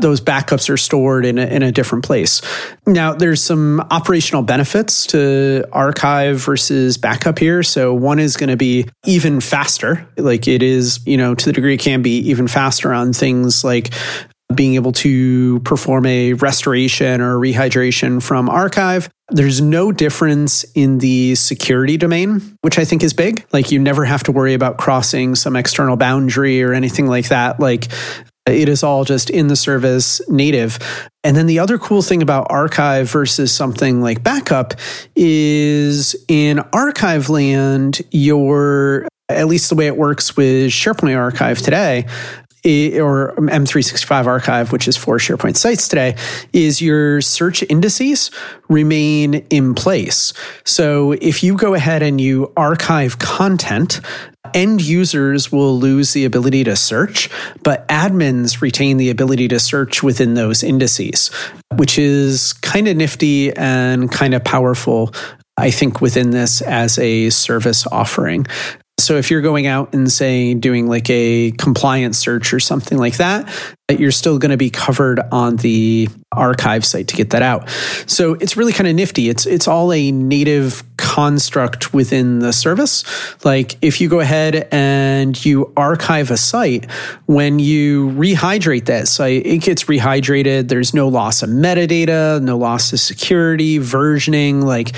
those 0.00 0.20
backups 0.20 0.70
are 0.70 0.76
stored 0.76 1.24
in 1.24 1.38
a, 1.38 1.46
in 1.46 1.62
a 1.62 1.72
different 1.72 2.04
place. 2.04 2.42
Now, 2.86 3.14
there's 3.14 3.42
some 3.42 3.80
operational 3.90 4.42
benefits 4.42 5.06
to 5.08 5.64
archive 5.72 6.38
versus 6.38 6.98
backup 6.98 7.38
here. 7.38 7.62
So 7.62 7.94
one 7.94 8.18
is 8.18 8.36
going 8.36 8.50
to 8.50 8.56
be 8.56 8.88
even 9.06 9.40
faster, 9.40 10.08
like 10.16 10.48
it 10.48 10.62
is, 10.62 11.00
you 11.06 11.16
know, 11.16 11.34
to 11.34 11.44
the 11.44 11.52
degree 11.52 11.74
it 11.74 11.80
can 11.80 12.02
be 12.02 12.18
even 12.30 12.48
faster 12.48 12.92
on 12.92 13.12
things 13.12 13.64
like 13.64 13.92
being 14.54 14.76
able 14.76 14.92
to 14.92 15.60
perform 15.60 16.06
a 16.06 16.32
restoration 16.34 17.20
or 17.20 17.36
rehydration 17.36 18.22
from 18.22 18.48
archive. 18.48 19.08
There's 19.28 19.60
no 19.60 19.92
difference 19.92 20.64
in 20.74 20.98
the 20.98 21.34
security 21.34 21.98
domain, 21.98 22.56
which 22.62 22.78
I 22.78 22.84
think 22.84 23.02
is 23.02 23.12
big. 23.12 23.46
Like 23.52 23.70
you 23.70 23.78
never 23.78 24.06
have 24.06 24.22
to 24.24 24.32
worry 24.32 24.54
about 24.54 24.78
crossing 24.78 25.34
some 25.34 25.54
external 25.54 25.96
boundary 25.96 26.62
or 26.62 26.72
anything 26.72 27.08
like 27.08 27.28
that. 27.28 27.60
Like 27.60 27.88
it 28.48 28.68
is 28.68 28.82
all 28.82 29.04
just 29.04 29.30
in 29.30 29.48
the 29.48 29.56
service 29.56 30.20
native. 30.28 30.78
And 31.24 31.36
then 31.36 31.46
the 31.46 31.58
other 31.58 31.78
cool 31.78 32.02
thing 32.02 32.22
about 32.22 32.46
archive 32.50 33.10
versus 33.10 33.52
something 33.52 34.00
like 34.00 34.22
backup 34.22 34.74
is 35.16 36.16
in 36.28 36.60
archive 36.72 37.28
land, 37.28 38.00
your 38.10 39.08
at 39.28 39.46
least 39.46 39.68
the 39.68 39.74
way 39.74 39.86
it 39.86 39.96
works 39.96 40.36
with 40.36 40.70
SharePoint 40.70 41.18
Archive 41.18 41.58
today, 41.58 42.06
or 42.64 43.34
M365 43.36 44.26
Archive, 44.26 44.72
which 44.72 44.88
is 44.88 44.96
for 44.96 45.18
SharePoint 45.18 45.56
sites 45.56 45.88
today, 45.88 46.16
is 46.52 46.82
your 46.82 47.20
search 47.20 47.62
indices 47.68 48.30
remain 48.68 49.34
in 49.50 49.74
place. 49.74 50.32
So 50.64 51.12
if 51.12 51.42
you 51.42 51.56
go 51.56 51.74
ahead 51.74 52.02
and 52.02 52.20
you 52.20 52.52
archive 52.56 53.18
content, 53.18 54.00
end 54.54 54.82
users 54.82 55.52
will 55.52 55.78
lose 55.78 56.12
the 56.12 56.24
ability 56.24 56.64
to 56.64 56.76
search, 56.76 57.28
but 57.62 57.86
admins 57.88 58.60
retain 58.60 58.96
the 58.96 59.10
ability 59.10 59.48
to 59.48 59.60
search 59.60 60.02
within 60.02 60.34
those 60.34 60.62
indices, 60.62 61.30
which 61.76 61.98
is 61.98 62.52
kind 62.54 62.88
of 62.88 62.96
nifty 62.96 63.52
and 63.56 64.10
kind 64.10 64.34
of 64.34 64.44
powerful 64.44 65.12
I 65.58 65.72
think 65.72 66.00
within 66.00 66.30
this 66.30 66.62
as 66.62 66.98
a 66.98 67.30
service 67.30 67.84
offering. 67.88 68.46
So 68.98 69.16
if 69.16 69.30
you're 69.30 69.40
going 69.40 69.66
out 69.66 69.94
and 69.94 70.10
say 70.10 70.54
doing 70.54 70.88
like 70.88 71.08
a 71.08 71.52
compliance 71.52 72.18
search 72.18 72.52
or 72.52 72.60
something 72.60 72.98
like 72.98 73.16
that, 73.18 73.48
you're 73.88 74.10
still 74.10 74.38
going 74.38 74.50
to 74.50 74.56
be 74.56 74.68
covered 74.70 75.20
on 75.32 75.56
the 75.56 76.08
archive 76.32 76.84
site 76.84 77.08
to 77.08 77.16
get 77.16 77.30
that 77.30 77.40
out. 77.40 77.70
So 78.06 78.34
it's 78.34 78.56
really 78.56 78.72
kind 78.72 78.86
of 78.86 78.94
nifty. 78.94 79.28
It's 79.30 79.46
it's 79.46 79.66
all 79.66 79.92
a 79.92 80.12
native 80.12 80.82
construct 80.98 81.94
within 81.94 82.40
the 82.40 82.52
service. 82.52 83.04
Like 83.44 83.78
if 83.80 84.00
you 84.00 84.10
go 84.10 84.20
ahead 84.20 84.68
and 84.72 85.42
you 85.42 85.72
archive 85.76 86.30
a 86.30 86.36
site, 86.36 86.90
when 87.26 87.58
you 87.58 88.10
rehydrate 88.10 88.86
that 88.86 89.08
site, 89.08 89.46
it 89.46 89.58
gets 89.62 89.84
rehydrated. 89.84 90.68
There's 90.68 90.92
no 90.92 91.08
loss 91.08 91.42
of 91.42 91.48
metadata, 91.48 92.42
no 92.42 92.58
loss 92.58 92.92
of 92.92 93.00
security, 93.00 93.78
versioning, 93.78 94.62
like 94.62 94.92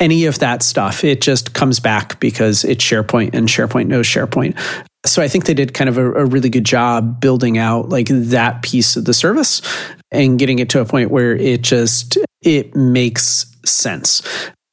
any 0.00 0.26
of 0.26 0.38
that 0.40 0.62
stuff. 0.62 1.04
It 1.04 1.20
just 1.20 1.54
comes 1.54 1.80
back 1.80 2.20
because 2.20 2.64
it's 2.64 2.84
SharePoint 2.84 3.30
and 3.34 3.48
SharePoint 3.48 3.86
knows 3.86 4.06
SharePoint. 4.06 4.58
So 5.04 5.22
I 5.22 5.28
think 5.28 5.46
they 5.46 5.54
did 5.54 5.72
kind 5.72 5.88
of 5.88 5.98
a, 5.98 6.12
a, 6.12 6.24
really 6.26 6.50
good 6.50 6.64
job 6.64 7.20
building 7.20 7.58
out 7.58 7.88
like 7.88 8.08
that 8.08 8.62
piece 8.62 8.96
of 8.96 9.04
the 9.04 9.14
service 9.14 9.62
and 10.10 10.38
getting 10.38 10.58
it 10.58 10.68
to 10.70 10.80
a 10.80 10.84
point 10.84 11.10
where 11.10 11.36
it 11.36 11.62
just 11.62 12.18
it 12.42 12.74
makes 12.74 13.46
sense. 13.64 14.22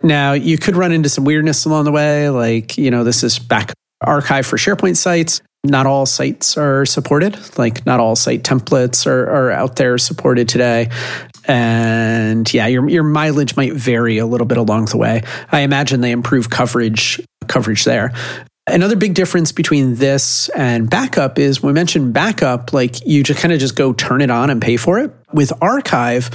Now 0.02 0.34
you 0.34 0.58
could 0.58 0.76
run 0.76 0.92
into 0.92 1.08
some 1.08 1.24
weirdness 1.24 1.66
along 1.66 1.86
the 1.86 1.92
way, 1.92 2.30
like 2.30 2.78
you 2.78 2.90
know 2.90 3.04
this 3.04 3.24
is 3.24 3.38
back 3.38 3.74
archive 4.02 4.46
for 4.46 4.58
SharePoint 4.58 4.98
sites. 4.98 5.42
Not 5.66 5.86
all 5.86 6.06
sites 6.06 6.58
are 6.58 6.86
supported. 6.86 7.58
Like 7.58 7.86
not 7.86 8.00
all 8.00 8.16
site 8.16 8.44
templates 8.44 9.08
are, 9.08 9.30
are 9.30 9.52
out 9.52 9.78
there 9.78 9.98
supported 9.98 10.50
today 10.50 10.90
and 11.46 12.52
yeah, 12.54 12.68
your 12.68 12.88
your 12.88 13.04
mileage 13.04 13.56
might 13.56 13.74
vary 13.74 14.18
a 14.18 14.26
little 14.26 14.48
bit 14.48 14.58
along 14.58 14.86
the 14.86 14.98
way. 14.98 15.24
I 15.52 15.62
imagine 15.62 16.02
they 16.02 16.12
improve 16.12 16.50
coverage 16.50 17.22
coverage 17.48 17.84
there. 17.84 18.14
Another 18.66 18.96
big 18.96 19.14
difference 19.14 19.52
between 19.52 19.96
this 19.96 20.48
and 20.50 20.90
backup 20.90 21.38
is 21.38 21.62
we 21.62 21.74
mentioned 21.74 22.14
backup, 22.14 22.72
like 22.72 23.06
you 23.06 23.22
just 23.22 23.42
kind 23.42 23.54
of 23.54 23.60
just 23.60 23.76
go 23.76 23.92
turn 23.92 24.22
it 24.22 24.32
on 24.32 24.50
and 24.50 24.62
pay 24.62 24.78
for 24.78 25.00
it. 25.00 25.12
With 25.34 25.52
archive, 25.62 26.30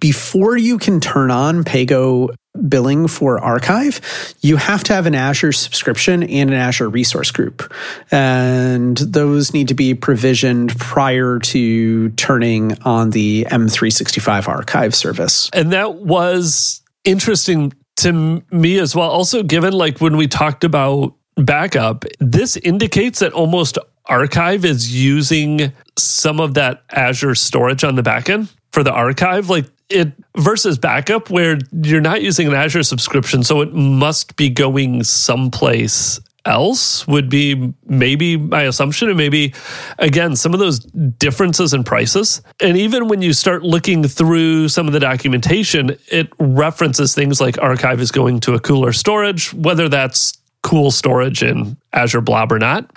before 0.00 0.56
you 0.56 0.78
can 0.78 1.00
turn 1.00 1.30
on 1.30 1.62
PayGo 1.62 2.34
billing 2.68 3.08
for 3.08 3.38
archive, 3.40 4.00
you 4.40 4.56
have 4.56 4.84
to 4.84 4.92
have 4.94 5.06
an 5.06 5.14
Azure 5.14 5.52
subscription 5.52 6.22
and 6.22 6.50
an 6.50 6.56
Azure 6.56 6.88
resource 6.88 7.30
group. 7.30 7.72
And 8.10 8.96
those 8.96 9.52
need 9.52 9.68
to 9.68 9.74
be 9.74 9.94
provisioned 9.94 10.78
prior 10.78 11.38
to 11.40 12.10
turning 12.10 12.80
on 12.82 13.10
the 13.10 13.46
M365 13.50 14.48
archive 14.48 14.94
service. 14.94 15.50
And 15.52 15.72
that 15.72 15.96
was 15.96 16.82
interesting 17.04 17.72
to 17.96 18.42
me 18.50 18.78
as 18.78 18.94
well. 18.94 19.10
Also, 19.10 19.42
given 19.42 19.72
like 19.72 20.00
when 20.00 20.16
we 20.16 20.26
talked 20.26 20.64
about 20.64 21.14
backup, 21.36 22.04
this 22.20 22.56
indicates 22.56 23.18
that 23.18 23.32
almost 23.32 23.78
archive 24.06 24.64
is 24.64 24.94
using 24.94 25.72
some 25.96 26.40
of 26.40 26.54
that 26.54 26.82
Azure 26.90 27.34
storage 27.34 27.84
on 27.84 27.94
the 27.94 28.02
backend 28.02 28.48
for 28.72 28.82
the 28.82 28.92
archive. 28.92 29.48
Like 29.48 29.66
it 29.88 30.12
versus 30.36 30.78
backup, 30.78 31.30
where 31.30 31.58
you're 31.72 32.00
not 32.00 32.22
using 32.22 32.46
an 32.46 32.54
Azure 32.54 32.82
subscription, 32.82 33.42
so 33.42 33.60
it 33.60 33.72
must 33.72 34.36
be 34.36 34.48
going 34.48 35.04
someplace 35.04 36.20
else 36.46 37.06
would 37.08 37.30
be 37.30 37.72
maybe 37.86 38.36
my 38.36 38.64
assumption 38.64 39.08
and 39.08 39.16
maybe 39.16 39.54
again 39.98 40.36
some 40.36 40.52
of 40.52 40.60
those 40.60 40.80
differences 40.80 41.72
in 41.72 41.82
prices 41.82 42.42
and 42.60 42.76
even 42.76 43.08
when 43.08 43.22
you 43.22 43.32
start 43.32 43.62
looking 43.62 44.04
through 44.06 44.68
some 44.68 44.86
of 44.86 44.92
the 44.92 45.00
documentation 45.00 45.96
it 46.08 46.30
references 46.38 47.14
things 47.14 47.40
like 47.40 47.56
archive 47.62 47.98
is 47.98 48.12
going 48.12 48.40
to 48.40 48.52
a 48.52 48.60
cooler 48.60 48.92
storage 48.92 49.54
whether 49.54 49.88
that's 49.88 50.36
cool 50.64 50.90
storage 50.90 51.42
in 51.42 51.76
Azure 51.92 52.22
Blob 52.22 52.50
or 52.50 52.58
not. 52.58 52.90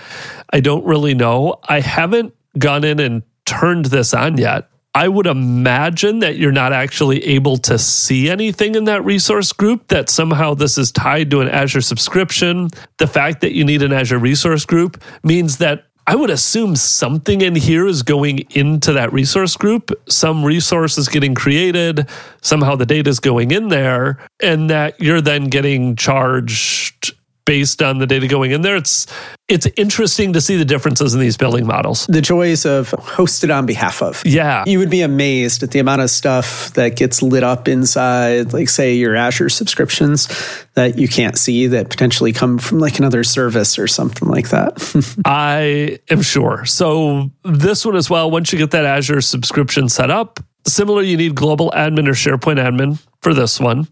I 0.51 0.61
don't 0.61 0.85
really 0.85 1.13
know. 1.13 1.59
I 1.69 1.81
haven't 1.81 2.33
gone 2.57 2.83
in 2.83 2.99
and 2.99 3.21
turned 3.45 3.85
this 3.85 4.15
on 4.15 4.37
yet. 4.37 4.69
I 4.97 5.07
would 5.07 5.27
imagine 5.27 6.19
that 6.19 6.37
you're 6.37 6.51
not 6.51 6.73
actually 6.73 7.23
able 7.23 7.57
to 7.57 7.77
see 7.77 8.31
anything 8.31 8.73
in 8.73 8.85
that 8.85 9.05
resource 9.05 9.53
group, 9.53 9.89
that 9.89 10.09
somehow 10.09 10.55
this 10.55 10.75
is 10.75 10.91
tied 10.91 11.29
to 11.29 11.41
an 11.41 11.49
Azure 11.49 11.81
subscription. 11.81 12.69
The 12.97 13.05
fact 13.05 13.41
that 13.41 13.51
you 13.51 13.63
need 13.63 13.83
an 13.83 13.93
Azure 13.93 14.17
resource 14.17 14.65
group 14.65 14.99
means 15.23 15.59
that 15.59 15.85
I 16.07 16.15
would 16.15 16.31
assume 16.31 16.75
something 16.75 17.41
in 17.41 17.53
here 17.53 17.85
is 17.85 18.01
going 18.01 18.39
into 18.55 18.91
that 18.93 19.13
resource 19.13 19.55
group. 19.55 19.91
Some 20.09 20.43
resource 20.43 20.97
is 20.97 21.09
getting 21.09 21.35
created. 21.35 22.09
Somehow 22.41 22.75
the 22.75 22.87
data 22.87 23.11
is 23.11 23.19
going 23.19 23.51
in 23.51 23.67
there, 23.67 24.17
and 24.41 24.67
that 24.71 24.99
you're 24.99 25.21
then 25.21 25.49
getting 25.49 25.95
charged 25.95 27.13
based 27.47 27.81
on 27.81 27.97
the 27.97 28.05
data 28.05 28.27
going 28.27 28.51
in 28.51 28.61
there. 28.61 28.75
It's 28.75 29.07
it's 29.47 29.65
interesting 29.77 30.33
to 30.33 30.41
see 30.41 30.57
the 30.57 30.65
differences 30.65 31.13
in 31.13 31.21
these 31.21 31.37
billing 31.37 31.65
models. 31.65 32.05
The 32.07 32.21
joys 32.21 32.65
of 32.65 32.91
hosted 32.91 33.55
on 33.55 33.65
behalf 33.65 34.01
of. 34.01 34.21
Yeah. 34.25 34.65
You 34.67 34.77
would 34.79 34.89
be 34.89 35.01
amazed 35.01 35.63
at 35.63 35.71
the 35.71 35.79
amount 35.79 36.01
of 36.01 36.09
stuff 36.09 36.73
that 36.73 36.97
gets 36.97 37.23
lit 37.23 37.43
up 37.43 37.69
inside, 37.69 38.51
like 38.51 38.67
say 38.67 38.93
your 38.93 39.15
Azure 39.15 39.47
subscriptions 39.47 40.27
that 40.73 40.97
you 40.97 41.07
can't 41.07 41.37
see 41.37 41.67
that 41.67 41.89
potentially 41.89 42.33
come 42.33 42.59
from 42.59 42.79
like 42.79 42.99
another 42.99 43.23
service 43.23 43.79
or 43.79 43.87
something 43.87 44.27
like 44.27 44.49
that. 44.49 45.17
I 45.25 45.99
am 46.09 46.21
sure. 46.21 46.65
So 46.65 47.31
this 47.45 47.85
one 47.85 47.95
as 47.95 48.09
well, 48.09 48.29
once 48.29 48.51
you 48.51 48.59
get 48.59 48.71
that 48.71 48.83
Azure 48.83 49.21
subscription 49.21 49.87
set 49.87 50.11
up, 50.11 50.41
similar, 50.67 51.01
you 51.01 51.15
need 51.15 51.35
global 51.35 51.71
admin 51.71 52.09
or 52.09 52.11
SharePoint 52.11 52.57
admin 52.57 53.01
for 53.21 53.33
this 53.33 53.61
one. 53.61 53.87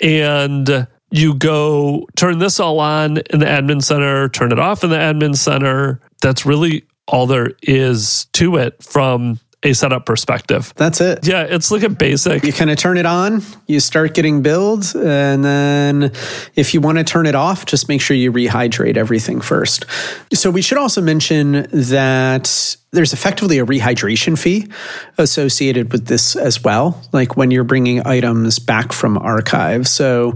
And 0.00 0.88
you 1.18 1.34
go 1.34 2.06
turn 2.16 2.38
this 2.38 2.60
all 2.60 2.80
on 2.80 3.18
in 3.18 3.40
the 3.40 3.46
admin 3.46 3.82
center, 3.82 4.28
turn 4.28 4.52
it 4.52 4.58
off 4.58 4.84
in 4.84 4.90
the 4.90 4.96
admin 4.96 5.36
center. 5.36 6.00
That's 6.20 6.46
really 6.46 6.84
all 7.08 7.26
there 7.26 7.52
is 7.62 8.26
to 8.32 8.56
it 8.56 8.82
from 8.82 9.38
a 9.62 9.72
setup 9.72 10.06
perspective. 10.06 10.72
That's 10.76 11.00
it. 11.00 11.26
Yeah, 11.26 11.42
it's 11.42 11.70
like 11.70 11.82
a 11.82 11.88
basic. 11.88 12.44
You 12.44 12.52
kind 12.52 12.70
of 12.70 12.78
turn 12.78 12.98
it 12.98 13.06
on, 13.06 13.42
you 13.66 13.80
start 13.80 14.14
getting 14.14 14.42
builds, 14.42 14.94
and 14.94 15.44
then 15.44 16.12
if 16.54 16.74
you 16.74 16.80
want 16.80 16.98
to 16.98 17.04
turn 17.04 17.26
it 17.26 17.34
off, 17.34 17.66
just 17.66 17.88
make 17.88 18.00
sure 18.00 18.16
you 18.16 18.30
rehydrate 18.32 18.96
everything 18.96 19.40
first. 19.40 19.84
So 20.32 20.50
we 20.50 20.62
should 20.62 20.78
also 20.78 21.00
mention 21.00 21.66
that 21.72 22.76
there's 22.92 23.12
effectively 23.12 23.58
a 23.58 23.66
rehydration 23.66 24.38
fee 24.38 24.68
associated 25.18 25.92
with 25.92 26.06
this 26.06 26.36
as 26.36 26.62
well, 26.62 27.02
like 27.12 27.36
when 27.36 27.50
you're 27.50 27.64
bringing 27.64 28.06
items 28.06 28.58
back 28.58 28.92
from 28.92 29.18
archive. 29.18 29.86
So 29.86 30.34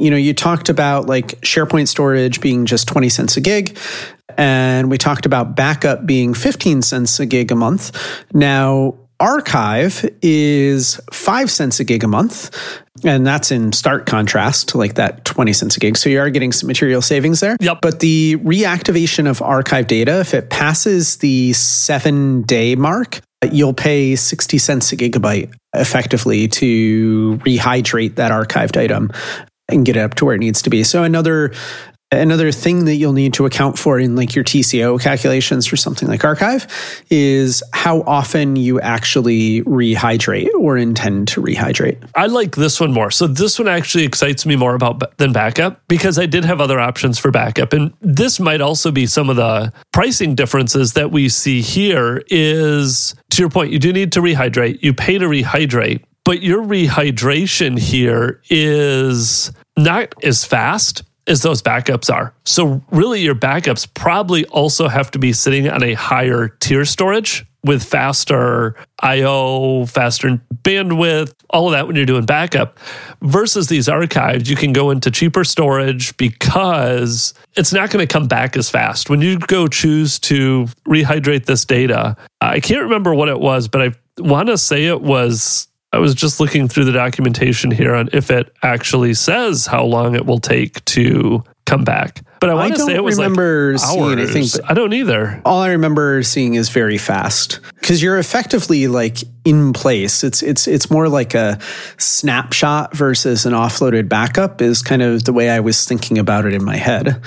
you 0.00 0.10
know, 0.10 0.16
you 0.16 0.32
talked 0.32 0.70
about 0.70 1.06
like 1.06 1.38
SharePoint 1.42 1.86
storage 1.86 2.40
being 2.40 2.64
just 2.64 2.88
20 2.88 3.10
cents 3.10 3.36
a 3.36 3.40
gig. 3.40 3.78
And 4.38 4.90
we 4.90 4.96
talked 4.96 5.26
about 5.26 5.54
backup 5.54 6.06
being 6.06 6.32
15 6.32 6.80
cents 6.80 7.20
a 7.20 7.26
gig 7.26 7.52
a 7.52 7.54
month. 7.54 8.24
Now, 8.32 8.94
archive 9.20 10.08
is 10.22 11.00
five 11.12 11.50
cents 11.50 11.78
a 11.78 11.84
gig 11.84 12.02
a 12.02 12.08
month. 12.08 12.56
And 13.04 13.26
that's 13.26 13.50
in 13.50 13.72
stark 13.72 14.06
contrast 14.06 14.68
to 14.70 14.78
like 14.78 14.94
that 14.94 15.24
20 15.24 15.52
cents 15.52 15.76
a 15.76 15.80
gig. 15.80 15.96
So 15.96 16.10
you 16.10 16.20
are 16.20 16.28
getting 16.30 16.52
some 16.52 16.66
material 16.66 17.00
savings 17.00 17.40
there. 17.40 17.56
Yep. 17.60 17.78
But 17.80 18.00
the 18.00 18.36
reactivation 18.38 19.28
of 19.28 19.40
archive 19.40 19.86
data, 19.86 20.20
if 20.20 20.34
it 20.34 20.50
passes 20.50 21.16
the 21.18 21.52
seven 21.52 22.42
day 22.42 22.74
mark, 22.74 23.20
you'll 23.52 23.74
pay 23.74 24.16
60 24.16 24.58
cents 24.58 24.92
a 24.92 24.96
gigabyte 24.96 25.52
effectively 25.74 26.48
to 26.48 27.38
rehydrate 27.44 28.16
that 28.16 28.32
archived 28.32 28.76
item 28.76 29.10
and 29.68 29.86
get 29.86 29.96
it 29.96 30.00
up 30.00 30.14
to 30.16 30.24
where 30.24 30.34
it 30.34 30.38
needs 30.38 30.62
to 30.62 30.70
be. 30.70 30.82
So 30.82 31.04
another 31.04 31.52
another 32.12 32.50
thing 32.50 32.86
that 32.86 32.96
you'll 32.96 33.12
need 33.12 33.32
to 33.34 33.46
account 33.46 33.78
for 33.78 33.98
in 33.98 34.16
like 34.16 34.34
your 34.34 34.44
TCO 34.44 35.00
calculations 35.00 35.66
for 35.66 35.76
something 35.76 36.08
like 36.08 36.24
archive 36.24 36.66
is 37.08 37.62
how 37.72 38.00
often 38.02 38.56
you 38.56 38.80
actually 38.80 39.62
rehydrate 39.62 40.48
or 40.58 40.76
intend 40.76 41.28
to 41.28 41.40
rehydrate. 41.40 42.02
I 42.16 42.26
like 42.26 42.56
this 42.56 42.80
one 42.80 42.92
more. 42.92 43.10
So 43.10 43.26
this 43.26 43.58
one 43.58 43.68
actually 43.68 44.04
excites 44.04 44.44
me 44.44 44.56
more 44.56 44.74
about 44.74 45.16
than 45.18 45.32
backup 45.32 45.80
because 45.86 46.18
I 46.18 46.26
did 46.26 46.44
have 46.44 46.60
other 46.60 46.80
options 46.80 47.18
for 47.18 47.30
backup 47.30 47.72
and 47.72 47.92
this 48.00 48.40
might 48.40 48.60
also 48.60 48.90
be 48.90 49.06
some 49.06 49.30
of 49.30 49.36
the 49.36 49.72
pricing 49.92 50.34
differences 50.34 50.94
that 50.94 51.12
we 51.12 51.28
see 51.28 51.60
here 51.60 52.22
is 52.28 53.14
to 53.30 53.42
your 53.42 53.50
point 53.50 53.72
you 53.72 53.78
do 53.78 53.92
need 53.92 54.12
to 54.12 54.20
rehydrate. 54.20 54.82
You 54.82 54.94
pay 54.94 55.18
to 55.18 55.26
rehydrate, 55.26 56.02
but 56.24 56.42
your 56.42 56.62
rehydration 56.62 57.78
here 57.78 58.40
is 58.50 59.52
not 59.76 60.12
as 60.24 60.44
fast 60.44 61.02
as 61.30 61.42
those 61.42 61.62
backups 61.62 62.12
are. 62.12 62.34
So, 62.44 62.82
really, 62.90 63.20
your 63.20 63.34
backups 63.34 63.88
probably 63.94 64.44
also 64.46 64.88
have 64.88 65.10
to 65.12 65.18
be 65.18 65.32
sitting 65.32 65.68
on 65.68 65.82
a 65.82 65.94
higher 65.94 66.48
tier 66.60 66.84
storage 66.84 67.46
with 67.64 67.84
faster 67.84 68.74
IO, 69.02 69.84
faster 69.86 70.40
bandwidth, 70.62 71.32
all 71.50 71.66
of 71.66 71.72
that 71.72 71.86
when 71.86 71.94
you're 71.94 72.06
doing 72.06 72.24
backup. 72.24 72.78
Versus 73.22 73.68
these 73.68 73.88
archives, 73.88 74.48
you 74.48 74.56
can 74.56 74.72
go 74.72 74.90
into 74.90 75.10
cheaper 75.10 75.44
storage 75.44 76.16
because 76.16 77.34
it's 77.56 77.72
not 77.72 77.90
going 77.90 78.06
to 78.06 78.10
come 78.12 78.26
back 78.26 78.56
as 78.56 78.70
fast. 78.70 79.10
When 79.10 79.20
you 79.20 79.38
go 79.38 79.68
choose 79.68 80.18
to 80.20 80.66
rehydrate 80.86 81.44
this 81.46 81.64
data, 81.64 82.16
I 82.40 82.60
can't 82.60 82.82
remember 82.82 83.14
what 83.14 83.28
it 83.28 83.38
was, 83.38 83.68
but 83.68 83.82
I 83.82 83.92
want 84.18 84.48
to 84.48 84.56
say 84.58 84.86
it 84.86 85.02
was 85.02 85.68
I 85.92 85.98
was 85.98 86.14
just 86.14 86.38
looking 86.38 86.68
through 86.68 86.84
the 86.84 86.92
documentation 86.92 87.70
here 87.70 87.94
on 87.94 88.08
if 88.12 88.30
it 88.30 88.54
actually 88.62 89.14
says 89.14 89.66
how 89.66 89.84
long 89.84 90.14
it 90.14 90.24
will 90.24 90.38
take 90.38 90.84
to 90.86 91.42
come 91.66 91.84
back. 91.84 92.22
But 92.40 92.50
I 92.50 92.54
want 92.54 92.74
to 92.74 92.80
say 92.80 92.94
it 92.94 93.04
was 93.04 93.18
remember 93.18 93.72
like 93.72 93.80
seeing 93.80 94.02
hours. 94.02 94.34
anything. 94.34 94.64
I 94.68 94.74
don't 94.74 94.92
either. 94.92 95.42
All 95.44 95.60
I 95.60 95.70
remember 95.70 96.22
seeing 96.22 96.54
is 96.54 96.68
very 96.68 96.96
fast 96.96 97.60
because 97.80 98.02
you're 98.02 98.18
effectively 98.18 98.86
like 98.86 99.18
in 99.44 99.72
place. 99.72 100.24
It's 100.24 100.42
it's 100.42 100.66
it's 100.66 100.90
more 100.90 101.08
like 101.08 101.34
a 101.34 101.58
snapshot 101.98 102.96
versus 102.96 103.44
an 103.44 103.52
offloaded 103.52 104.08
backup 104.08 104.62
is 104.62 104.82
kind 104.82 105.02
of 105.02 105.24
the 105.24 105.32
way 105.32 105.50
I 105.50 105.60
was 105.60 105.84
thinking 105.84 106.18
about 106.18 106.46
it 106.46 106.54
in 106.54 106.64
my 106.64 106.76
head 106.76 107.20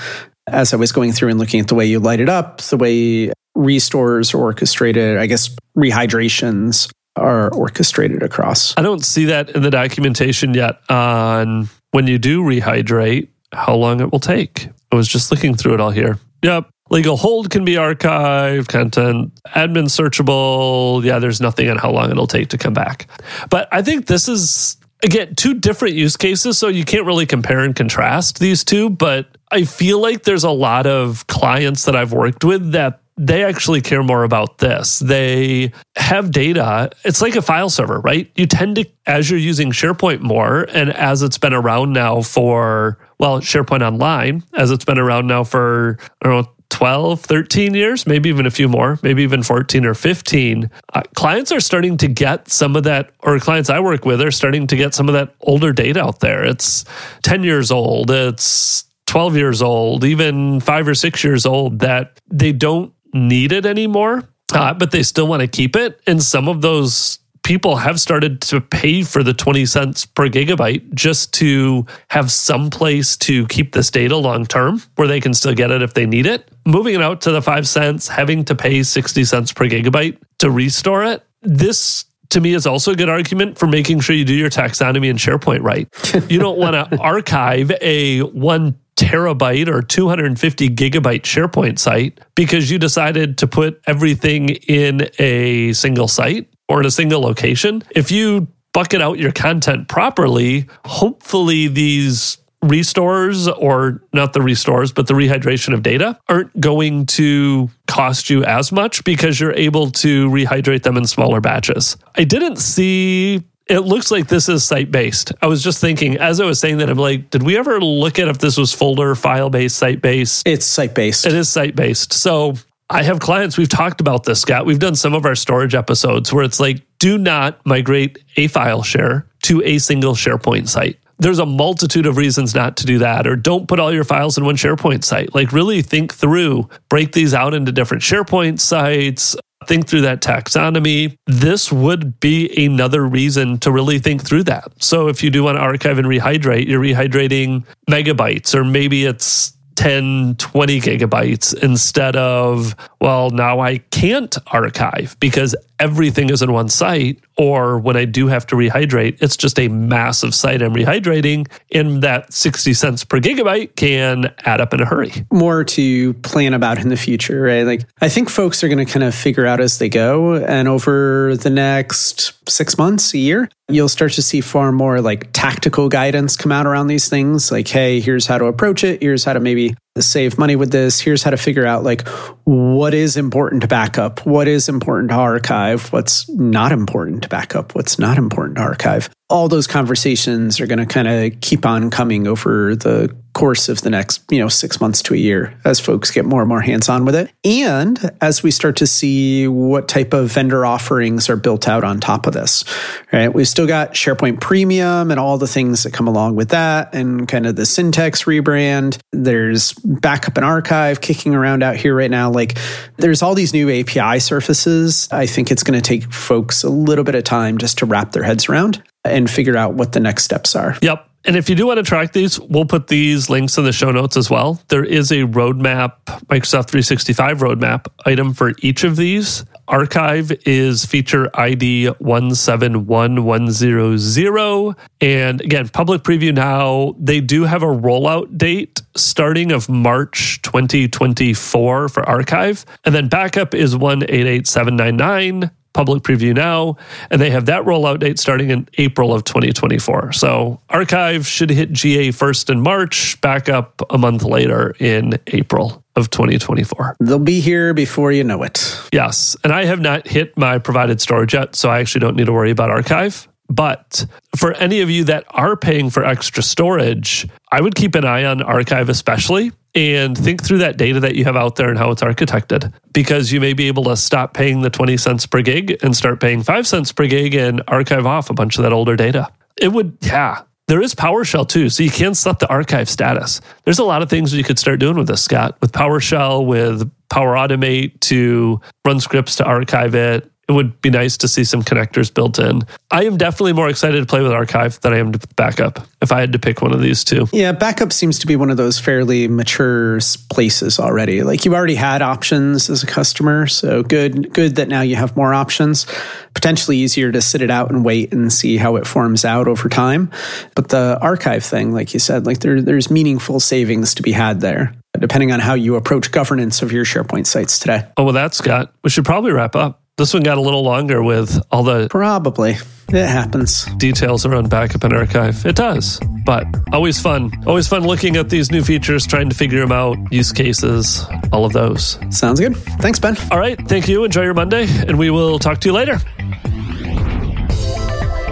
as 0.48 0.74
I 0.74 0.76
was 0.76 0.90
going 0.90 1.12
through 1.12 1.30
and 1.30 1.38
looking 1.38 1.60
at 1.60 1.68
the 1.68 1.74
way 1.74 1.86
you 1.86 2.00
light 2.00 2.20
it 2.20 2.28
up, 2.28 2.60
the 2.62 2.76
way 2.76 3.32
restores 3.54 4.34
are 4.34 4.38
orchestrated, 4.38 5.16
I 5.16 5.26
guess 5.26 5.54
rehydrations 5.76 6.90
are 7.16 7.52
orchestrated 7.52 8.22
across. 8.22 8.74
I 8.76 8.82
don't 8.82 9.04
see 9.04 9.26
that 9.26 9.50
in 9.50 9.62
the 9.62 9.70
documentation 9.70 10.54
yet 10.54 10.78
on 10.90 11.68
when 11.92 12.06
you 12.06 12.18
do 12.18 12.42
rehydrate, 12.42 13.28
how 13.52 13.76
long 13.76 14.00
it 14.00 14.10
will 14.10 14.20
take. 14.20 14.68
I 14.90 14.96
was 14.96 15.08
just 15.08 15.30
looking 15.30 15.54
through 15.54 15.74
it 15.74 15.80
all 15.80 15.90
here. 15.90 16.18
Yep. 16.42 16.68
Legal 16.90 17.16
hold 17.16 17.50
can 17.50 17.64
be 17.64 17.74
archived, 17.74 18.68
content 18.68 19.32
admin 19.46 19.86
searchable. 19.86 21.02
Yeah, 21.02 21.18
there's 21.18 21.40
nothing 21.40 21.70
on 21.70 21.78
how 21.78 21.90
long 21.90 22.10
it'll 22.10 22.26
take 22.26 22.48
to 22.48 22.58
come 22.58 22.74
back. 22.74 23.08
But 23.48 23.68
I 23.72 23.80
think 23.80 24.06
this 24.06 24.28
is, 24.28 24.76
again, 25.02 25.34
two 25.34 25.54
different 25.54 25.94
use 25.94 26.16
cases. 26.16 26.58
So 26.58 26.68
you 26.68 26.84
can't 26.84 27.06
really 27.06 27.26
compare 27.26 27.60
and 27.60 27.74
contrast 27.74 28.38
these 28.38 28.64
two. 28.64 28.90
But 28.90 29.28
I 29.50 29.64
feel 29.64 29.98
like 30.00 30.24
there's 30.24 30.44
a 30.44 30.50
lot 30.50 30.86
of 30.86 31.26
clients 31.26 31.86
that 31.86 31.96
I've 31.96 32.12
worked 32.12 32.44
with 32.44 32.72
that 32.72 33.00
they 33.16 33.44
actually 33.44 33.80
care 33.80 34.02
more 34.02 34.24
about 34.24 34.58
this. 34.58 34.98
They 34.98 35.72
have 35.96 36.32
data. 36.32 36.90
It's 37.04 37.22
like 37.22 37.36
a 37.36 37.42
file 37.42 37.70
server, 37.70 38.00
right? 38.00 38.30
You 38.34 38.46
tend 38.46 38.76
to, 38.76 38.86
as 39.06 39.30
you're 39.30 39.38
using 39.38 39.70
SharePoint 39.70 40.20
more, 40.20 40.66
and 40.72 40.92
as 40.92 41.22
it's 41.22 41.38
been 41.38 41.54
around 41.54 41.92
now 41.92 42.22
for, 42.22 42.98
well, 43.18 43.40
SharePoint 43.40 43.86
Online, 43.86 44.42
as 44.54 44.70
it's 44.70 44.84
been 44.84 44.98
around 44.98 45.26
now 45.26 45.44
for, 45.44 45.98
I 46.22 46.28
don't 46.28 46.44
know, 46.44 46.50
12, 46.70 47.20
13 47.20 47.74
years, 47.74 48.04
maybe 48.04 48.28
even 48.28 48.46
a 48.46 48.50
few 48.50 48.68
more, 48.68 48.98
maybe 49.02 49.22
even 49.22 49.44
14 49.44 49.86
or 49.86 49.94
15, 49.94 50.68
uh, 50.94 51.02
clients 51.14 51.52
are 51.52 51.60
starting 51.60 51.96
to 51.98 52.08
get 52.08 52.48
some 52.48 52.74
of 52.74 52.82
that, 52.82 53.10
or 53.20 53.38
clients 53.38 53.70
I 53.70 53.78
work 53.78 54.04
with 54.04 54.20
are 54.20 54.32
starting 54.32 54.66
to 54.66 54.76
get 54.76 54.92
some 54.92 55.08
of 55.08 55.12
that 55.12 55.36
older 55.42 55.72
data 55.72 56.02
out 56.02 56.18
there. 56.18 56.42
It's 56.44 56.84
10 57.22 57.44
years 57.44 57.70
old, 57.70 58.10
it's 58.10 58.86
12 59.06 59.36
years 59.36 59.62
old, 59.62 60.04
even 60.04 60.58
five 60.60 60.88
or 60.88 60.94
six 60.94 61.22
years 61.22 61.46
old 61.46 61.78
that 61.80 62.20
they 62.28 62.50
don't 62.50 62.92
need 63.14 63.52
it 63.52 63.64
anymore, 63.64 64.28
uh, 64.52 64.74
but 64.74 64.90
they 64.90 65.02
still 65.02 65.26
want 65.26 65.40
to 65.40 65.48
keep 65.48 65.76
it. 65.76 66.00
And 66.06 66.22
some 66.22 66.48
of 66.48 66.60
those 66.60 67.18
people 67.44 67.76
have 67.76 68.00
started 68.00 68.40
to 68.40 68.60
pay 68.60 69.02
for 69.02 69.22
the 69.22 69.34
20 69.34 69.66
cents 69.66 70.04
per 70.06 70.28
gigabyte 70.28 70.92
just 70.94 71.32
to 71.34 71.86
have 72.08 72.32
some 72.32 72.70
place 72.70 73.16
to 73.18 73.46
keep 73.46 73.72
this 73.72 73.90
data 73.90 74.16
long 74.16 74.46
term 74.46 74.82
where 74.96 75.06
they 75.06 75.20
can 75.20 75.32
still 75.32 75.54
get 75.54 75.70
it 75.70 75.82
if 75.82 75.94
they 75.94 76.06
need 76.06 76.26
it. 76.26 76.50
Moving 76.66 76.94
it 76.94 77.02
out 77.02 77.20
to 77.22 77.30
the 77.30 77.42
five 77.42 77.68
cents, 77.68 78.08
having 78.08 78.44
to 78.46 78.54
pay 78.54 78.82
60 78.82 79.24
cents 79.24 79.52
per 79.52 79.66
gigabyte 79.66 80.18
to 80.38 80.50
restore 80.50 81.04
it. 81.04 81.22
This 81.42 82.06
to 82.30 82.40
me 82.40 82.54
is 82.54 82.66
also 82.66 82.92
a 82.92 82.96
good 82.96 83.10
argument 83.10 83.58
for 83.58 83.66
making 83.66 84.00
sure 84.00 84.16
you 84.16 84.24
do 84.24 84.34
your 84.34 84.50
taxonomy 84.50 85.08
in 85.08 85.16
SharePoint 85.16 85.62
right. 85.62 85.88
you 86.30 86.40
don't 86.40 86.58
want 86.58 86.74
to 86.74 86.98
archive 86.98 87.70
a 87.80 88.20
one 88.20 88.78
terabyte 88.96 89.68
or 89.68 89.82
250 89.82 90.68
gigabyte 90.70 91.22
SharePoint 91.22 91.78
site 91.78 92.20
because 92.34 92.70
you 92.70 92.78
decided 92.78 93.38
to 93.38 93.46
put 93.46 93.80
everything 93.86 94.50
in 94.50 95.08
a 95.18 95.72
single 95.72 96.08
site 96.08 96.48
or 96.68 96.80
in 96.80 96.86
a 96.86 96.90
single 96.90 97.20
location. 97.20 97.82
If 97.90 98.10
you 98.10 98.48
bucket 98.72 99.00
out 99.00 99.18
your 99.18 99.32
content 99.32 99.88
properly, 99.88 100.66
hopefully 100.84 101.68
these 101.68 102.38
restores 102.62 103.46
or 103.48 104.02
not 104.12 104.32
the 104.32 104.40
restores, 104.40 104.92
but 104.92 105.06
the 105.06 105.14
rehydration 105.14 105.74
of 105.74 105.82
data 105.82 106.18
aren't 106.28 106.58
going 106.60 107.06
to 107.06 107.70
cost 107.86 108.30
you 108.30 108.42
as 108.44 108.72
much 108.72 109.04
because 109.04 109.38
you're 109.38 109.54
able 109.54 109.90
to 109.90 110.28
rehydrate 110.30 110.82
them 110.82 110.96
in 110.96 111.06
smaller 111.06 111.40
batches. 111.40 111.96
I 112.16 112.24
didn't 112.24 112.56
see 112.56 113.42
it 113.66 113.80
looks 113.80 114.10
like 114.10 114.28
this 114.28 114.48
is 114.48 114.64
site 114.64 114.90
based. 114.90 115.32
I 115.40 115.46
was 115.46 115.62
just 115.62 115.80
thinking 115.80 116.18
as 116.18 116.40
I 116.40 116.44
was 116.44 116.60
saying 116.60 116.78
that, 116.78 116.90
I'm 116.90 116.98
like, 116.98 117.30
did 117.30 117.42
we 117.42 117.56
ever 117.56 117.80
look 117.80 118.18
at 118.18 118.28
if 118.28 118.38
this 118.38 118.56
was 118.56 118.72
folder, 118.72 119.14
file 119.14 119.50
based, 119.50 119.76
site 119.76 120.02
based? 120.02 120.46
It's 120.46 120.66
site 120.66 120.94
based. 120.94 121.26
It 121.26 121.32
is 121.32 121.48
site 121.48 121.74
based. 121.74 122.12
So 122.12 122.54
I 122.90 123.02
have 123.02 123.18
clients, 123.20 123.56
we've 123.56 123.68
talked 123.68 124.00
about 124.00 124.24
this, 124.24 124.42
Scott. 124.42 124.66
We've 124.66 124.78
done 124.78 124.94
some 124.94 125.14
of 125.14 125.24
our 125.24 125.34
storage 125.34 125.74
episodes 125.74 126.32
where 126.32 126.44
it's 126.44 126.60
like, 126.60 126.82
do 126.98 127.16
not 127.16 127.64
migrate 127.64 128.18
a 128.36 128.48
file 128.48 128.82
share 128.82 129.26
to 129.44 129.62
a 129.62 129.78
single 129.78 130.14
SharePoint 130.14 130.68
site. 130.68 130.98
There's 131.18 131.38
a 131.38 131.46
multitude 131.46 132.06
of 132.06 132.16
reasons 132.16 132.54
not 132.54 132.76
to 132.78 132.86
do 132.86 132.98
that, 132.98 133.26
or 133.26 133.36
don't 133.36 133.68
put 133.68 133.80
all 133.80 133.92
your 133.92 134.04
files 134.04 134.36
in 134.36 134.44
one 134.44 134.56
SharePoint 134.56 135.04
site. 135.04 135.34
Like, 135.34 135.52
really 135.52 135.80
think 135.80 136.12
through, 136.12 136.68
break 136.90 137.12
these 137.12 137.32
out 137.32 137.54
into 137.54 137.72
different 137.72 138.02
SharePoint 138.02 138.60
sites, 138.60 139.36
think 139.66 139.86
through 139.88 140.02
that 140.02 140.20
taxonomy, 140.20 141.16
this 141.26 141.72
would 141.72 142.20
be 142.20 142.64
another 142.64 143.06
reason 143.06 143.58
to 143.58 143.72
really 143.72 143.98
think 143.98 144.24
through 144.24 144.44
that. 144.44 144.72
So 144.78 145.08
if 145.08 145.22
you 145.22 145.30
do 145.30 145.44
want 145.44 145.56
to 145.56 145.62
archive 145.62 145.98
and 145.98 146.06
rehydrate, 146.06 146.66
you're 146.66 146.80
rehydrating 146.80 147.64
megabytes, 147.88 148.54
or 148.54 148.64
maybe 148.64 149.04
it's 149.04 149.52
10, 149.76 150.36
20 150.36 150.80
gigabytes 150.80 151.62
instead 151.62 152.16
of, 152.16 152.76
well, 153.00 153.30
now 153.30 153.60
I 153.60 153.78
can't 153.78 154.36
archive 154.48 155.16
because 155.20 155.54
everything 155.78 156.30
is 156.30 156.42
in 156.42 156.52
one 156.52 156.68
site. 156.68 157.20
Or 157.36 157.78
when 157.78 157.96
I 157.96 158.04
do 158.04 158.28
have 158.28 158.46
to 158.48 158.56
rehydrate, 158.56 159.20
it's 159.20 159.36
just 159.36 159.58
a 159.58 159.68
massive 159.68 160.34
site 160.34 160.62
I'm 160.62 160.74
rehydrating. 160.74 161.50
And 161.72 162.02
that 162.02 162.32
60 162.32 162.74
cents 162.74 163.04
per 163.04 163.18
gigabyte 163.18 163.76
can 163.76 164.32
add 164.44 164.60
up 164.60 164.72
in 164.72 164.80
a 164.80 164.86
hurry. 164.86 165.12
More 165.32 165.64
to 165.64 166.14
plan 166.14 166.54
about 166.54 166.78
in 166.78 166.88
the 166.88 166.96
future, 166.96 167.42
right? 167.42 167.64
Like, 167.64 167.86
I 168.00 168.08
think 168.08 168.30
folks 168.30 168.62
are 168.62 168.68
going 168.68 168.84
to 168.84 168.90
kind 168.90 169.02
of 169.02 169.14
figure 169.14 169.46
out 169.46 169.60
as 169.60 169.78
they 169.78 169.88
go. 169.88 170.34
And 170.34 170.68
over 170.68 171.36
the 171.36 171.50
next 171.50 172.34
six 172.48 172.78
months, 172.78 173.12
a 173.14 173.18
year, 173.18 173.48
you'll 173.68 173.88
start 173.88 174.12
to 174.12 174.22
see 174.22 174.40
far 174.40 174.70
more 174.70 175.00
like 175.00 175.30
tactical 175.32 175.88
guidance 175.88 176.36
come 176.36 176.52
out 176.52 176.66
around 176.66 176.86
these 176.86 177.08
things. 177.08 177.50
Like, 177.50 177.66
hey, 177.68 178.00
here's 178.00 178.26
how 178.26 178.38
to 178.38 178.46
approach 178.46 178.84
it. 178.84 179.02
Here's 179.02 179.24
how 179.24 179.32
to 179.32 179.40
maybe 179.40 179.74
save 180.02 180.38
money 180.38 180.56
with 180.56 180.72
this. 180.72 181.00
Here's 181.00 181.22
how 181.22 181.30
to 181.30 181.36
figure 181.36 181.66
out 181.66 181.84
like 181.84 182.06
what 182.44 182.94
is 182.94 183.16
important 183.16 183.62
to 183.62 183.68
backup, 183.68 184.26
what 184.26 184.48
is 184.48 184.68
important 184.68 185.10
to 185.10 185.16
archive, 185.16 185.92
what's 185.92 186.28
not 186.30 186.72
important 186.72 187.22
to 187.22 187.28
backup, 187.28 187.74
what's 187.74 187.98
not 187.98 188.18
important 188.18 188.56
to 188.56 188.62
archive. 188.62 189.08
All 189.34 189.48
those 189.48 189.66
conversations 189.66 190.60
are 190.60 190.68
going 190.68 190.78
to 190.78 190.86
kind 190.86 191.08
of 191.08 191.40
keep 191.40 191.66
on 191.66 191.90
coming 191.90 192.28
over 192.28 192.76
the 192.76 193.12
course 193.32 193.68
of 193.68 193.80
the 193.80 193.90
next, 193.90 194.22
you 194.30 194.38
know, 194.38 194.46
6 194.46 194.80
months 194.80 195.02
to 195.02 195.12
a 195.12 195.16
year 195.16 195.58
as 195.64 195.80
folks 195.80 196.12
get 196.12 196.24
more 196.24 196.42
and 196.42 196.48
more 196.48 196.60
hands-on 196.60 197.04
with 197.04 197.16
it. 197.16 197.32
And 197.42 197.98
as 198.20 198.44
we 198.44 198.52
start 198.52 198.76
to 198.76 198.86
see 198.86 199.48
what 199.48 199.88
type 199.88 200.14
of 200.14 200.30
vendor 200.30 200.64
offerings 200.64 201.28
are 201.28 201.34
built 201.34 201.66
out 201.66 201.82
on 201.82 201.98
top 201.98 202.28
of 202.28 202.32
this. 202.32 202.64
Right? 203.12 203.26
We've 203.26 203.48
still 203.48 203.66
got 203.66 203.94
SharePoint 203.94 204.40
Premium 204.40 205.10
and 205.10 205.18
all 205.18 205.36
the 205.36 205.48
things 205.48 205.82
that 205.82 205.92
come 205.92 206.06
along 206.06 206.36
with 206.36 206.50
that 206.50 206.94
and 206.94 207.26
kind 207.26 207.46
of 207.46 207.56
the 207.56 207.62
Syntex 207.62 208.26
rebrand. 208.26 208.98
There's 209.10 209.72
backup 209.72 210.36
and 210.36 210.46
archive 210.46 211.00
kicking 211.00 211.34
around 211.34 211.64
out 211.64 211.74
here 211.74 211.96
right 211.96 212.08
now. 212.10 212.30
Like 212.30 212.56
there's 212.98 213.20
all 213.20 213.34
these 213.34 213.52
new 213.52 213.68
API 213.68 214.20
surfaces. 214.20 215.08
I 215.10 215.26
think 215.26 215.50
it's 215.50 215.64
going 215.64 215.74
to 215.74 215.82
take 215.82 216.12
folks 216.12 216.62
a 216.62 216.70
little 216.70 217.02
bit 217.02 217.16
of 217.16 217.24
time 217.24 217.58
just 217.58 217.78
to 217.78 217.86
wrap 217.86 218.12
their 218.12 218.22
heads 218.22 218.48
around 218.48 218.80
and 219.04 219.30
figure 219.30 219.56
out 219.56 219.74
what 219.74 219.92
the 219.92 220.00
next 220.00 220.24
steps 220.24 220.56
are. 220.56 220.76
Yep. 220.82 221.08
And 221.26 221.36
if 221.36 221.48
you 221.48 221.56
do 221.56 221.66
want 221.66 221.78
to 221.78 221.82
track 221.82 222.12
these, 222.12 222.38
we'll 222.38 222.66
put 222.66 222.88
these 222.88 223.30
links 223.30 223.56
in 223.56 223.64
the 223.64 223.72
show 223.72 223.90
notes 223.90 224.14
as 224.16 224.28
well. 224.28 224.60
There 224.68 224.84
is 224.84 225.10
a 225.10 225.24
roadmap, 225.24 226.04
Microsoft 226.26 226.68
365 226.68 227.38
roadmap 227.38 227.86
item 228.04 228.34
for 228.34 228.52
each 228.58 228.84
of 228.84 228.96
these. 228.96 229.42
Archive 229.66 230.30
is 230.44 230.84
feature 230.84 231.30
ID 231.32 231.86
171100. 231.98 234.76
And 235.00 235.40
again, 235.40 235.70
public 235.70 236.02
preview 236.02 236.34
now. 236.34 236.94
They 236.98 237.22
do 237.22 237.44
have 237.44 237.62
a 237.62 237.66
rollout 237.66 238.36
date 238.36 238.82
starting 238.94 239.50
of 239.50 239.70
March 239.70 240.42
2024 240.42 241.88
for 241.88 242.06
archive. 242.06 242.66
And 242.84 242.94
then 242.94 243.08
backup 243.08 243.54
is 243.54 243.74
188799 243.74 245.50
public 245.74 246.02
preview 246.02 246.34
now, 246.34 246.76
and 247.10 247.20
they 247.20 247.30
have 247.30 247.46
that 247.46 247.64
rollout 247.64 247.98
date 247.98 248.18
starting 248.18 248.50
in 248.50 248.66
April 248.78 249.12
of 249.12 249.24
2024. 249.24 250.12
So 250.12 250.60
archive 250.70 251.26
should 251.26 251.50
hit 251.50 251.72
GA 251.72 252.10
first 252.12 252.48
in 252.48 252.60
March, 252.60 253.20
back 253.20 253.50
up 253.50 253.82
a 253.90 253.98
month 253.98 254.22
later 254.22 254.74
in 254.78 255.18
April 255.26 255.84
of 255.96 256.10
2024. 256.10 256.96
They'll 257.00 257.18
be 257.18 257.40
here 257.40 257.74
before 257.74 258.10
you 258.12 258.24
know 258.24 258.42
it. 258.42 258.80
Yes. 258.92 259.36
And 259.44 259.52
I 259.52 259.64
have 259.64 259.80
not 259.80 260.08
hit 260.08 260.36
my 260.36 260.58
provided 260.58 261.00
storage 261.00 261.34
yet, 261.34 261.54
so 261.54 261.68
I 261.68 261.80
actually 261.80 262.00
don't 262.00 262.16
need 262.16 262.26
to 262.26 262.32
worry 262.32 262.50
about 262.50 262.70
archive. 262.70 263.28
But 263.48 264.06
for 264.36 264.54
any 264.54 264.80
of 264.80 264.90
you 264.90 265.04
that 265.04 265.24
are 265.30 265.56
paying 265.56 265.90
for 265.90 266.04
extra 266.04 266.42
storage, 266.42 267.28
I 267.52 267.60
would 267.60 267.74
keep 267.74 267.94
an 267.94 268.04
eye 268.04 268.24
on 268.24 268.42
archive, 268.42 268.88
especially, 268.88 269.52
and 269.74 270.16
think 270.16 270.42
through 270.42 270.58
that 270.58 270.76
data 270.76 271.00
that 271.00 271.14
you 271.14 271.24
have 271.24 271.36
out 271.36 271.56
there 271.56 271.68
and 271.68 271.78
how 271.78 271.90
it's 271.90 272.02
architected. 272.02 272.72
Because 272.92 273.32
you 273.32 273.40
may 273.40 273.52
be 273.52 273.68
able 273.68 273.84
to 273.84 273.96
stop 273.96 274.34
paying 274.34 274.62
the 274.62 274.70
20 274.70 274.96
cents 274.96 275.26
per 275.26 275.42
gig 275.42 275.76
and 275.82 275.96
start 275.96 276.20
paying 276.20 276.42
five 276.42 276.66
cents 276.66 276.92
per 276.92 277.06
gig 277.06 277.34
and 277.34 277.62
archive 277.68 278.06
off 278.06 278.30
a 278.30 278.34
bunch 278.34 278.56
of 278.56 278.62
that 278.62 278.72
older 278.72 278.96
data. 278.96 279.30
It 279.60 279.72
would, 279.72 279.98
yeah. 280.00 280.42
There 280.66 280.80
is 280.80 280.94
PowerShell 280.94 281.46
too, 281.46 281.68
so 281.68 281.82
you 281.82 281.90
can 281.90 282.14
set 282.14 282.38
the 282.38 282.48
archive 282.48 282.88
status. 282.88 283.42
There's 283.64 283.78
a 283.78 283.84
lot 283.84 284.00
of 284.00 284.08
things 284.08 284.32
you 284.32 284.42
could 284.42 284.58
start 284.58 284.80
doing 284.80 284.96
with 284.96 285.08
this, 285.08 285.22
Scott, 285.22 285.58
with 285.60 285.72
PowerShell, 285.72 286.46
with 286.46 286.90
Power 287.10 287.34
Automate 287.34 288.00
to 288.00 288.60
run 288.86 288.98
scripts 288.98 289.36
to 289.36 289.44
archive 289.44 289.94
it. 289.94 290.30
It 290.48 290.52
would 290.52 290.80
be 290.82 290.90
nice 290.90 291.16
to 291.18 291.28
see 291.28 291.44
some 291.44 291.62
connectors 291.62 292.12
built 292.12 292.38
in. 292.38 292.62
I 292.90 293.04
am 293.04 293.16
definitely 293.16 293.54
more 293.54 293.68
excited 293.68 294.00
to 294.00 294.06
play 294.06 294.22
with 294.22 294.32
archive 294.32 294.80
than 294.80 294.92
I 294.92 294.98
am 294.98 295.12
to 295.12 295.28
backup 295.36 295.86
if 296.02 296.12
I 296.12 296.20
had 296.20 296.32
to 296.32 296.38
pick 296.38 296.60
one 296.60 296.72
of 296.72 296.80
these 296.80 297.02
two. 297.02 297.26
Yeah, 297.32 297.52
backup 297.52 297.92
seems 297.92 298.18
to 298.20 298.26
be 298.26 298.36
one 298.36 298.50
of 298.50 298.56
those 298.56 298.78
fairly 298.78 299.26
mature 299.26 299.98
places 300.30 300.78
already. 300.78 301.22
Like 301.22 301.44
you 301.44 301.54
already 301.54 301.74
had 301.74 302.02
options 302.02 302.68
as 302.68 302.82
a 302.82 302.86
customer, 302.86 303.46
so 303.46 303.82
good 303.82 304.32
good 304.32 304.56
that 304.56 304.68
now 304.68 304.82
you 304.82 304.96
have 304.96 305.16
more 305.16 305.32
options. 305.32 305.86
Potentially 306.34 306.76
easier 306.78 307.10
to 307.12 307.22
sit 307.22 307.40
it 307.42 307.50
out 307.50 307.70
and 307.70 307.84
wait 307.84 308.12
and 308.12 308.32
see 308.32 308.56
how 308.56 308.76
it 308.76 308.86
forms 308.86 309.24
out 309.24 309.48
over 309.48 309.68
time. 309.68 310.10
But 310.54 310.68
the 310.68 310.98
archive 311.00 311.44
thing, 311.44 311.72
like 311.72 311.94
you 311.94 312.00
said, 312.00 312.26
like 312.26 312.40
there 312.40 312.60
there's 312.60 312.90
meaningful 312.90 313.40
savings 313.40 313.94
to 313.94 314.02
be 314.02 314.12
had 314.12 314.40
there 314.40 314.74
depending 315.00 315.32
on 315.32 315.40
how 315.40 315.54
you 315.54 315.74
approach 315.74 316.12
governance 316.12 316.62
of 316.62 316.70
your 316.70 316.84
SharePoint 316.84 317.26
sites 317.26 317.58
today. 317.58 317.84
Oh, 317.96 318.04
well, 318.04 318.12
that, 318.12 318.32
Scott, 318.32 318.72
we 318.84 318.90
should 318.90 319.04
probably 319.04 319.32
wrap 319.32 319.56
up. 319.56 319.82
This 319.96 320.12
one 320.12 320.24
got 320.24 320.38
a 320.38 320.40
little 320.40 320.64
longer 320.64 321.04
with 321.04 321.40
all 321.52 321.62
the 321.62 321.86
probably 321.88 322.56
it 322.88 323.06
happens 323.06 323.64
details 323.76 324.26
around 324.26 324.50
backup 324.50 324.82
and 324.82 324.92
archive. 324.92 325.46
It 325.46 325.54
does, 325.54 326.00
but 326.26 326.44
always 326.72 327.00
fun. 327.00 327.30
Always 327.46 327.68
fun 327.68 327.84
looking 327.84 328.16
at 328.16 328.28
these 328.28 328.50
new 328.50 328.64
features, 328.64 329.06
trying 329.06 329.28
to 329.28 329.36
figure 329.36 329.60
them 329.60 329.70
out, 329.70 329.96
use 330.10 330.32
cases, 330.32 331.06
all 331.32 331.44
of 331.44 331.52
those. 331.52 331.96
Sounds 332.10 332.40
good. 332.40 332.56
Thanks, 332.56 332.98
Ben. 332.98 333.16
All 333.30 333.38
right, 333.38 333.56
thank 333.68 333.86
you. 333.86 334.02
Enjoy 334.02 334.22
your 334.22 334.34
Monday, 334.34 334.66
and 334.66 334.98
we 334.98 335.10
will 335.10 335.38
talk 335.38 335.60
to 335.60 335.68
you 335.68 335.72
later. 335.72 335.98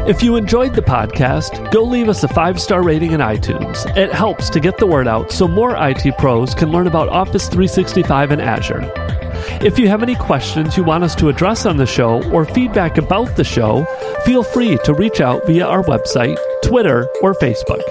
If 0.04 0.20
you 0.20 0.34
enjoyed 0.34 0.74
the 0.74 0.82
podcast, 0.82 1.70
go 1.70 1.84
leave 1.84 2.08
us 2.08 2.24
a 2.24 2.28
five 2.28 2.60
star 2.60 2.82
rating 2.82 3.12
in 3.12 3.20
iTunes. 3.20 3.86
It 3.96 4.12
helps 4.12 4.50
to 4.50 4.58
get 4.58 4.78
the 4.78 4.86
word 4.86 5.06
out 5.06 5.30
so 5.30 5.46
more 5.46 5.76
IT 5.78 6.18
pros 6.18 6.56
can 6.56 6.72
learn 6.72 6.88
about 6.88 7.08
Office 7.08 7.46
365 7.46 8.32
and 8.32 8.42
Azure. 8.42 9.20
If 9.62 9.78
you 9.78 9.88
have 9.88 10.03
any 10.03 10.14
questions 10.14 10.76
you 10.76 10.84
want 10.84 11.05
us 11.05 11.14
to 11.16 11.28
address 11.28 11.66
on 11.66 11.76
the 11.76 11.86
show 11.86 12.22
or 12.30 12.45
feedback 12.45 12.99
about 12.99 13.36
the 13.36 13.45
show, 13.45 13.84
feel 14.24 14.43
free 14.43 14.78
to 14.84 14.95
reach 14.95 15.20
out 15.20 15.47
via 15.47 15.66
our 15.66 15.82
website, 15.82 16.38
Twitter, 16.62 17.09
or 17.22 17.34
Facebook. 17.34 17.82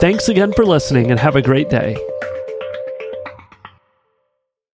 Thanks 0.00 0.28
again 0.28 0.52
for 0.52 0.64
listening 0.64 1.10
and 1.10 1.20
have 1.20 1.36
a 1.36 1.42
great 1.42 1.68
day. 1.68 1.96